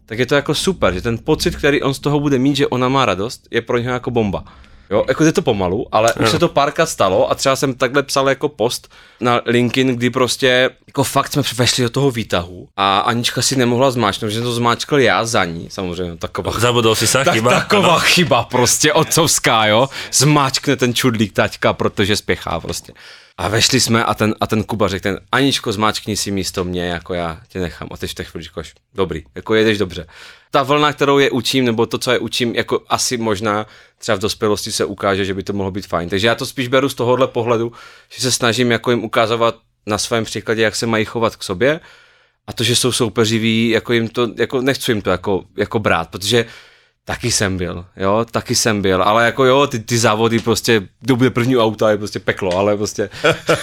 tak 0.07 0.19
je 0.19 0.27
to 0.27 0.35
jako 0.35 0.55
super, 0.55 0.95
že 0.95 1.01
ten 1.01 1.19
pocit, 1.19 1.57
který 1.57 1.83
on 1.83 1.95
z 1.95 1.99
toho 1.99 2.21
bude 2.21 2.39
mít, 2.39 2.57
že 2.57 2.67
ona 2.67 2.89
má 2.89 3.07
radost, 3.07 3.49
je 3.51 3.63
pro 3.63 3.79
něho 3.79 3.95
jako 3.95 4.11
bomba. 4.11 4.45
Jo, 4.91 5.05
jako 5.09 5.25
je 5.25 5.33
to 5.33 5.43
pomalu, 5.43 5.87
ale 5.93 6.15
už 6.15 6.31
se 6.31 6.39
to 6.39 6.49
párkrát 6.49 6.87
stalo 6.87 7.31
a 7.31 7.35
třeba 7.35 7.57
jsem 7.57 7.75
takhle 7.75 8.03
psal 8.03 8.29
jako 8.29 8.49
post 8.49 8.89
na 9.21 9.41
LinkedIn, 9.47 9.97
kdy 9.97 10.11
prostě 10.11 10.71
jako 10.87 11.05
fakt 11.05 11.33
jsme 11.33 11.43
vešli 11.57 11.83
do 11.83 11.91
toho 11.91 12.11
výtahu 12.11 12.69
a 12.77 12.99
Anička 12.99 13.43
si 13.43 13.57
nemohla 13.57 13.91
zmáčknout, 13.91 14.33
že 14.33 14.41
to 14.41 14.53
zmáčkal 14.53 15.01
já 15.01 15.25
za 15.25 15.45
ní, 15.45 15.69
samozřejmě 15.71 16.17
taková 16.17 16.53
Zabudol 16.59 16.95
si 16.95 17.07
sa, 17.07 17.25
tak, 17.25 17.35
chyba? 17.35 17.51
Taková 17.51 17.99
chyba 17.99 18.43
prostě 18.43 18.93
otcovská, 18.93 19.67
jo. 19.67 19.89
Zmáčkne 20.13 20.77
ten 20.77 20.95
čudlík 20.95 21.33
taťka, 21.33 21.73
protože 21.73 22.17
spěchá 22.17 22.61
prostě. 22.61 22.93
A 23.41 23.49
vešli 23.49 23.81
jsme 23.81 24.05
a 24.05 24.15
ten, 24.15 24.35
a 24.41 24.47
ten 24.47 24.65
Kuba 24.65 24.89
řekl, 24.89 25.03
ten 25.03 25.21
Aničko, 25.33 25.73
zmáčkni 25.73 26.17
si 26.17 26.31
místo 26.31 26.65
mě, 26.65 26.85
jako 26.85 27.15
já 27.15 27.41
tě 27.49 27.61
nechám. 27.61 27.89
A 27.93 27.97
teď 27.97 28.11
v 28.11 28.15
těch 28.15 28.29
chvíličkoš, 28.29 28.75
dobrý, 28.95 29.25
jako 29.35 29.55
jedeš 29.55 29.79
dobře. 29.79 30.07
Ta 30.51 30.63
vlna, 30.63 30.93
kterou 30.93 31.19
je 31.19 31.31
učím, 31.31 31.65
nebo 31.65 31.87
to, 31.87 31.99
co 31.99 32.11
je 32.11 32.19
učím, 32.19 32.55
jako 32.55 32.83
asi 32.89 33.17
možná 33.17 33.67
třeba 33.99 34.17
v 34.17 34.21
dospělosti 34.21 34.73
se 34.73 34.85
ukáže, 34.85 35.25
že 35.25 35.35
by 35.35 35.43
to 35.43 35.53
mohlo 35.53 35.71
být 35.71 35.87
fajn. 35.87 36.09
Takže 36.09 36.27
já 36.27 36.35
to 36.35 36.47
spíš 36.47 36.69
beru 36.69 36.89
z 36.89 36.95
tohohle 36.95 37.27
pohledu, 37.27 37.73
že 38.15 38.23
se 38.23 38.33
snažím 38.33 38.71
jako 38.71 38.91
jim 38.91 39.05
ukázovat 39.05 39.57
na 39.87 39.99
svém 39.99 40.25
příkladě, 40.25 40.63
jak 40.63 40.77
se 40.77 40.87
mají 40.87 41.05
chovat 41.05 41.37
k 41.37 41.43
sobě 41.43 41.81
a 42.47 42.53
to, 42.53 42.65
že 42.65 42.77
jsou 42.77 42.93
soupeřiví, 42.93 43.69
jako 43.69 43.93
jim 43.93 44.09
to, 44.09 44.29
jako 44.37 44.61
nechci 44.61 44.91
jim 44.91 45.03
to 45.03 45.11
jako, 45.11 45.45
jako 45.57 45.79
brát, 45.79 46.09
protože 46.09 46.47
taky 47.11 47.31
jsem 47.31 47.59
byl, 47.59 47.85
jo, 47.97 48.27
taky 48.31 48.55
jsem 48.55 48.83
byl, 48.83 49.03
ale 49.03 49.25
jako 49.25 49.45
jo, 49.45 49.67
ty, 49.67 49.79
ty 49.79 49.99
závody 49.99 50.39
prostě, 50.39 50.83
kdo 51.01 51.17
bude 51.17 51.31
první 51.31 51.59
auta, 51.59 51.91
je 51.91 51.99
prostě 51.99 52.21
peklo, 52.23 52.59
ale 52.59 52.77
prostě, 52.77 53.11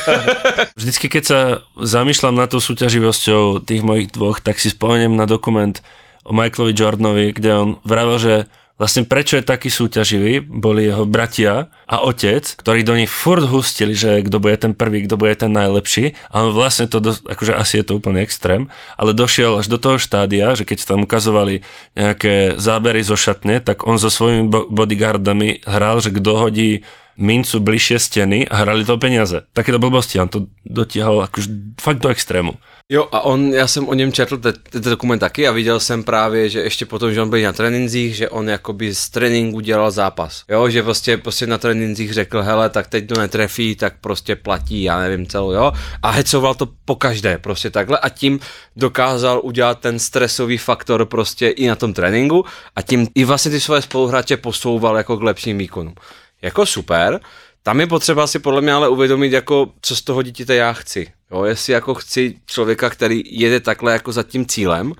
Vždycky, 0.75 1.07
keď 1.07 1.23
sa 1.23 1.39
zamýšľam 1.79 2.35
nad 2.35 2.51
tou 2.51 2.59
súťaživosťou 2.59 3.63
tých 3.63 3.81
mojich 3.81 4.11
dvoch, 4.11 4.43
tak 4.43 4.59
si 4.59 4.69
spomeniem 4.69 5.15
na 5.15 5.23
dokument 5.23 5.79
o 6.27 6.35
Michaelovi 6.35 6.75
Jordanovi, 6.75 7.25
kde 7.31 7.49
on 7.55 7.69
vravel, 7.87 8.19
že 8.19 8.35
vlastne 8.78 9.03
prečo 9.03 9.36
je 9.38 9.43
taký 9.45 9.73
súťaživý, 9.73 10.45
boli 10.45 10.86
jeho 10.86 11.03
bratia 11.09 11.73
a 11.89 12.05
otec, 12.05 12.45
ktorí 12.45 12.86
do 12.86 12.93
nich 12.93 13.09
furt 13.09 13.43
hustili, 13.43 13.97
že 13.97 14.21
kto 14.21 14.38
bude 14.38 14.55
ten 14.57 14.78
prvý, 14.78 15.03
kto 15.09 15.17
bude 15.17 15.34
ten 15.34 15.49
najlepší 15.51 16.13
a 16.30 16.45
on 16.45 16.53
vlastne 16.53 16.86
to, 16.86 17.01
dos- 17.01 17.25
akože 17.25 17.57
asi 17.57 17.82
je 17.82 17.86
to 17.89 17.97
úplný 17.97 18.21
extrém, 18.21 18.69
ale 18.95 19.17
došiel 19.17 19.57
až 19.57 19.67
do 19.67 19.82
toho 19.82 19.97
štádia, 19.97 20.53
že 20.53 20.63
keď 20.63 20.86
tam 20.86 21.03
ukazovali 21.03 21.65
nejaké 21.97 22.55
zábery 22.61 23.01
zo 23.01 23.17
šatne, 23.17 23.59
tak 23.59 23.84
on 23.89 23.97
so 23.97 24.13
svojimi 24.13 24.45
bo- 24.47 24.69
bodyguardami 24.69 25.65
hral, 25.65 25.99
že 25.99 26.13
kto 26.13 26.32
hodí 26.38 26.86
mincu 27.17 27.57
bližšie 27.57 27.97
steny 27.97 28.45
a 28.45 28.61
hrali 28.61 28.86
to 28.86 28.93
peniaze. 29.01 29.41
Takéto 29.57 29.82
blbosti, 29.82 30.21
on 30.21 30.30
to 30.30 30.53
dotiahol 30.69 31.25
akože 31.25 31.49
fakt 31.82 32.05
do 32.05 32.13
extrému. 32.13 32.61
Jo, 32.91 33.07
a 33.11 33.21
on, 33.21 33.53
já 33.53 33.67
jsem 33.67 33.88
o 33.88 33.93
něm 33.93 34.11
četl 34.11 34.38
te- 34.38 34.53
ten 34.53 34.81
dokument 34.81 35.19
taky 35.19 35.47
a 35.47 35.51
viděl 35.51 35.79
jsem 35.79 36.03
právě, 36.03 36.49
že 36.49 36.59
ještě 36.61 36.85
potom, 36.85 37.13
že 37.13 37.21
on 37.21 37.29
byl 37.29 37.41
na 37.41 37.53
tréninzích, 37.53 38.15
že 38.15 38.29
on 38.29 38.49
jakoby 38.49 38.95
z 38.95 39.09
tréninku 39.09 39.59
dělal 39.59 39.91
zápas. 39.91 40.43
Jo, 40.49 40.69
že 40.69 40.83
prostě, 40.83 41.17
prostě 41.17 41.47
na 41.47 41.57
tréninzích 41.57 42.13
řekl, 42.13 42.41
hele, 42.41 42.69
tak 42.69 42.88
teď 42.88 43.07
to 43.07 43.19
netrefí, 43.19 43.75
tak 43.75 43.93
prostě 44.01 44.35
platí, 44.35 44.83
já 44.83 44.99
nevím 44.99 45.27
celou, 45.27 45.51
jo. 45.51 45.71
A 46.01 46.09
hecoval 46.09 46.55
to 46.55 46.67
po 46.85 46.95
každé, 46.95 47.38
prostě 47.38 47.69
takhle 47.69 47.97
a 47.97 48.09
tím 48.09 48.39
dokázal 48.75 49.41
udělat 49.43 49.79
ten 49.79 49.99
stresový 49.99 50.57
faktor 50.57 51.05
prostě 51.05 51.47
i 51.47 51.67
na 51.67 51.75
tom 51.75 51.93
tréninku 51.93 52.45
a 52.75 52.81
tím 52.81 53.07
i 53.15 53.25
vlastně 53.25 53.51
ty 53.51 53.59
svoje 53.59 53.81
spoluhráče 53.81 54.38
posouval 54.38 54.97
jako 54.97 55.17
k 55.17 55.23
lepším 55.23 55.57
výkonům. 55.57 55.95
Jako 56.41 56.65
super, 56.65 57.19
tam 57.63 57.79
je 57.79 57.88
potřeba 57.88 58.27
si 58.27 58.39
podle 58.39 58.61
mě 58.61 58.73
ale 58.73 58.89
uvědomit, 58.89 59.33
jako, 59.33 59.71
co 59.81 59.95
z 59.95 60.01
toho 60.01 60.21
dítěte 60.21 60.55
já 60.55 60.73
chci. 60.73 61.16
Jo, 61.32 61.43
jestli 61.43 61.73
jako 61.73 61.93
chci 61.93 62.36
člověka, 62.45 62.89
který 62.89 63.21
jede 63.25 63.59
takhle 63.59 63.93
jako 63.93 64.11
za 64.11 64.23
tím 64.23 64.45
cílem, 64.45 64.93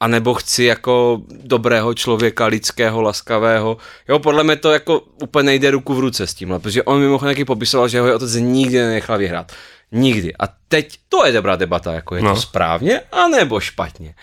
anebo 0.00 0.34
chci 0.34 0.64
jako 0.64 1.22
dobrého 1.30 1.94
člověka, 1.94 2.46
lidského, 2.46 3.02
laskavého. 3.02 3.76
Jo, 4.08 4.18
podle 4.18 4.44
mě 4.44 4.56
to 4.56 4.72
jako 4.72 5.00
úplně 5.00 5.46
nejde 5.46 5.70
ruku 5.70 5.94
v 5.94 6.00
ruce 6.00 6.26
s 6.26 6.34
tímhle, 6.34 6.58
protože 6.58 6.82
on 6.82 7.00
mimochodem 7.00 7.34
taky 7.34 7.44
popisoval, 7.44 7.88
že 7.88 8.00
ho 8.00 8.14
otec 8.14 8.34
nikdy 8.34 8.78
nenechal 8.78 9.18
vyhrát. 9.18 9.52
Nikdy. 9.92 10.34
A 10.38 10.48
teď 10.68 10.98
to 11.08 11.26
je 11.26 11.32
dobrá 11.32 11.56
debata, 11.56 11.92
jako 11.92 12.16
je 12.16 12.22
no. 12.22 12.34
To 12.34 12.40
správně, 12.40 13.00
anebo 13.12 13.60
špatně. 13.60 14.14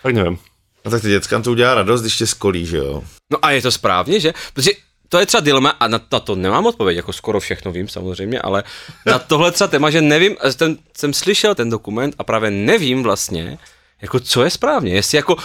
Fakt 0.00 0.14
nevím. 0.14 0.38
No 0.84 0.90
tak 0.90 1.02
ty 1.02 1.08
dětskám 1.08 1.42
to 1.42 1.50
udělá 1.50 1.74
radost, 1.74 2.00
když 2.00 2.16
tě 2.16 2.26
skolí, 2.26 2.66
že 2.66 2.76
jo. 2.76 3.02
No 3.32 3.38
a 3.42 3.50
je 3.50 3.62
to 3.62 3.72
správně, 3.72 4.20
že? 4.20 4.32
Protože 4.54 4.70
to 5.14 5.22
je 5.22 5.26
třeba 5.26 5.40
dilema 5.40 5.70
a 5.70 5.88
na, 5.88 6.00
na 6.12 6.20
to 6.20 6.34
nemám 6.34 6.66
odpověď, 6.66 7.06
jako 7.06 7.12
skoro 7.12 7.40
všechno 7.40 7.70
vím 7.72 7.88
samozřejmě, 7.88 8.42
ale 8.42 8.66
na 9.06 9.18
tohle 9.18 9.52
třeba 9.54 9.68
téma, 9.68 9.90
že 9.90 10.02
nevím, 10.02 10.34
ten, 10.58 10.76
jsem 10.90 11.14
slyšel 11.14 11.54
ten 11.54 11.70
dokument 11.70 12.14
a 12.18 12.26
právě 12.26 12.50
nevím 12.50 13.02
vlastně, 13.02 13.58
jako 14.02 14.20
co 14.20 14.42
je 14.42 14.50
správně, 14.50 14.94
jestli 14.94 15.16
jako 15.16 15.36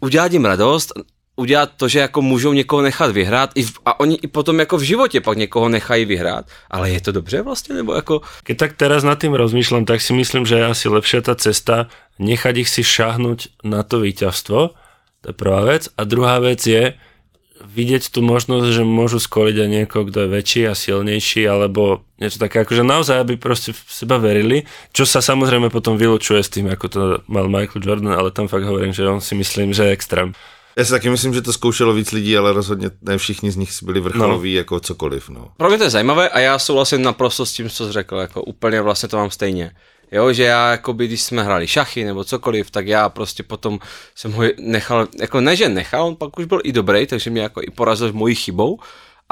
udělat 0.00 0.32
jim 0.32 0.44
radost, 0.44 0.92
udělat 1.36 1.70
to, 1.76 1.88
že 1.88 1.98
jako 1.98 2.22
můžou 2.22 2.52
někoho 2.52 2.82
nechat 2.82 3.10
vyhrát 3.14 3.50
i 3.54 3.62
v, 3.62 3.72
a 3.86 4.00
oni 4.00 4.18
i 4.22 4.26
potom 4.26 4.58
jako 4.58 4.76
v 4.76 4.82
životě 4.82 5.20
pak 5.20 5.38
někoho 5.38 5.68
nechají 5.68 6.04
vyhrát, 6.04 6.44
ale 6.70 6.90
je 6.90 7.00
to 7.00 7.12
dobře 7.12 7.42
vlastně, 7.42 7.74
nebo 7.74 7.94
jako 7.94 8.20
Keď 8.42 8.58
tak 8.58 8.72
teraz 8.74 9.06
nad 9.06 9.22
tým 9.22 9.38
rozmýšľam, 9.38 9.86
tak 9.86 10.02
si 10.02 10.18
myslím, 10.18 10.46
že 10.50 10.58
je 10.58 10.66
asi 10.66 10.90
lepšia 10.90 11.22
tá 11.22 11.38
cesta 11.38 11.86
nechať 12.18 12.66
ich 12.66 12.68
si 12.74 12.82
šahnuť 12.82 13.62
na 13.62 13.86
to 13.86 14.02
víťazstvo, 14.02 14.74
to 15.22 15.26
je 15.30 15.34
prvá 15.38 15.62
vec. 15.62 15.86
A 15.94 16.02
druhá 16.02 16.42
vec 16.42 16.58
je 16.66 16.98
vidieť 17.72 18.12
tú 18.12 18.20
možnosť, 18.20 18.68
že 18.68 18.82
môžu 18.84 19.16
skoliť 19.16 19.56
aj 19.64 19.68
niekoho, 19.68 20.04
kto 20.06 20.18
je 20.24 20.28
väčší 20.28 20.62
a 20.68 20.76
silnejší, 20.76 21.48
alebo 21.48 22.04
niečo 22.20 22.36
také, 22.36 22.62
akože 22.62 22.84
naozaj, 22.84 23.16
aby 23.24 23.40
proste 23.40 23.72
v 23.72 23.80
seba 23.88 24.20
verili, 24.20 24.68
čo 24.92 25.08
sa 25.08 25.24
samozrejme 25.24 25.72
potom 25.72 25.96
vylučuje 25.96 26.40
s 26.44 26.52
tým, 26.52 26.68
ako 26.68 26.86
to 26.88 27.00
mal 27.26 27.48
Michael 27.48 27.80
Jordan, 27.80 28.12
ale 28.12 28.30
tam 28.30 28.46
fakt 28.46 28.68
hovorím, 28.68 28.92
že 28.92 29.08
on 29.08 29.24
si 29.24 29.34
myslím, 29.34 29.72
že 29.72 29.88
je 29.88 29.96
extrém. 29.96 30.36
Já 30.76 30.84
si 30.84 30.90
taky 30.90 31.10
myslím, 31.10 31.34
že 31.34 31.42
to 31.42 31.52
zkoušelo 31.52 31.94
víc 31.94 32.12
lidí, 32.12 32.36
ale 32.36 32.52
rozhodně 32.52 32.90
ne 33.02 33.18
všichni 33.18 33.50
z 33.50 33.56
nich 33.56 33.70
byli 33.82 34.00
vrcholoví 34.00 34.52
no. 34.54 34.58
jako 34.58 34.80
cokoliv. 34.80 35.28
No. 35.28 35.48
Pro 35.56 35.68
mě 35.68 35.78
to 35.78 35.84
je 35.84 35.90
zajímavé 35.90 36.28
a 36.28 36.40
já 36.40 36.58
souhlasím 36.58 37.02
naprosto 37.02 37.46
s 37.46 37.52
tím, 37.52 37.70
co 37.70 37.86
jsi 37.86 37.92
řekl, 37.92 38.16
jako 38.16 38.42
úplně 38.42 38.80
vlastně 38.80 39.08
to 39.08 39.16
mám 39.16 39.30
stejně. 39.30 39.72
Jo, 40.12 40.32
že 40.32 40.42
já, 40.42 40.70
jakoby, 40.70 41.06
když 41.06 41.22
jsme 41.22 41.42
hráli 41.42 41.66
šachy 41.66 42.04
nebo 42.04 42.24
cokoliv, 42.24 42.70
tak 42.70 42.86
já 42.86 43.08
prostě 43.08 43.42
potom 43.42 43.78
jsem 44.14 44.32
ho 44.32 44.42
nechal, 44.58 45.08
jako 45.20 45.40
ne, 45.40 45.56
že 45.56 45.68
nechal, 45.68 46.06
on 46.06 46.16
pak 46.16 46.38
už 46.38 46.44
byl 46.44 46.60
i 46.64 46.72
dobrý, 46.72 47.06
takže 47.06 47.30
mě 47.30 47.42
jako 47.42 47.62
i 47.62 47.70
porazil 47.70 48.12
mojí 48.12 48.34
chybou, 48.34 48.78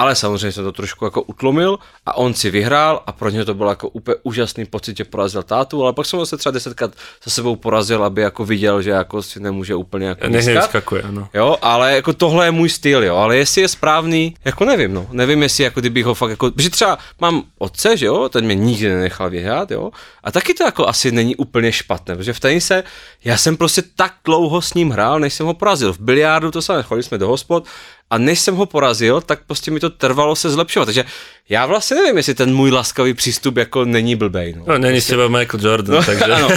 ale 0.01 0.15
samozřejmě 0.15 0.53
jsem 0.53 0.65
to 0.65 0.73
trošku 0.73 1.05
jako 1.05 1.23
utlumil 1.23 1.79
a 2.07 2.17
on 2.17 2.35
si 2.35 2.51
vyhrál 2.51 3.03
a 3.07 3.13
pro 3.13 3.31
něho 3.31 3.45
to 3.45 3.55
byl 3.55 3.69
jako 3.69 3.89
úplně 3.89 4.17
úžasný 4.23 4.65
pocit, 4.65 4.97
že 4.97 5.05
porazil 5.05 5.43
tátu, 5.43 5.83
ale 5.83 5.93
pak 5.93 6.07
jsem 6.07 6.19
ho 6.19 6.27
se 6.27 6.37
třeba 6.37 6.51
desetkrát 6.53 6.93
za 7.25 7.31
sebou 7.31 7.57
porazil, 7.57 8.05
aby 8.05 8.23
jako 8.23 8.45
viděl, 8.45 8.83
že 8.83 8.91
jako 8.91 9.23
si 9.23 9.41
nemůže 9.41 9.75
úplně 9.75 10.07
jako 10.07 10.29
nevyskakuje, 10.29 11.03
ano. 11.03 11.29
Jo, 11.35 11.57
ale 11.63 11.95
jako 11.95 12.13
tohle 12.13 12.47
je 12.47 12.51
můj 12.51 12.69
styl, 12.69 13.05
jo, 13.05 13.17
ale 13.17 13.37
jestli 13.37 13.61
je 13.61 13.69
správný, 13.69 14.35
jako 14.45 14.65
nevím, 14.65 14.95
no, 14.95 15.07
nevím, 15.11 15.43
jestli 15.43 15.65
jako 15.65 15.81
kdybych 15.81 16.05
ho 16.05 16.15
fakt 16.15 16.31
jako, 16.31 16.51
protože 16.51 16.71
třeba 16.71 16.99
mám 17.21 17.43
otce, 17.59 17.97
že 17.97 18.07
jo, 18.07 18.29
ten 18.29 18.45
mě 18.45 18.55
nikdy 18.55 18.89
nenechal 18.89 19.31
vyhrát, 19.31 19.71
jo, 19.71 19.91
a 20.25 20.33
taky 20.33 20.55
to 20.55 20.65
jako 20.65 20.89
asi 20.89 21.13
není 21.13 21.37
úplně 21.37 21.73
špatné, 21.73 22.17
protože 22.17 22.33
v 22.33 22.41
tenise, 22.41 22.85
já 23.25 23.37
jsem 23.37 23.57
prostě 23.57 23.83
tak 23.97 24.15
dlouho 24.25 24.63
s 24.63 24.75
ním 24.75 24.91
hrál, 24.91 25.21
než 25.21 25.35
jsem 25.35 25.47
ho 25.47 25.55
porazil, 25.55 25.93
v 25.93 26.01
biliardu 26.01 26.51
to 26.51 26.63
samé, 26.63 26.83
chodili 26.83 27.03
jsme 27.03 27.19
do 27.19 27.29
hospod, 27.29 27.65
a 28.11 28.19
než 28.19 28.41
jsem 28.41 28.55
ho 28.55 28.67
porazil, 28.67 29.21
tak 29.21 29.41
prostě 29.47 29.71
mi 29.71 29.81
to 29.81 29.91
trvalo 29.91 30.37
se 30.37 30.51
zlepšovat, 30.51 30.87
takže 30.87 31.05
já 31.49 31.67
vlastně 31.67 31.97
nevím, 31.97 32.17
jestli 32.17 32.35
ten 32.35 32.55
můj 32.55 32.71
laskavý 32.71 33.15
přístup 33.15 33.57
jako 33.57 33.85
není 33.85 34.17
blbej, 34.17 34.55
no. 34.59 34.65
No, 34.67 34.79
není 34.79 35.01
z 35.01 35.07
teba 35.07 35.29
Michael 35.29 35.61
Jordan, 35.67 35.95
No, 35.97 36.03
takže... 36.05 36.25
ano, 36.25 36.49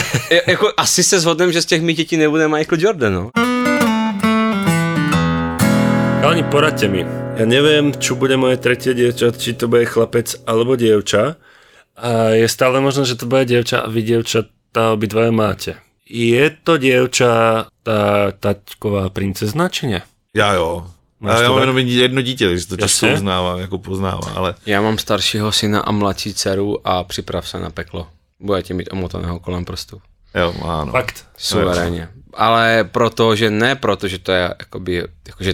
jako 0.47 0.73
asi 0.77 1.03
se 1.03 1.19
shodneme, 1.19 1.53
že 1.53 1.61
z 1.61 1.65
těch 1.65 1.81
mých 1.81 1.97
dětí 1.97 2.17
nebude 2.17 2.47
Michael 2.47 2.81
Jordan, 2.81 3.13
no. 3.13 3.29
Chalani, 6.21 6.43
poradte 6.43 6.87
mi. 6.87 7.03
Ja 7.35 7.43
neviem, 7.43 7.91
čo 7.99 8.15
bude 8.15 8.37
moje 8.39 8.55
tretie 8.55 8.95
dievča, 8.95 9.35
či 9.35 9.59
to 9.59 9.67
bude 9.67 9.83
chlapec 9.89 10.39
alebo 10.47 10.79
dievča, 10.79 11.35
A 11.93 12.33
je 12.33 12.47
stále 12.49 12.81
možné, 12.81 13.05
že 13.05 13.19
to 13.19 13.29
bude 13.29 13.45
dievča 13.45 13.85
a 13.85 13.91
vy 13.91 14.01
dievčatá 14.01 14.95
obidvaja 14.95 15.29
máte. 15.29 15.71
Je 16.09 16.49
to 16.63 16.77
dievča 16.81 17.65
tá 17.85 18.31
taťková 18.33 19.09
princezna, 19.13 19.69
či 19.69 19.87
ne? 19.87 20.01
Já 20.33 20.53
jo. 20.53 20.87
Máš 21.23 21.39
A 21.39 21.41
já 21.41 21.49
mám 21.49 21.59
jenom 21.59 21.77
jedno 21.77 22.21
dítě, 22.21 22.47
takže 22.47 22.67
to 22.67 22.77
často 22.77 23.05
Jasně. 23.05 23.17
uznávám, 23.17 23.59
jako 23.59 23.77
poznávám, 23.77 24.33
ale 24.35 24.55
Já 24.65 24.81
mám 24.81 24.97
staršího 24.97 25.51
syna 25.51 25.79
a 25.79 25.91
mladší 25.91 26.33
dceru 26.33 26.87
a 26.87 27.03
připrav 27.03 27.49
se 27.49 27.59
na 27.59 27.69
peklo. 27.69 28.07
Budete 28.39 28.73
mít 28.73 28.89
omotaného 28.91 29.39
kolem 29.39 29.65
prstu. 29.65 30.01
jo, 30.35 30.53
ano. 30.63 30.91
Fakt. 30.91 31.25
Suverénně. 31.37 32.09
Ale 32.33 32.83
proto, 32.91 33.35
že 33.35 33.49
ne 33.49 33.75
proto, 33.75 34.07
že 34.07 34.19
to 34.19 34.31
je 34.31 34.55
jakoby, 34.59 35.03
jakože 35.27 35.53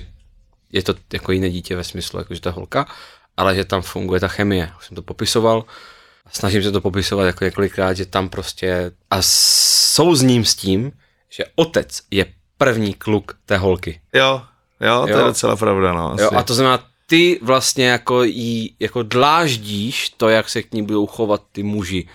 je 0.71 0.83
to 0.83 0.95
jako 1.13 1.31
jiné 1.31 1.49
dítě 1.49 1.75
ve 1.75 1.83
smyslu, 1.83 2.19
jakože 2.19 2.41
ta 2.41 2.51
holka, 2.51 2.85
ale 3.37 3.55
že 3.55 3.65
tam 3.65 3.81
funguje 3.81 4.19
ta 4.19 4.27
chemie. 4.27 4.71
Už 4.77 4.85
jsem 4.87 4.95
to 4.95 5.01
popisoval. 5.01 5.65
A 6.25 6.29
snažím 6.31 6.63
se 6.63 6.71
to 6.71 6.81
popisovat 6.81 7.25
jako 7.25 7.43
několikrát, 7.43 7.93
že 7.93 8.05
tam 8.05 8.29
prostě 8.29 8.91
a 9.11 9.17
souzním 9.21 10.45
s 10.45 10.55
tím, 10.55 10.91
že 11.29 11.43
otec 11.55 12.01
je 12.11 12.25
první 12.57 12.93
kluk 12.93 13.37
té 13.45 13.57
holky. 13.57 14.01
Jo, 14.13 14.41
jo, 14.81 15.01
to 15.07 15.11
Jo. 15.11 15.17
je 15.17 15.23
docela 15.23 15.55
pravda, 15.55 15.93
no. 15.93 16.13
Asi. 16.13 16.23
Jo, 16.23 16.29
a 16.35 16.43
to 16.43 16.53
znamená, 16.53 16.83
ty 17.07 17.39
vlastně 17.41 17.87
jako 17.87 18.23
jí 18.23 18.75
jako 18.79 19.03
dláždíš 19.03 20.09
to, 20.09 20.29
jak 20.29 20.49
se 20.49 20.63
k 20.63 20.73
ní 20.73 20.83
budou 20.83 21.07
chovat 21.07 21.41
ty 21.51 21.63
muži, 21.63 22.07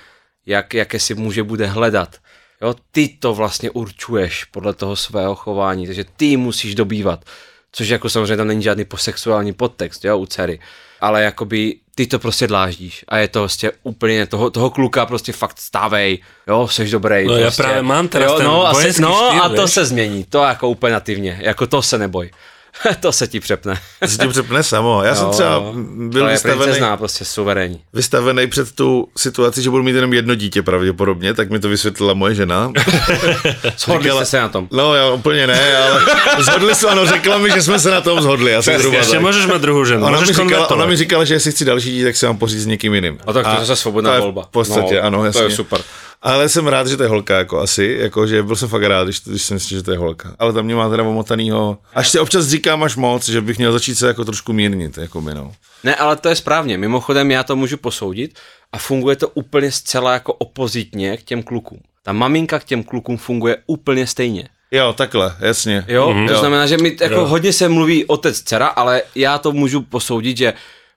jak, 0.47 0.75
jaké 0.75 1.01
si 1.01 1.15
muže 1.15 1.43
bude 1.43 1.67
hledat. 1.67 2.17
Jo, 2.63 2.75
ty 2.91 3.09
to 3.09 3.35
vlastně 3.35 3.71
určuješ 3.71 4.45
podle 4.45 4.75
toho 4.75 4.97
svého 4.97 5.35
chování, 5.35 5.87
takže 5.87 6.05
ty 6.17 6.25
ji 6.25 6.37
musíš 6.37 6.75
dobývat. 6.75 7.25
Což 7.73 7.89
jako 7.89 8.11
samozřejmě 8.11 8.37
tam 8.37 8.47
není 8.47 8.63
žádný 8.63 8.85
posexuální 8.85 9.53
podtext, 9.53 10.05
jo, 10.05 10.19
u 10.19 10.27
dcery. 10.27 10.61
Ale 11.01 11.23
jakoby 11.23 11.77
ty 11.95 12.07
to 12.07 12.19
prostě 12.19 12.47
dláždíš 12.47 13.05
a 13.09 13.19
je 13.19 13.29
to 13.29 13.41
prostě 13.41 13.73
úplně 13.83 14.27
toho, 14.27 14.51
toho 14.51 14.71
kluka 14.71 15.07
prostě 15.07 15.33
fakt 15.33 15.59
stávej, 15.59 16.19
jo, 16.49 16.69
seš 16.69 16.91
dobrý. 16.91 17.27
No, 17.27 17.37
já 17.37 17.47
prostě. 17.47 17.63
právě 17.63 17.83
mám 17.83 18.09
teraz 18.09 18.33
jo, 18.33 18.39
ten 18.39 18.47
no, 18.47 18.67
a, 18.67 18.75
se, 18.75 18.81
vojenský 18.81 19.03
no 19.03 19.29
štýl, 19.29 19.43
a 19.43 19.49
to 19.49 19.69
se 19.69 19.85
změní, 19.85 20.25
to 20.25 20.43
jako 20.43 20.69
úplně 20.69 20.93
nativně, 20.93 21.39
jako 21.43 21.67
to 21.67 21.83
se 21.83 21.99
neboj. 21.99 22.31
to 23.01 23.13
se 23.13 23.27
ti 23.29 23.41
přepne. 23.41 23.81
To 24.01 24.09
se 24.09 24.19
tím 24.19 24.31
přepne 24.31 24.63
samo. 24.63 25.03
Já 25.05 25.15
jsem 25.15 25.31
třeba 25.31 25.61
byl 25.87 26.23
to 26.23 26.27
je 26.27 26.33
vystavený, 26.33 26.63
princezná, 26.63 26.97
prostě 26.97 27.25
suverénní. 27.25 27.81
vystavený 27.93 28.47
před 28.47 28.73
tu 28.73 29.09
situaci, 29.17 29.63
že 29.63 29.71
budu 29.71 29.83
mít 29.83 29.95
jenom 29.95 30.13
jedno 30.13 30.35
dítě 30.35 30.63
pravděpodobně, 30.63 31.35
tak 31.35 31.51
mi 31.51 31.59
to 31.61 31.69
vysvětlila 31.69 32.15
moje 32.15 32.35
žena. 32.35 32.73
Shodli 33.79 34.03
Říkala- 34.03 34.17
jste 34.25 34.27
se 34.31 34.41
na 34.41 34.49
tom. 34.49 34.69
No, 34.73 34.95
já 34.95 35.11
úplně 35.11 35.47
ne, 35.47 35.77
ale 35.77 36.01
zhodli 36.39 36.75
jsme, 36.75 36.89
ano, 36.91 37.07
řekla 37.07 37.39
mi, 37.39 37.51
že 37.51 37.63
jsme 37.63 37.79
se 37.79 37.91
na 37.91 38.01
tom 38.01 38.21
zhodli. 38.23 38.55
Asi 38.55 38.79
zhruba 38.79 38.97
Ještě 38.97 39.13
tak. 39.13 39.21
můžeš 39.21 39.47
mít 39.47 39.61
druhou 39.63 39.85
ženu. 39.85 40.03
Ona 40.07 40.11
mi, 40.11 40.21
můžeš 40.21 40.37
říkala, 40.37 40.71
ona 40.71 40.87
mi 40.87 40.97
říkala, 40.97 41.25
že 41.25 41.35
jestli 41.35 41.51
chci 41.53 41.65
další 41.65 41.91
dítě, 41.91 42.05
tak 42.05 42.17
se 42.17 42.27
mám 42.27 42.37
pořídit 42.39 42.61
s 42.63 42.67
někým 42.67 42.95
jiným. 42.95 43.19
A 43.27 43.33
tak 43.33 43.47
to 43.47 43.53
je 43.61 43.65
zase 43.65 43.83
svobodná 43.83 44.11
to 44.11 44.15
je 44.15 44.21
volba. 44.21 44.43
V 44.43 44.47
podstatě, 44.49 44.95
No, 44.95 45.03
ano, 45.03 45.19
to 45.19 45.25
jasně. 45.25 45.43
je 45.43 45.51
super. 45.51 45.81
Ale 46.27 46.49
jsem 46.49 46.67
rád, 46.67 46.87
že 46.87 46.97
to 46.97 47.03
je 47.03 47.09
holka, 47.09 47.39
jako 47.39 47.61
asi, 47.61 47.97
jako, 48.01 48.27
že 48.27 48.43
byl 48.43 48.57
jsem 48.57 48.69
fakt 48.69 48.83
rád, 48.83 49.05
když, 49.05 49.21
když 49.25 49.43
jsem 49.43 49.59
si, 49.61 49.69
že 49.69 49.83
to 49.83 49.91
je 49.93 49.99
holka. 49.99 50.37
Ale 50.39 50.53
tam 50.53 50.65
mě 50.65 50.75
má 50.75 50.89
teda 50.91 51.03
omotanýho. 51.03 51.79
Až 51.95 52.09
si 52.11 52.19
občas 52.19 52.47
říkám 52.47 52.83
až 52.83 52.97
moc, 52.97 53.29
že 53.29 53.41
bych 53.41 53.59
měl 53.59 53.73
začít 53.73 53.95
se 53.95 54.07
jako 54.07 54.25
trošku 54.25 54.53
mírnit, 54.53 54.99
jako 54.99 55.21
mi, 55.21 55.35
no. 55.35 55.53
Ne, 55.85 55.95
ale 55.97 56.17
to 56.17 56.29
je 56.29 56.37
správně. 56.37 56.79
Mimochodem 56.79 57.31
já 57.31 57.43
to 57.43 57.57
můžu 57.57 57.77
posoudit 57.77 58.39
a 58.73 58.79
funguje 58.79 59.17
to 59.17 59.29
úplně 59.29 59.73
zcela 59.73 60.13
jako 60.13 60.33
opozitně 60.33 61.17
k 61.17 61.23
těm 61.23 61.43
klukům. 61.43 61.79
Ta 62.03 62.13
maminka 62.13 62.59
k 62.59 62.65
těm 62.65 62.85
klukům 62.85 63.17
funguje 63.17 63.57
úplně 63.67 64.07
stejně. 64.07 64.49
Jo, 64.71 64.93
takhle, 64.93 65.37
jasně. 65.41 65.85
Jo, 65.89 66.11
Mhm. 66.11 66.19
mm-hmm. 66.25 66.29
to 66.33 66.39
znamená, 66.39 66.67
že 66.67 66.77
mi 66.79 66.97
jako 67.01 67.15
Jo. 67.15 67.27
hodně 67.27 67.53
se 67.53 67.69
mluví 67.69 68.05
otec, 68.05 68.41
dcera, 68.43 68.67
ale 68.67 69.03
já 69.15 69.39
to 69.39 69.53
můžu 69.53 69.83
posoudit, 69.83 70.37
že 70.37 70.53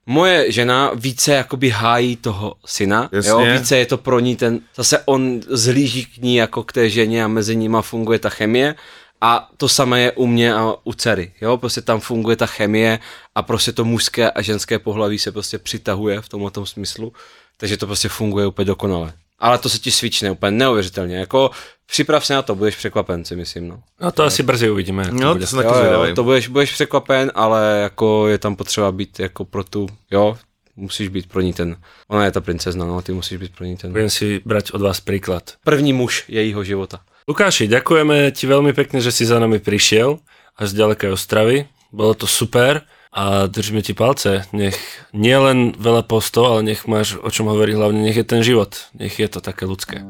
moje 0.08 0.52
žena 0.52 0.90
více 0.94 1.32
jakoby 1.32 1.70
hájí 1.70 2.16
toho 2.16 2.54
syna, 2.66 3.08
Jasně. 3.12 3.30
jo, 3.30 3.46
více 3.52 3.78
je 3.78 3.86
to 3.86 3.98
pro 3.98 4.20
ní 4.20 4.36
ten, 4.36 4.60
zase 4.76 5.02
on 5.04 5.40
zhlíží 5.48 6.06
k 6.06 6.16
ní 6.16 6.36
jako 6.36 6.62
k 6.62 6.72
té 6.72 6.90
ženě 6.90 7.24
a 7.24 7.28
mezi 7.28 7.56
nima 7.56 7.82
funguje 7.82 8.18
ta 8.18 8.28
chemie 8.28 8.74
a 9.20 9.50
to 9.56 9.68
samé 9.68 10.00
je 10.00 10.12
u 10.12 10.26
mě 10.26 10.54
a 10.54 10.74
u 10.84 10.92
dcery, 10.92 11.32
jo, 11.40 11.56
prostě 11.56 11.80
tam 11.80 12.00
funguje 12.00 12.36
ta 12.36 12.46
chemie 12.46 12.98
a 13.34 13.42
prostě 13.42 13.72
to 13.72 13.84
mužské 13.84 14.30
a 14.30 14.42
ženské 14.42 14.78
pohlaví 14.78 15.18
se 15.18 15.32
prostě 15.32 15.58
přitahuje 15.58 16.20
v 16.20 16.28
tomhle 16.28 16.50
tom 16.50 16.66
smyslu, 16.66 17.12
takže 17.56 17.76
to 17.76 17.86
prostě 17.86 18.08
funguje 18.08 18.46
úplně 18.46 18.66
dokonale. 18.66 19.12
Ale 19.38 19.58
to 19.58 19.68
se 19.68 19.78
ti 19.78 19.90
svične 19.90 20.30
úplně 20.30 20.50
neuvěřitelně, 20.50 21.16
jako 21.16 21.50
připrav 21.86 22.26
se 22.26 22.34
na 22.34 22.42
to, 22.42 22.54
budeš 22.54 22.76
překvapen, 22.76 23.24
si 23.24 23.36
myslím, 23.36 23.68
no. 23.68 23.82
No 24.00 24.12
to 24.12 24.24
asi 24.24 24.42
brzy 24.42 24.70
uvidíme, 24.70 25.02
jak 25.02 25.10
to 25.10 25.16
No, 25.16 25.32
bude. 25.34 25.40
to 25.40 25.46
jsem 25.46 25.62
taky 25.62 25.78
Jo, 25.78 26.04
jo, 26.04 26.14
to 26.14 26.24
budeš, 26.24 26.48
budeš 26.48 26.72
překvapen, 26.72 27.32
ale 27.34 27.78
jako 27.82 28.28
je 28.28 28.38
tam 28.38 28.56
potřeba 28.56 28.92
být 28.92 29.20
jako 29.20 29.44
pro 29.44 29.64
tu, 29.64 29.86
jo, 30.10 30.38
musíš 30.76 31.08
být 31.08 31.26
pro 31.28 31.40
ní 31.40 31.52
ten, 31.52 31.76
ona 32.08 32.24
je 32.24 32.30
ta 32.30 32.40
princezna, 32.40 32.84
no, 32.86 33.02
ty 33.02 33.12
musíš 33.12 33.38
být 33.38 33.52
pro 33.56 33.64
ní 33.64 33.76
ten 33.76 33.90
Budem 33.92 34.10
si 34.10 34.40
brať 34.44 34.70
od 34.72 34.80
vás 34.82 35.00
príklad. 35.00 35.54
první 35.64 35.92
muž 35.92 36.24
jejího 36.28 36.64
života. 36.64 37.00
Lukáši, 37.28 37.68
ďakujeme 37.68 38.32
ti 38.32 38.48
veľmi 38.48 38.72
pekne, 38.72 39.04
že 39.04 39.12
si 39.12 39.28
za 39.28 39.36
nami 39.36 39.60
prišiel 39.60 40.16
až 40.56 40.66
z 40.72 40.80
ďalekej 40.80 41.12
Ostravy. 41.12 41.68
Bolo 41.92 42.16
to 42.16 42.24
super 42.24 42.80
a 43.12 43.46
držíme 43.46 43.82
ti 43.82 43.94
palce. 43.94 44.44
Nech 44.52 44.78
nie 45.12 45.36
len 45.36 45.72
veľa 45.78 46.02
postov, 46.04 46.46
ale 46.52 46.60
nech 46.62 46.86
máš 46.86 47.16
o 47.18 47.30
čom 47.30 47.48
hovoriť, 47.48 47.74
hlavne 47.76 48.00
nech 48.04 48.16
je 48.16 48.26
ten 48.26 48.42
život. 48.44 48.74
Nech 48.94 49.18
je 49.18 49.28
to 49.28 49.40
také 49.40 49.64
ľudské. 49.64 50.04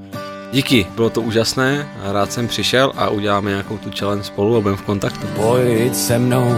Díky, 0.52 0.86
bylo 0.96 1.10
to 1.10 1.20
úžasné, 1.20 1.88
a 2.04 2.12
rád 2.12 2.32
jsem 2.32 2.48
přišel 2.48 2.92
a 2.96 3.08
uděláme 3.08 3.50
nějakou 3.50 3.78
tu 3.78 3.90
challenge 3.98 4.24
spolu 4.24 4.56
a 4.56 4.60
budeme 4.60 4.76
v 4.76 4.82
kontaktu. 4.82 5.26
Pojď 5.36 5.94
se 5.94 6.18
mnou, 6.18 6.56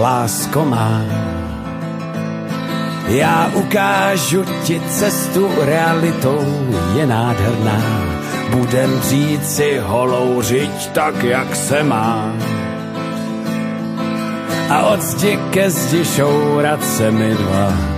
lásko 0.00 0.64
má. 0.64 1.02
Já 3.08 3.50
ukážu 3.54 4.44
ti 4.64 4.80
cestu 4.80 5.48
realitou, 5.58 6.68
je 6.96 7.06
nádherná. 7.06 7.82
Budem 8.50 9.00
říct 9.00 9.56
si 9.56 9.78
holou 9.78 10.42
řiď 10.42 10.86
tak, 10.92 11.22
jak 11.22 11.56
se 11.56 11.82
má. 11.82 12.34
A 14.70 14.92
od 14.92 15.00
zdi 15.00 15.38
ke 15.52 15.70
zdi 15.70 16.04
šourat 16.04 16.84
se 16.84 17.10
mi 17.10 17.34
dva. 17.34 17.97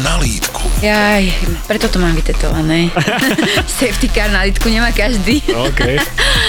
na 0.00 0.18
lítku. 0.18 0.64
Jaj, 0.80 1.30
preto 1.64 1.86
to 1.86 1.98
mám 1.98 2.12
vytetované. 2.12 2.90
Safety 3.78 4.08
car 4.08 4.28
na 4.28 4.42
litku 4.42 4.66
nemá 4.66 4.90
každý. 4.90 5.38
OK. 5.46 6.00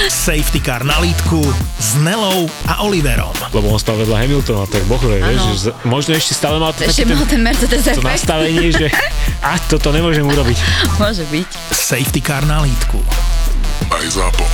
Safety 0.05 0.59
Car 0.59 0.81
na 0.81 0.97
lítku 0.97 1.41
s 1.77 1.97
Nelou 1.97 2.45
a 2.65 2.81
Oliverom. 2.81 3.33
Lebo 3.49 3.69
on 3.69 3.79
stal 3.79 3.95
vedľa 3.95 4.21
Hamiltona, 4.21 4.65
tak 4.65 4.85
bohre, 4.85 5.17
vieš, 5.19 5.41
že 5.41 5.55
z- 5.69 5.75
možno 5.83 6.13
ešte 6.13 6.33
stále 6.33 6.57
mal 6.57 6.73
to, 6.73 6.85
Ešte 6.85 7.05
mal 7.05 7.25
ten 7.25 7.41
Mercedes 7.41 7.85
to 7.85 8.01
nastavenie, 8.01 8.69
že 8.69 8.87
a 9.45 9.57
toto 9.61 9.89
nemôžem 9.89 10.23
urobiť. 10.23 10.57
Môže 10.97 11.25
byť. 11.25 11.49
Safety 11.69 12.21
Car 12.21 12.45
na 12.45 12.61
lítku. 12.61 13.01
Aj 13.89 14.05
ZAPO. 14.05 14.45